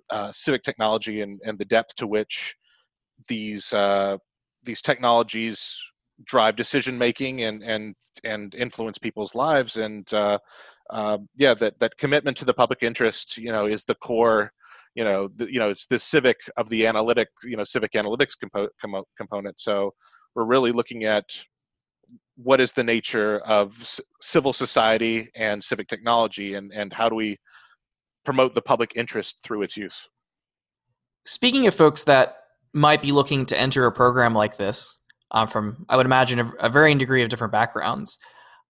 uh, 0.10 0.32
civic 0.34 0.64
technology 0.64 1.22
and, 1.22 1.40
and 1.46 1.60
the 1.60 1.66
depth 1.66 1.96
to 1.96 2.08
which 2.08 2.56
these 3.28 3.72
uh, 3.74 4.18
these 4.64 4.82
technologies 4.82 5.78
drive 6.26 6.56
decision 6.56 6.98
making 6.98 7.44
and 7.44 7.64
and 7.64 7.96
and 8.24 8.56
influence 8.56 8.98
people's 8.98 9.36
lives. 9.36 9.78
And 9.78 10.12
uh, 10.14 10.40
uh, 10.90 11.20
yeah 11.38 11.54
that 11.56 11.80
that 11.80 11.98
commitment 11.98 12.36
to 12.38 12.46
the 12.46 12.54
public 12.54 12.84
interest 12.84 13.38
you 13.38 13.52
know 13.52 13.66
is 13.66 13.86
the 13.86 13.96
core 13.96 14.52
you 14.96 15.04
know 15.04 15.30
the, 15.36 15.52
you 15.52 15.60
know 15.60 15.70
it's 15.70 15.86
the 15.88 16.00
civic 16.00 16.38
of 16.58 16.70
the 16.70 16.86
analytic 16.88 17.28
you 17.44 17.56
know 17.58 17.64
civic 17.64 17.92
analytics 17.94 18.34
compo- 18.40 18.70
com- 18.82 19.04
component 19.18 19.60
so 19.60 19.92
we're 20.36 20.46
really 20.46 20.72
looking 20.72 21.04
at 21.06 21.26
what 22.38 22.62
is 22.62 22.72
the 22.72 22.84
nature 22.84 23.40
of 23.40 23.76
c- 23.86 24.04
civil 24.22 24.54
society 24.54 25.30
and 25.36 25.64
civic 25.64 25.88
technology 25.88 26.56
and 26.56 26.72
and 26.74 26.94
how 26.94 27.08
do 27.10 27.16
we 27.16 27.38
promote 28.26 28.54
the 28.54 28.62
public 28.62 28.92
interest 28.96 29.38
through 29.44 29.62
its 29.62 29.78
use 29.78 30.08
speaking 31.26 31.68
of 31.68 31.76
folks 31.76 32.04
that 32.04 32.38
might 32.74 33.02
be 33.02 33.12
looking 33.12 33.46
to 33.46 33.60
enter 33.60 33.86
a 33.86 33.92
program 33.92 34.34
like 34.34 34.58
this 34.58 35.02
um, 35.32 35.48
from 35.48 35.86
i 35.90 35.96
would 35.96 36.06
imagine 36.06 36.40
a, 36.40 36.52
a 36.60 36.70
varying 36.70 36.98
degree 36.98 37.24
of 37.24 37.30
different 37.30 37.54
backgrounds 37.54 38.18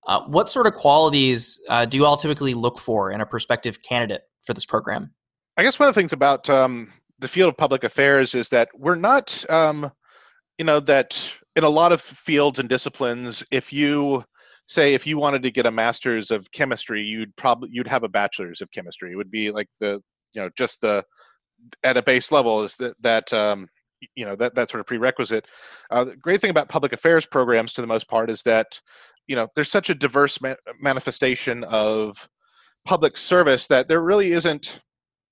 Uh, 0.07 0.21
what 0.27 0.49
sort 0.49 0.65
of 0.65 0.73
qualities 0.73 1.59
uh, 1.69 1.85
do 1.85 1.97
you 1.97 2.05
all 2.05 2.17
typically 2.17 2.53
look 2.55 2.79
for 2.79 3.11
in 3.11 3.21
a 3.21 3.25
prospective 3.25 3.77
candidate 3.83 4.21
for 4.45 4.53
this 4.55 4.65
program? 4.65 5.13
I 5.59 5.63
guess 5.63 5.77
one 5.77 5.89
of 5.89 5.93
the 5.93 5.99
things 5.99 6.13
about 6.13 6.49
um, 6.49 6.89
the 7.19 7.27
field 7.27 7.49
of 7.49 7.57
public 7.57 7.83
affairs 7.83 8.33
is 8.33 8.47
that 8.47 8.69
we're 8.73 8.95
not, 8.95 9.43
um, 9.49 9.91
you 10.57 10.63
know, 10.63 10.79
that 10.79 11.33
in 11.57 11.65
a 11.65 11.69
lot 11.69 11.91
of 11.91 12.01
fields 12.01 12.59
and 12.59 12.69
disciplines, 12.69 13.43
if 13.51 13.73
you 13.73 14.23
say 14.67 14.93
if 14.93 15.05
you 15.05 15.17
wanted 15.17 15.43
to 15.43 15.51
get 15.51 15.65
a 15.65 15.71
master's 15.71 16.31
of 16.31 16.49
chemistry, 16.53 17.01
you'd 17.01 17.35
probably 17.35 17.67
you'd 17.73 17.89
have 17.89 18.03
a 18.03 18.07
bachelor's 18.07 18.61
of 18.61 18.71
chemistry. 18.71 19.11
It 19.11 19.17
would 19.17 19.29
be 19.29 19.51
like 19.51 19.67
the 19.81 19.99
you 20.31 20.41
know 20.41 20.49
just 20.57 20.79
the 20.79 21.03
at 21.83 21.97
a 21.97 22.03
base 22.03 22.31
level 22.31 22.63
is 22.63 22.77
that 22.77 22.95
that 23.01 23.33
um, 23.33 23.67
you 24.15 24.25
know 24.25 24.37
that 24.37 24.55
that 24.55 24.69
sort 24.69 24.79
of 24.79 24.87
prerequisite. 24.87 25.45
Uh, 25.91 26.05
the 26.05 26.15
great 26.15 26.39
thing 26.39 26.51
about 26.51 26.69
public 26.69 26.93
affairs 26.93 27.25
programs, 27.25 27.73
to 27.73 27.81
the 27.81 27.87
most 27.87 28.07
part, 28.07 28.29
is 28.29 28.43
that 28.43 28.79
you 29.27 29.35
know 29.35 29.45
there's 29.57 29.69
such 29.69 29.89
a 29.89 29.95
diverse 29.95 30.39
ma- 30.39 30.55
manifestation 30.79 31.65
of 31.65 32.29
public 32.85 33.17
service 33.17 33.67
that 33.67 33.89
there 33.89 34.01
really 34.01 34.31
isn't 34.31 34.79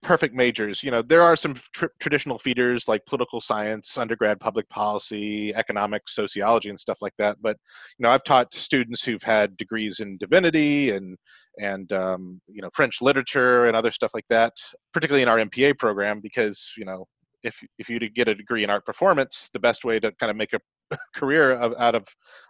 perfect 0.08 0.34
majors. 0.34 0.82
You 0.84 0.89
know, 0.89 1.02
there 1.02 1.22
are 1.22 1.36
some 1.36 1.56
tr- 1.74 1.93
traditional 2.00 2.39
feeders 2.39 2.88
like 2.88 3.06
political 3.06 3.41
science, 3.41 3.98
undergrad 3.98 4.39
public 4.39 4.67
policy, 4.70 5.54
economics, 5.54 6.15
sociology, 6.15 6.70
and 6.70 6.80
stuff 6.80 7.00
like 7.02 7.12
that. 7.17 7.38
But 7.41 7.58
you 7.98 8.04
know, 8.04 8.10
I've 8.10 8.24
taught 8.24 8.56
students 8.56 9.04
who've 9.04 9.22
had 9.22 9.58
degrees 9.58 10.00
in 10.00 10.17
divinity 10.17 10.91
and 10.91 11.17
and 11.60 11.91
um, 11.91 12.39
you 12.48 12.62
know 12.62 12.70
French 12.74 13.02
literature 13.02 13.65
and 13.65 13.76
other 13.76 13.91
stuff 13.91 14.12
like 14.13 14.28
that, 14.30 14.54
particularly 14.93 15.24
in 15.24 15.30
our 15.30 15.39
MPA 15.39 15.78
program, 15.78 16.22
because 16.22 16.74
you 16.78 16.86
know. 16.86 17.06
If, 17.43 17.56
if 17.78 17.88
you 17.88 18.00
to 18.00 18.10
get 18.10 18.28
a 18.28 18.34
degree 18.34 18.63
in 18.63 18.72
art 18.72 18.84
performance, 18.84 19.50
the 19.54 19.60
best 19.60 19.86
way 19.86 20.00
to 20.00 20.12
kind 20.13 20.32
of 20.32 20.36
make 20.36 20.54
a 20.54 20.60
career 21.15 21.54
of, 21.54 21.76
out 21.78 21.93
of 21.93 22.06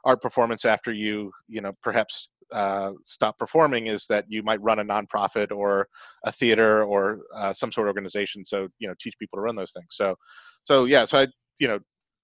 art 0.05 0.21
performance 0.21 0.63
after 0.63 0.93
you 0.93 1.29
you 1.49 1.59
know 1.59 1.73
perhaps 1.83 2.29
uh, 2.51 2.91
stop 3.03 3.37
performing 3.37 3.87
is 3.87 4.05
that 4.07 4.25
you 4.27 4.43
might 4.43 4.61
run 4.61 4.79
a 4.79 4.85
nonprofit 4.85 5.51
or 5.51 5.87
a 6.25 6.31
theater 6.31 6.83
or 6.83 7.21
uh, 7.35 7.53
some 7.53 7.71
sort 7.71 7.87
of 7.87 7.89
organization. 7.89 8.45
So 8.45 8.67
you 8.79 8.87
know, 8.87 8.93
teach 8.99 9.17
people 9.19 9.37
to 9.37 9.41
run 9.41 9.55
those 9.55 9.73
things. 9.73 9.87
So, 9.91 10.15
so 10.63 10.85
yeah. 10.85 11.05
So 11.05 11.19
I, 11.19 11.27
you 11.59 11.67
know, 11.67 11.79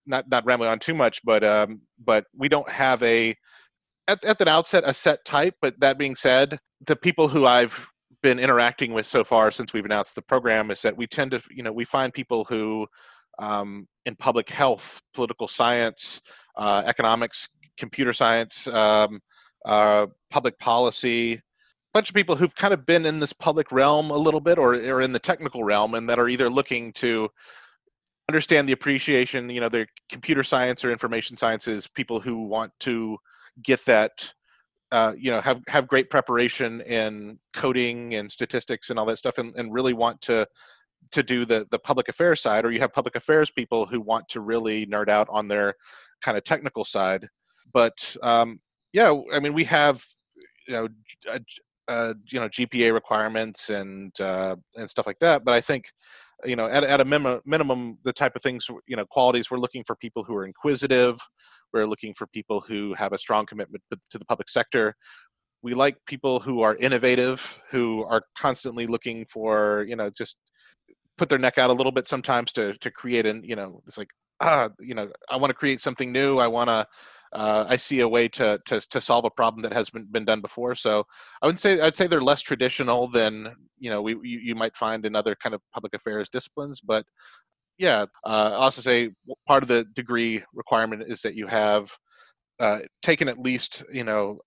not 0.05 0.29
not 0.29 0.45
rambling 0.45 0.69
on 0.69 0.79
too 0.79 0.93
much, 0.93 1.21
but 1.23 1.43
um, 1.43 1.81
but 2.03 2.25
we 2.35 2.49
don't 2.49 2.69
have 2.69 3.01
a 3.03 3.35
at 4.07 4.23
at 4.23 4.37
the 4.37 4.49
outset 4.49 4.83
a 4.85 4.93
set 4.93 5.23
type. 5.25 5.55
But 5.61 5.79
that 5.79 5.97
being 5.97 6.15
said, 6.15 6.59
the 6.85 6.95
people 6.95 7.27
who 7.27 7.45
I've 7.45 7.87
been 8.21 8.39
interacting 8.39 8.93
with 8.93 9.05
so 9.05 9.23
far 9.23 9.51
since 9.51 9.73
we've 9.73 9.83
announced 9.83 10.15
the 10.15 10.21
program 10.21 10.71
is 10.71 10.81
that 10.81 10.95
we 10.95 11.07
tend 11.07 11.31
to 11.31 11.41
you 11.51 11.63
know 11.63 11.71
we 11.71 11.85
find 11.85 12.13
people 12.13 12.45
who 12.45 12.87
um, 13.39 13.87
in 14.05 14.15
public 14.15 14.49
health, 14.49 15.01
political 15.13 15.47
science, 15.47 16.21
uh, 16.57 16.83
economics, 16.85 17.49
computer 17.77 18.13
science, 18.13 18.67
um, 18.67 19.19
uh, 19.65 20.07
public 20.29 20.57
policy, 20.59 21.33
a 21.33 21.41
bunch 21.93 22.09
of 22.09 22.15
people 22.15 22.35
who've 22.35 22.55
kind 22.55 22.73
of 22.73 22.85
been 22.85 23.05
in 23.05 23.19
this 23.19 23.33
public 23.33 23.71
realm 23.71 24.09
a 24.09 24.17
little 24.17 24.41
bit 24.41 24.57
or, 24.57 24.75
or 24.75 25.01
in 25.01 25.11
the 25.11 25.19
technical 25.19 25.63
realm 25.63 25.93
and 25.95 26.09
that 26.09 26.19
are 26.19 26.29
either 26.29 26.49
looking 26.49 26.91
to 26.93 27.29
understand 28.29 28.67
the 28.67 28.73
appreciation, 28.73 29.49
you 29.49 29.61
know, 29.61 29.69
their 29.69 29.87
computer 30.09 30.43
science 30.43 30.83
or 30.83 30.91
information 30.91 31.37
sciences, 31.37 31.87
people 31.87 32.19
who 32.19 32.43
want 32.43 32.71
to 32.79 33.17
get 33.61 33.83
that 33.85 34.33
uh, 34.91 35.13
you 35.17 35.31
know 35.31 35.41
have 35.41 35.59
have 35.67 35.87
great 35.87 36.11
preparation 36.11 36.81
in 36.81 37.39
coding 37.51 38.13
and 38.13 38.31
statistics 38.31 38.91
and 38.91 38.99
all 38.99 39.07
that 39.07 39.17
stuff 39.17 39.39
and, 39.39 39.51
and 39.55 39.73
really 39.73 39.93
want 39.93 40.21
to 40.21 40.47
to 41.11 41.23
do 41.23 41.45
the 41.45 41.65
the 41.71 41.79
public 41.79 42.09
affairs 42.09 42.39
side 42.39 42.63
or 42.63 42.71
you 42.71 42.79
have 42.79 42.93
public 42.93 43.15
affairs 43.15 43.49
people 43.49 43.87
who 43.87 43.99
want 43.99 44.27
to 44.29 44.39
really 44.39 44.85
nerd 44.85 45.09
out 45.09 45.27
on 45.31 45.47
their 45.47 45.73
kind 46.21 46.37
of 46.37 46.43
technical 46.43 46.85
side. 46.85 47.27
But 47.73 48.15
um, 48.21 48.59
yeah, 48.93 49.13
I 49.33 49.39
mean, 49.39 49.53
we 49.53 49.63
have 49.65 50.03
you 50.67 50.73
know, 50.73 50.87
uh, 51.29 51.39
uh, 51.87 52.13
you 52.31 52.39
know, 52.39 52.47
GPA 52.47 52.93
requirements 52.93 53.69
and 53.69 54.17
uh, 54.21 54.55
and 54.77 54.89
stuff 54.89 55.05
like 55.05 55.19
that. 55.19 55.43
But 55.43 55.53
I 55.53 55.61
think, 55.61 55.85
you 56.45 56.55
know, 56.55 56.65
at 56.65 56.83
at 56.83 57.01
a 57.01 57.05
minimum, 57.05 57.41
minimum, 57.45 57.97
the 58.03 58.13
type 58.13 58.35
of 58.35 58.41
things, 58.41 58.67
you 58.87 58.95
know, 58.95 59.05
qualities 59.05 59.51
we're 59.51 59.57
looking 59.57 59.83
for 59.85 59.95
people 59.95 60.23
who 60.23 60.35
are 60.35 60.45
inquisitive. 60.45 61.19
We're 61.73 61.87
looking 61.87 62.13
for 62.13 62.27
people 62.27 62.61
who 62.61 62.93
have 62.93 63.13
a 63.13 63.17
strong 63.17 63.45
commitment 63.45 63.83
to 63.91 64.17
the 64.17 64.25
public 64.25 64.47
sector. 64.47 64.95
We 65.63 65.73
like 65.73 65.97
people 66.05 66.39
who 66.39 66.61
are 66.61 66.75
innovative, 66.75 67.59
who 67.71 68.03
are 68.05 68.21
constantly 68.37 68.85
looking 68.85 69.25
for, 69.31 69.85
you 69.87 69.95
know, 69.95 70.09
just 70.11 70.35
put 71.17 71.29
their 71.29 71.39
neck 71.39 71.57
out 71.57 71.69
a 71.69 71.73
little 71.73 71.91
bit 71.91 72.07
sometimes 72.07 72.51
to 72.53 72.73
to 72.73 72.91
create 72.91 73.25
and 73.25 73.45
you 73.45 73.55
know, 73.55 73.81
it's 73.87 73.97
like 73.97 74.09
ah, 74.41 74.69
you 74.79 74.93
know, 74.95 75.09
I 75.29 75.37
want 75.37 75.51
to 75.51 75.55
create 75.55 75.81
something 75.81 76.11
new. 76.11 76.37
I 76.37 76.47
want 76.47 76.69
to 76.69 76.85
uh, 77.33 77.65
I 77.67 77.77
see 77.77 78.01
a 78.01 78.07
way 78.07 78.27
to, 78.29 78.59
to 78.65 78.81
to 78.81 79.01
solve 79.01 79.25
a 79.25 79.29
problem 79.29 79.61
that 79.63 79.73
has 79.73 79.89
been, 79.89 80.05
been 80.11 80.25
done 80.25 80.41
before. 80.41 80.75
So 80.75 81.03
I 81.41 81.47
would 81.47 81.59
say 81.59 81.79
I'd 81.79 81.95
say 81.95 82.07
they're 82.07 82.21
less 82.21 82.41
traditional 82.41 83.07
than 83.07 83.53
you 83.79 83.89
know 83.89 84.01
we 84.01 84.13
you, 84.23 84.39
you 84.39 84.55
might 84.55 84.75
find 84.75 85.05
in 85.05 85.15
other 85.15 85.35
kind 85.35 85.55
of 85.55 85.61
public 85.73 85.93
affairs 85.93 86.29
disciplines. 86.29 86.79
But 86.81 87.05
yeah, 87.77 88.05
uh, 88.25 88.51
I 88.53 88.55
also 88.55 88.81
say 88.81 89.11
part 89.47 89.63
of 89.63 89.69
the 89.69 89.85
degree 89.95 90.43
requirement 90.53 91.03
is 91.07 91.21
that 91.21 91.35
you 91.35 91.47
have 91.47 91.91
uh, 92.59 92.81
taken 93.01 93.27
at 93.27 93.39
least 93.39 93.83
you 93.91 94.03
know 94.03 94.39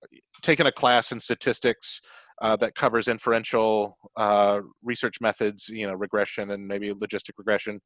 taken 0.42 0.66
a 0.66 0.72
class 0.72 1.12
in 1.12 1.20
statistics 1.20 2.01
uh, 2.42 2.57
that 2.57 2.75
covers 2.75 3.09
inferential 3.09 3.96
uh, 4.16 4.61
research 4.83 5.16
methods, 5.20 5.68
you 5.68 5.87
know, 5.87 5.94
regression 5.94 6.51
and 6.51 6.66
maybe 6.66 6.90
logistic 6.90 7.33
regression. 7.38 7.81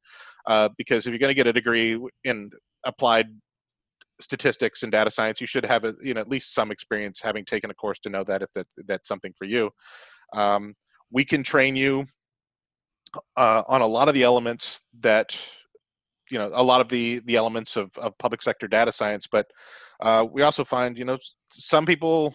Uh, 0.45 0.69
because 0.77 1.05
if 1.05 1.11
you're 1.11 1.19
going 1.19 1.29
to 1.29 1.35
get 1.35 1.47
a 1.47 1.53
degree 1.53 1.99
in 2.25 2.49
applied 2.85 3.27
statistics 4.21 4.83
and 4.83 4.91
data 4.91 5.11
science, 5.11 5.41
you 5.41 5.47
should 5.47 5.65
have 5.65 5.83
a, 5.83 5.93
you 6.01 6.13
know 6.13 6.21
at 6.21 6.29
least 6.29 6.53
some 6.53 6.71
experience 6.71 7.19
having 7.21 7.45
taken 7.45 7.69
a 7.71 7.73
course 7.73 7.99
to 7.99 8.09
know 8.09 8.23
that 8.23 8.41
if 8.41 8.51
that 8.53 8.67
that's 8.85 9.07
something 9.07 9.33
for 9.37 9.45
you. 9.45 9.69
Um, 10.33 10.73
we 11.11 11.25
can 11.25 11.43
train 11.43 11.75
you 11.75 12.05
uh, 13.35 13.63
on 13.67 13.81
a 13.81 13.87
lot 13.87 14.07
of 14.07 14.13
the 14.13 14.23
elements 14.23 14.83
that 15.01 15.37
you 16.29 16.39
know 16.39 16.49
a 16.53 16.63
lot 16.63 16.81
of 16.81 16.87
the 16.87 17.21
the 17.25 17.35
elements 17.35 17.75
of, 17.75 17.91
of 17.97 18.17
public 18.17 18.41
sector 18.41 18.67
data 18.67 18.91
science 18.91 19.27
but 19.29 19.47
uh, 20.01 20.25
we 20.31 20.41
also 20.41 20.63
find 20.63 20.97
you 20.97 21.05
know 21.05 21.17
some 21.45 21.85
people 21.85 22.33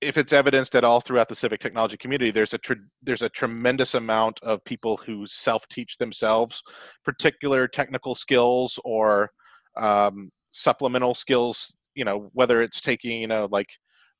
if 0.00 0.16
it's 0.16 0.32
evidenced 0.32 0.76
at 0.76 0.84
all 0.84 1.00
throughout 1.00 1.28
the 1.28 1.34
civic 1.34 1.60
technology 1.60 1.96
community 1.96 2.30
there's 2.30 2.54
a 2.54 2.58
tr- 2.58 2.74
there's 3.02 3.22
a 3.22 3.28
tremendous 3.30 3.94
amount 3.94 4.38
of 4.42 4.64
people 4.64 4.96
who 4.96 5.26
self 5.26 5.66
teach 5.68 5.96
themselves 5.96 6.62
particular 7.04 7.66
technical 7.66 8.14
skills 8.14 8.78
or 8.84 9.30
um, 9.76 10.30
supplemental 10.50 11.14
skills 11.14 11.76
you 11.94 12.04
know 12.04 12.30
whether 12.32 12.62
it's 12.62 12.80
taking 12.80 13.20
you 13.20 13.26
know 13.26 13.48
like 13.50 13.68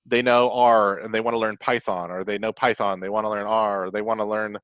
they 0.06 0.22
know 0.22 0.50
r 0.50 0.98
and 0.98 1.14
they 1.14 1.20
want 1.20 1.34
to 1.34 1.38
learn 1.38 1.56
python 1.60 2.10
or 2.10 2.24
they 2.24 2.38
know 2.38 2.52
python 2.52 3.00
they 3.00 3.08
want 3.08 3.24
to 3.24 3.30
learn 3.30 3.46
r 3.46 3.86
or 3.86 3.90
they 3.90 4.02
want 4.02 4.20
to 4.20 4.26
learn 4.26 4.56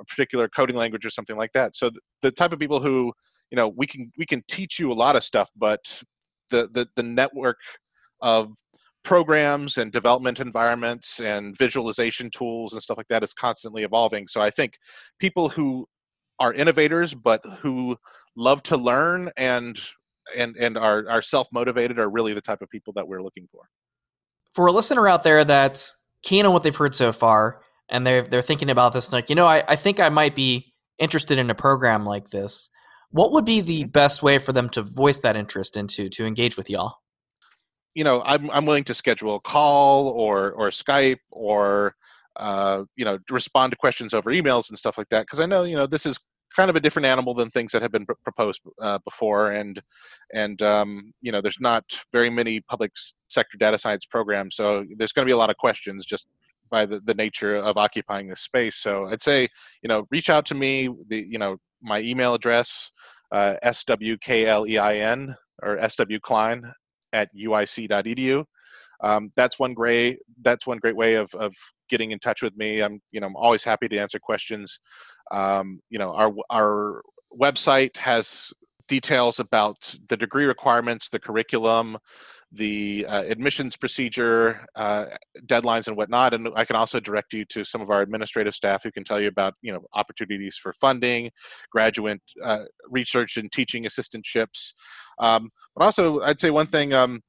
a 0.00 0.04
particular 0.04 0.48
coding 0.48 0.76
language 0.76 1.04
or 1.04 1.10
something 1.10 1.36
like 1.36 1.52
that. 1.52 1.76
So 1.76 1.90
the 2.22 2.30
type 2.30 2.52
of 2.52 2.58
people 2.58 2.80
who 2.80 3.12
you 3.50 3.56
know 3.56 3.68
we 3.76 3.86
can 3.86 4.10
we 4.18 4.26
can 4.26 4.42
teach 4.48 4.78
you 4.78 4.90
a 4.90 4.94
lot 4.94 5.16
of 5.16 5.22
stuff 5.22 5.50
but 5.56 6.02
the 6.50 6.68
the, 6.72 6.88
the 6.96 7.02
network 7.02 7.58
of 8.20 8.52
programs 9.04 9.78
and 9.78 9.92
development 9.92 10.40
environments 10.40 11.20
and 11.20 11.56
visualization 11.56 12.28
tools 12.30 12.72
and 12.72 12.82
stuff 12.82 12.96
like 12.96 13.06
that 13.06 13.22
is 13.22 13.32
constantly 13.32 13.82
evolving. 13.84 14.26
So 14.26 14.40
i 14.40 14.50
think 14.50 14.74
people 15.20 15.48
who 15.48 15.86
are 16.40 16.52
innovators 16.52 17.14
but 17.14 17.40
who 17.60 17.96
love 18.36 18.62
to 18.64 18.76
learn 18.76 19.30
and 19.36 19.78
and 20.34 20.56
and 20.56 20.76
are 20.76 21.04
are 21.08 21.22
self 21.22 21.48
motivated 21.52 21.98
are 21.98 22.08
really 22.08 22.34
the 22.34 22.40
type 22.40 22.62
of 22.62 22.70
people 22.70 22.92
that 22.94 23.06
we're 23.08 23.22
looking 23.22 23.48
for. 23.50 23.68
For 24.54 24.66
a 24.66 24.72
listener 24.72 25.06
out 25.06 25.22
there 25.22 25.44
that's 25.44 25.94
keen 26.22 26.46
on 26.46 26.52
what 26.52 26.62
they've 26.62 26.74
heard 26.74 26.94
so 26.94 27.12
far, 27.12 27.60
and 27.88 28.06
they're 28.06 28.22
they're 28.22 28.42
thinking 28.42 28.70
about 28.70 28.92
this, 28.92 29.12
like 29.12 29.30
you 29.30 29.36
know, 29.36 29.46
I, 29.46 29.62
I 29.68 29.76
think 29.76 30.00
I 30.00 30.08
might 30.08 30.34
be 30.34 30.72
interested 30.98 31.38
in 31.38 31.50
a 31.50 31.54
program 31.54 32.04
like 32.04 32.30
this. 32.30 32.70
What 33.10 33.32
would 33.32 33.44
be 33.44 33.60
the 33.60 33.84
best 33.84 34.22
way 34.22 34.38
for 34.38 34.52
them 34.52 34.68
to 34.70 34.82
voice 34.82 35.20
that 35.20 35.36
interest 35.36 35.76
into 35.76 36.08
to 36.10 36.26
engage 36.26 36.56
with 36.56 36.68
y'all? 36.68 36.96
You 37.94 38.04
know, 38.04 38.22
I'm 38.24 38.50
I'm 38.50 38.66
willing 38.66 38.84
to 38.84 38.94
schedule 38.94 39.36
a 39.36 39.40
call 39.40 40.08
or 40.08 40.52
or 40.52 40.70
Skype 40.70 41.20
or 41.30 41.94
uh, 42.36 42.84
you 42.96 43.04
know 43.04 43.18
respond 43.30 43.72
to 43.72 43.76
questions 43.76 44.12
over 44.12 44.30
emails 44.30 44.68
and 44.68 44.78
stuff 44.78 44.98
like 44.98 45.08
that 45.10 45.22
because 45.22 45.40
I 45.40 45.46
know 45.46 45.64
you 45.64 45.76
know 45.76 45.86
this 45.86 46.06
is 46.06 46.18
kind 46.56 46.70
of 46.70 46.76
a 46.76 46.80
different 46.80 47.06
animal 47.06 47.34
than 47.34 47.50
things 47.50 47.70
that 47.70 47.82
have 47.82 47.92
been 47.92 48.06
proposed 48.24 48.62
uh, 48.80 48.98
before 49.04 49.52
and 49.52 49.82
and 50.34 50.62
um, 50.62 51.12
you 51.20 51.30
know 51.30 51.40
there's 51.40 51.60
not 51.60 51.84
very 52.12 52.30
many 52.30 52.60
public 52.60 52.90
sector 53.28 53.58
data 53.58 53.78
science 53.78 54.06
programs 54.06 54.56
so 54.56 54.84
there's 54.96 55.12
going 55.12 55.24
to 55.24 55.28
be 55.28 55.34
a 55.34 55.36
lot 55.36 55.50
of 55.50 55.56
questions 55.56 56.06
just 56.06 56.26
by 56.70 56.84
the, 56.84 56.98
the 57.00 57.14
nature 57.14 57.56
of 57.56 57.76
occupying 57.76 58.26
this 58.26 58.40
space. 58.40 58.76
So 58.76 59.06
i'd 59.08 59.22
say 59.22 59.48
you 59.82 59.88
know 59.88 60.06
reach 60.10 60.30
out 60.30 60.46
to 60.46 60.54
me 60.54 60.88
the 61.08 61.26
you 61.28 61.38
know 61.38 61.58
my 61.82 62.00
email 62.00 62.34
address 62.34 62.90
uh, 63.32 63.56
swklein 63.64 65.34
or 65.62 65.76
swklein 65.76 66.72
at 67.12 67.28
uic.edu 67.36 68.44
um, 69.02 69.30
that's 69.36 69.58
one 69.58 69.74
great 69.74 70.18
that's 70.42 70.66
one 70.66 70.78
great 70.78 70.96
way 70.96 71.14
of, 71.14 71.32
of 71.34 71.54
getting 71.88 72.10
in 72.10 72.18
touch 72.18 72.42
with 72.42 72.56
me 72.56 72.82
i'm 72.82 73.00
you 73.12 73.20
know 73.20 73.26
i'm 73.26 73.36
always 73.36 73.64
happy 73.64 73.88
to 73.88 73.98
answer 73.98 74.18
questions 74.18 74.78
um, 75.30 75.80
you 75.90 75.98
know, 75.98 76.12
our 76.12 76.32
our 76.50 77.02
website 77.38 77.96
has 77.96 78.50
details 78.88 79.40
about 79.40 79.94
the 80.08 80.16
degree 80.16 80.44
requirements, 80.44 81.08
the 81.08 81.18
curriculum, 81.18 81.98
the 82.52 83.04
uh, 83.08 83.24
admissions 83.24 83.76
procedure, 83.76 84.64
uh, 84.76 85.06
deadlines, 85.46 85.88
and 85.88 85.96
whatnot. 85.96 86.34
And 86.34 86.48
I 86.54 86.64
can 86.64 86.76
also 86.76 87.00
direct 87.00 87.32
you 87.32 87.44
to 87.46 87.64
some 87.64 87.80
of 87.80 87.90
our 87.90 88.00
administrative 88.02 88.54
staff 88.54 88.84
who 88.84 88.92
can 88.92 89.02
tell 89.02 89.20
you 89.20 89.28
about 89.28 89.54
you 89.62 89.72
know 89.72 89.80
opportunities 89.94 90.56
for 90.56 90.72
funding, 90.74 91.30
graduate 91.70 92.22
uh, 92.42 92.64
research 92.88 93.36
and 93.36 93.50
teaching 93.50 93.84
assistantships. 93.84 94.74
Um, 95.18 95.50
but 95.74 95.84
also, 95.84 96.20
I'd 96.20 96.40
say 96.40 96.50
one 96.50 96.66
thing. 96.66 96.92
Um, 96.92 97.20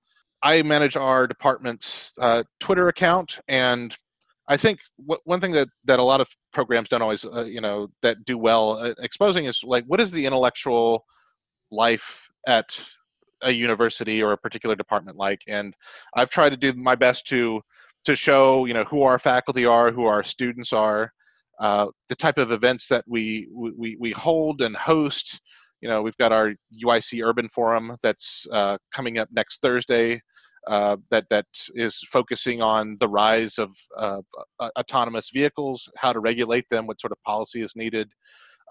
I 0.44 0.62
manage 0.62 0.96
our 0.96 1.26
department's 1.26 2.12
uh, 2.20 2.44
Twitter 2.60 2.90
account, 2.90 3.40
and 3.48 3.98
I 4.48 4.58
think 4.58 4.80
w- 5.00 5.22
one 5.26 5.42
thing 5.42 5.52
that, 5.54 5.68
that 5.86 6.00
a 6.00 6.04
lot 6.04 6.22
of 6.22 6.30
programs 6.54 6.90
don't 6.90 7.02
always, 7.02 7.26
uh, 7.26 7.46
you 7.48 7.62
know, 7.62 7.90
that 8.02 8.24
do 8.26 8.38
well 8.38 8.94
exposing 9.00 9.46
is 9.46 9.62
like 9.64 9.84
what 9.86 10.00
is 10.00 10.12
the 10.12 10.26
intellectual 10.26 11.06
life 11.72 12.30
at 12.48 12.80
a 13.44 13.52
university 13.52 14.24
or 14.24 14.32
a 14.32 14.38
particular 14.38 14.76
department 14.76 15.18
like? 15.18 15.42
And 15.48 15.74
i've 16.16 16.30
tried 16.30 16.50
to 16.50 16.58
do 16.58 16.74
my 16.74 16.96
best 16.96 17.28
to 17.28 17.62
to 18.06 18.16
show 18.16 18.66
you 18.66 18.74
know 18.74 18.86
who 18.86 19.04
our 19.04 19.20
faculty 19.20 19.66
are 19.66 19.92
who 19.92 20.06
our 20.06 20.24
students 20.24 20.72
are 20.74 21.12
uh, 21.60 21.88
the 22.08 22.16
type 22.16 22.38
of 22.38 22.52
events 22.52 22.88
that 22.88 23.04
we, 23.08 23.48
we 23.52 23.98
we 24.00 24.12
hold 24.12 24.62
and 24.62 24.76
host. 24.76 25.42
You 25.82 25.90
know 25.90 26.02
we've 26.02 26.18
got 26.18 26.32
our 26.32 26.54
uic 26.84 27.24
urban 27.24 27.50
forum 27.50 27.98
that's 28.02 28.48
uh, 28.52 28.78
coming 28.92 29.18
up 29.20 29.30
next 29.32 29.62
thursday 29.62 30.22
uh, 30.68 30.98
that 31.10 31.26
that 31.30 31.46
is 31.76 32.00
focusing 32.12 32.62
on 32.62 32.98
the 33.00 33.08
rise 33.08 33.58
of 33.58 33.72
uh, 33.98 34.22
autonomous 34.78 35.30
vehicles 35.34 35.90
how 35.98 36.14
to 36.14 36.20
regulate 36.20 36.68
them 36.70 36.86
what 36.86 37.02
sort 37.02 37.12
of 37.12 37.22
policy 37.24 37.62
is 37.62 37.74
needed 37.76 38.10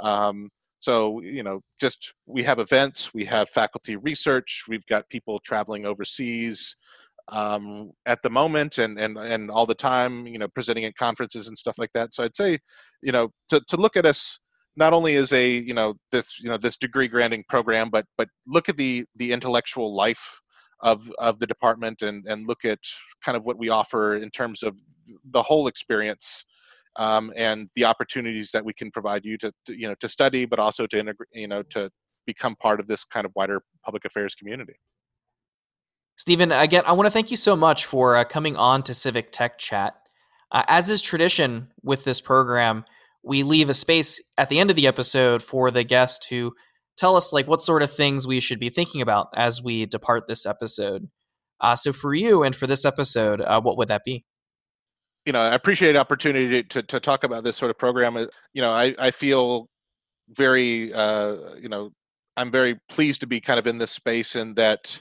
um, 0.03 0.51
so, 0.80 1.20
you 1.20 1.42
know, 1.42 1.61
just 1.80 2.12
we 2.26 2.42
have 2.42 2.59
events, 2.59 3.12
we 3.14 3.24
have 3.24 3.49
faculty 3.49 3.97
research, 3.97 4.64
we've 4.68 4.86
got 4.86 5.09
people 5.09 5.40
traveling 5.44 5.86
overseas 5.86 6.76
um, 7.28 7.90
at 8.05 8.22
the 8.22 8.30
moment 8.30 8.78
and, 8.78 8.99
and, 8.99 9.18
and 9.18 9.51
all 9.51 9.66
the 9.66 9.74
time, 9.74 10.26
you 10.26 10.38
know, 10.38 10.49
presenting 10.49 10.84
at 10.84 10.94
conferences 10.94 11.49
and 11.49 11.59
stuff 11.59 11.76
like 11.78 11.90
that. 11.94 12.14
So 12.14 12.22
I'd 12.22 12.36
say, 12.36 12.59
you 13.03 13.11
know, 13.11 13.30
to, 13.49 13.61
to 13.68 13.76
look 13.76 13.97
at 13.97 14.07
us 14.07 14.38
not 14.76 14.92
only 14.92 15.16
as 15.16 15.32
a, 15.32 15.51
you 15.51 15.74
know, 15.74 15.94
this, 16.12 16.38
you 16.38 16.51
know, 16.51 16.59
this 16.59 16.76
degree 16.76 17.09
granting 17.09 17.42
program, 17.49 17.90
but, 17.90 18.05
but 18.18 18.28
look 18.47 18.68
at 18.68 18.76
the, 18.76 19.05
the 19.16 19.32
intellectual 19.32 19.94
life 19.94 20.38
of, 20.81 21.11
of 21.18 21.39
the 21.39 21.47
department 21.47 22.03
and, 22.03 22.27
and 22.27 22.47
look 22.47 22.64
at 22.64 22.79
kind 23.24 23.37
of 23.37 23.45
what 23.45 23.59
we 23.59 23.68
offer 23.68 24.16
in 24.16 24.31
terms 24.31 24.62
of 24.62 24.77
the 25.31 25.43
whole 25.43 25.68
experience 25.68 26.45
um, 26.97 27.33
and 27.37 27.68
the 27.74 27.85
opportunities 27.85 28.51
that 28.53 28.64
we 28.64 28.72
can 28.72 28.91
provide 28.91 29.24
you 29.24 29.37
to, 29.39 29.53
to, 29.66 29.79
you 29.79 29.89
know 29.89 29.95
to 30.01 30.09
study, 30.09 30.45
but 30.45 30.59
also 30.59 30.87
to 30.87 30.99
integrate, 30.99 31.29
you 31.33 31.49
know, 31.49 31.62
to 31.62 31.91
become 32.27 32.57
part 32.57 32.81
of 32.81 32.87
this 32.87 33.05
kind 33.05 33.24
of 33.24 33.33
wider 33.35 33.62
public 33.85 34.05
affairs 34.05 34.35
community. 34.35 34.74
Stephen, 36.16 36.51
again, 36.51 36.83
I 36.87 36.93
want 36.93 37.07
to 37.07 37.11
thank 37.11 37.31
you 37.31 37.37
so 37.37 37.55
much 37.55 37.85
for 37.85 38.16
uh, 38.16 38.24
coming 38.24 38.57
on 38.57 38.83
to 38.85 38.95
Civic 38.95 39.31
Tech 39.33 39.59
Chat. 39.59 39.95
Uh, 40.51 40.62
as 40.66 40.89
is 40.89 41.03
tradition 41.03 41.68
with 41.83 42.05
this 42.05 42.20
program, 42.20 42.85
we 43.22 43.43
leave 43.43 43.68
a 43.68 43.74
space 43.74 44.22
at 44.39 44.49
the 44.49 44.59
end 44.59 44.70
of 44.70 44.77
the 44.77 44.87
episode 44.87 45.43
for 45.43 45.70
the 45.70 45.85
guest 45.85 46.22
to 46.29 46.55
tell 46.97 47.16
us 47.16 47.32
like 47.32 47.47
what 47.47 47.62
sort 47.62 47.82
of 47.82 47.92
things 47.92 48.26
we 48.26 48.40
should 48.40 48.59
be 48.59 48.68
thinking 48.68 49.01
about 49.01 49.28
as 49.34 49.62
we 49.62 49.86
depart 49.86 50.26
this 50.26 50.47
episode. 50.47 51.09
Uh, 51.61 51.76
so 51.76 51.92
for 51.92 52.14
you 52.14 52.42
and 52.42 52.55
for 52.55 52.66
this 52.66 52.84
episode, 52.84 53.40
uh, 53.40 53.61
what 53.61 53.76
would 53.78 53.88
that 53.88 54.03
be? 54.05 54.24
you 55.26 55.32
know, 55.32 55.40
I 55.40 55.55
appreciate 55.55 55.92
the 55.92 55.99
opportunity 55.99 56.62
to, 56.62 56.82
to 56.84 57.01
talk 57.01 57.24
about 57.24 57.42
this 57.42 57.57
sort 57.57 57.70
of 57.70 57.76
program. 57.76 58.16
Uh, 58.16 58.26
you 58.55 58.62
know, 58.62 58.70
I, 58.70 58.94
I 58.99 59.11
feel 59.11 59.68
very, 60.30 60.92
uh, 60.94 61.36
you 61.61 61.68
know, 61.68 61.90
I'm 62.36 62.53
very 62.53 62.78
pleased 62.88 63.20
to 63.22 63.26
be 63.26 63.40
kind 63.40 63.59
of 63.59 63.66
in 63.66 63.78
this 63.78 63.90
space 63.90 64.36
and 64.36 64.55
that, 64.57 65.01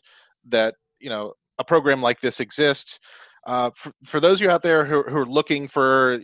that, 0.50 0.76
you 1.00 1.10
know, 1.10 1.34
a 1.60 1.64
program 1.64 2.02
like 2.02 2.20
this 2.22 2.40
exists. 2.40 3.00
Uh, 3.46 3.70
for, 3.76 3.92
for 4.04 4.20
those 4.20 4.42
of 4.42 4.46
you 4.46 4.50
out 4.50 4.64
there 4.64 4.84
who, 4.84 5.04
who 5.04 5.18
are 5.18 5.26
looking 5.28 5.68
for, 5.68 6.20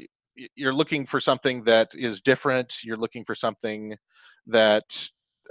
you're 0.55 0.74
looking 0.74 1.05
for 1.05 1.19
something 1.19 1.63
that 1.63 1.89
is 1.93 2.22
different, 2.22 2.78
you're 2.84 2.97
looking 2.97 3.24
for 3.24 3.36
something 3.36 3.95
that 4.47 4.84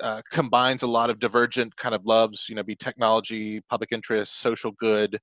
uh, 0.02 0.22
combines 0.30 0.82
a 0.82 0.86
lot 0.86 1.10
of 1.10 1.18
divergent 1.18 1.74
kind 1.76 1.94
of 1.94 2.04
loves, 2.04 2.46
you 2.48 2.54
know, 2.54 2.62
be 2.62 2.76
technology, 2.76 3.60
public 3.68 3.92
interest, 3.92 4.40
social 4.40 4.72
good, 4.72 5.18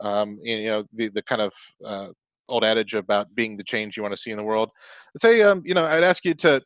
um, 0.00 0.38
you 0.42 0.68
know, 0.68 0.84
the, 0.92 1.08
the 1.08 1.22
kind 1.22 1.40
of 1.40 1.52
uh, 1.84 2.08
old 2.48 2.64
adage 2.64 2.94
about 2.94 3.34
being 3.34 3.56
the 3.56 3.64
change 3.64 3.96
you 3.96 4.02
want 4.02 4.14
to 4.14 4.20
see 4.20 4.30
in 4.30 4.36
the 4.36 4.44
world. 4.44 4.70
I'd 5.14 5.20
say, 5.20 5.42
um, 5.42 5.62
you 5.64 5.74
know, 5.74 5.84
I'd 5.84 6.04
ask 6.04 6.24
you 6.24 6.34
to 6.34 6.62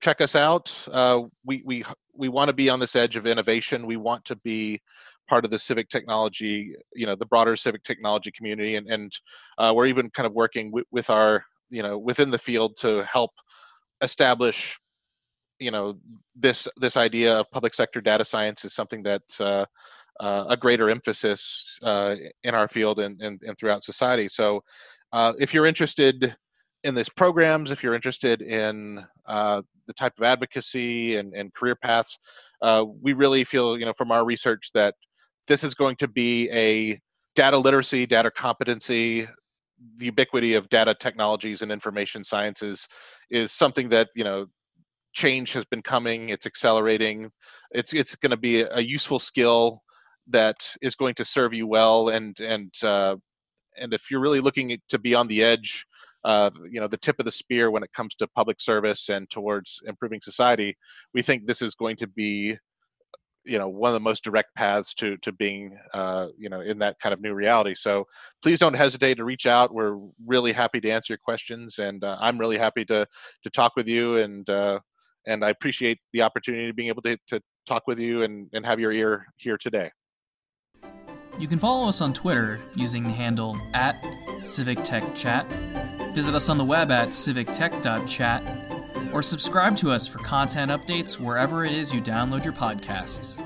check 0.00 0.20
us 0.20 0.36
out. 0.36 0.86
Uh, 0.90 1.22
we 1.44 1.62
we 1.64 1.82
we 2.14 2.28
want 2.28 2.48
to 2.48 2.54
be 2.54 2.68
on 2.68 2.78
this 2.78 2.94
edge 2.94 3.16
of 3.16 3.26
innovation. 3.26 3.86
We 3.86 3.96
want 3.96 4.24
to 4.26 4.36
be 4.36 4.80
part 5.28 5.44
of 5.44 5.50
the 5.50 5.58
civic 5.58 5.88
technology, 5.88 6.74
you 6.94 7.06
know, 7.06 7.16
the 7.16 7.26
broader 7.26 7.56
civic 7.56 7.82
technology 7.82 8.30
community, 8.30 8.76
and 8.76 8.88
and 8.88 9.12
uh, 9.58 9.72
we're 9.74 9.86
even 9.86 10.10
kind 10.10 10.26
of 10.26 10.32
working 10.32 10.66
w- 10.66 10.84
with 10.90 11.10
our, 11.10 11.44
you 11.70 11.82
know, 11.82 11.98
within 11.98 12.30
the 12.30 12.38
field 12.38 12.76
to 12.80 13.04
help 13.04 13.30
establish 14.02 14.78
you 15.64 15.70
know 15.70 15.98
this 16.36 16.68
this 16.76 16.96
idea 16.96 17.40
of 17.40 17.50
public 17.50 17.74
sector 17.74 18.00
data 18.00 18.24
science 18.24 18.64
is 18.64 18.74
something 18.74 19.02
that 19.02 19.22
uh, 19.40 19.64
uh, 20.20 20.44
a 20.48 20.56
greater 20.56 20.90
emphasis 20.90 21.78
uh, 21.82 22.14
in 22.44 22.54
our 22.54 22.68
field 22.68 22.98
and, 22.98 23.20
and, 23.20 23.40
and 23.46 23.58
throughout 23.58 23.82
society. 23.82 24.28
So 24.28 24.62
uh, 25.12 25.32
if 25.38 25.52
you're 25.52 25.66
interested 25.66 26.36
in 26.84 26.94
these 26.94 27.08
programs, 27.08 27.70
if 27.70 27.82
you're 27.82 27.94
interested 27.94 28.42
in 28.42 29.04
uh, 29.26 29.62
the 29.86 29.92
type 29.94 30.12
of 30.18 30.24
advocacy 30.24 31.16
and, 31.16 31.34
and 31.34 31.52
career 31.54 31.74
paths, 31.74 32.18
uh, 32.62 32.84
we 33.02 33.12
really 33.12 33.42
feel, 33.42 33.78
you 33.78 33.86
know, 33.86 33.94
from 33.96 34.12
our 34.12 34.24
research 34.24 34.70
that 34.74 34.94
this 35.48 35.64
is 35.64 35.74
going 35.74 35.96
to 35.96 36.08
be 36.08 36.48
a 36.50 37.00
data 37.34 37.58
literacy, 37.58 38.06
data 38.06 38.30
competency, 38.30 39.26
the 39.96 40.06
ubiquity 40.06 40.54
of 40.54 40.68
data 40.68 40.94
technologies 40.94 41.62
and 41.62 41.72
information 41.72 42.22
sciences 42.22 42.88
is 43.30 43.52
something 43.52 43.88
that 43.88 44.08
you 44.14 44.24
know 44.24 44.46
change 45.14 45.52
has 45.52 45.64
been 45.64 45.82
coming. 45.82 46.28
It's 46.28 46.46
accelerating. 46.46 47.30
It's 47.72 47.92
it's 47.92 48.14
going 48.16 48.30
to 48.30 48.36
be 48.36 48.62
a 48.62 48.80
useful 48.80 49.18
skill 49.18 49.82
that 50.28 50.56
is 50.82 50.94
going 50.94 51.14
to 51.14 51.24
serve 51.24 51.52
you 51.52 51.66
well 51.66 52.08
and 52.08 52.38
and 52.40 52.72
uh, 52.82 53.16
and 53.76 53.92
if 53.92 54.10
you're 54.10 54.20
really 54.20 54.40
looking 54.40 54.78
to 54.88 54.98
be 54.98 55.14
on 55.14 55.26
the 55.28 55.42
edge 55.42 55.84
uh, 56.24 56.50
you 56.70 56.80
know 56.80 56.88
the 56.88 56.96
tip 56.96 57.16
of 57.18 57.24
the 57.24 57.32
spear 57.32 57.70
when 57.70 57.82
it 57.82 57.92
comes 57.92 58.14
to 58.14 58.26
public 58.28 58.60
service 58.60 59.08
and 59.08 59.28
towards 59.30 59.80
improving 59.86 60.20
society 60.22 60.74
we 61.12 61.22
think 61.22 61.46
this 61.46 61.62
is 61.62 61.74
going 61.74 61.96
to 61.96 62.06
be 62.06 62.56
you 63.44 63.58
know 63.58 63.68
one 63.68 63.90
of 63.90 63.94
the 63.94 64.00
most 64.00 64.24
direct 64.24 64.54
paths 64.54 64.94
to 64.94 65.18
to 65.18 65.30
being 65.32 65.76
uh, 65.92 66.28
you 66.38 66.48
know 66.48 66.60
in 66.60 66.78
that 66.78 66.98
kind 66.98 67.12
of 67.12 67.20
new 67.20 67.34
reality 67.34 67.74
so 67.74 68.06
please 68.42 68.58
don't 68.58 68.74
hesitate 68.74 69.16
to 69.16 69.24
reach 69.24 69.46
out 69.46 69.74
we're 69.74 69.98
really 70.26 70.52
happy 70.52 70.80
to 70.80 70.90
answer 70.90 71.12
your 71.12 71.18
questions 71.22 71.78
and 71.78 72.02
uh, 72.04 72.16
i'm 72.20 72.38
really 72.38 72.58
happy 72.58 72.84
to 72.84 73.06
to 73.42 73.50
talk 73.50 73.72
with 73.76 73.86
you 73.86 74.16
and 74.16 74.48
uh, 74.48 74.80
and 75.26 75.44
i 75.44 75.50
appreciate 75.50 75.98
the 76.12 76.22
opportunity 76.22 76.68
of 76.68 76.76
being 76.76 76.88
able 76.88 77.02
to, 77.02 77.16
to 77.26 77.40
talk 77.66 77.82
with 77.86 77.98
you 77.98 78.22
and, 78.22 78.48
and 78.52 78.64
have 78.64 78.78
your 78.78 78.92
ear 78.92 79.26
here 79.36 79.56
today 79.56 79.90
you 81.38 81.48
can 81.48 81.58
follow 81.58 81.88
us 81.88 82.00
on 82.00 82.12
Twitter 82.12 82.60
using 82.76 83.02
the 83.02 83.10
handle 83.10 83.58
at 83.72 84.00
CivicTechChat, 84.42 86.14
visit 86.14 86.34
us 86.34 86.48
on 86.48 86.58
the 86.58 86.64
web 86.64 86.92
at 86.92 87.08
civictech.chat, 87.08 88.42
or 89.12 89.22
subscribe 89.22 89.76
to 89.78 89.90
us 89.90 90.06
for 90.06 90.18
content 90.18 90.70
updates 90.70 91.18
wherever 91.18 91.64
it 91.64 91.72
is 91.72 91.92
you 91.92 92.00
download 92.00 92.44
your 92.44 92.54
podcasts. 92.54 93.44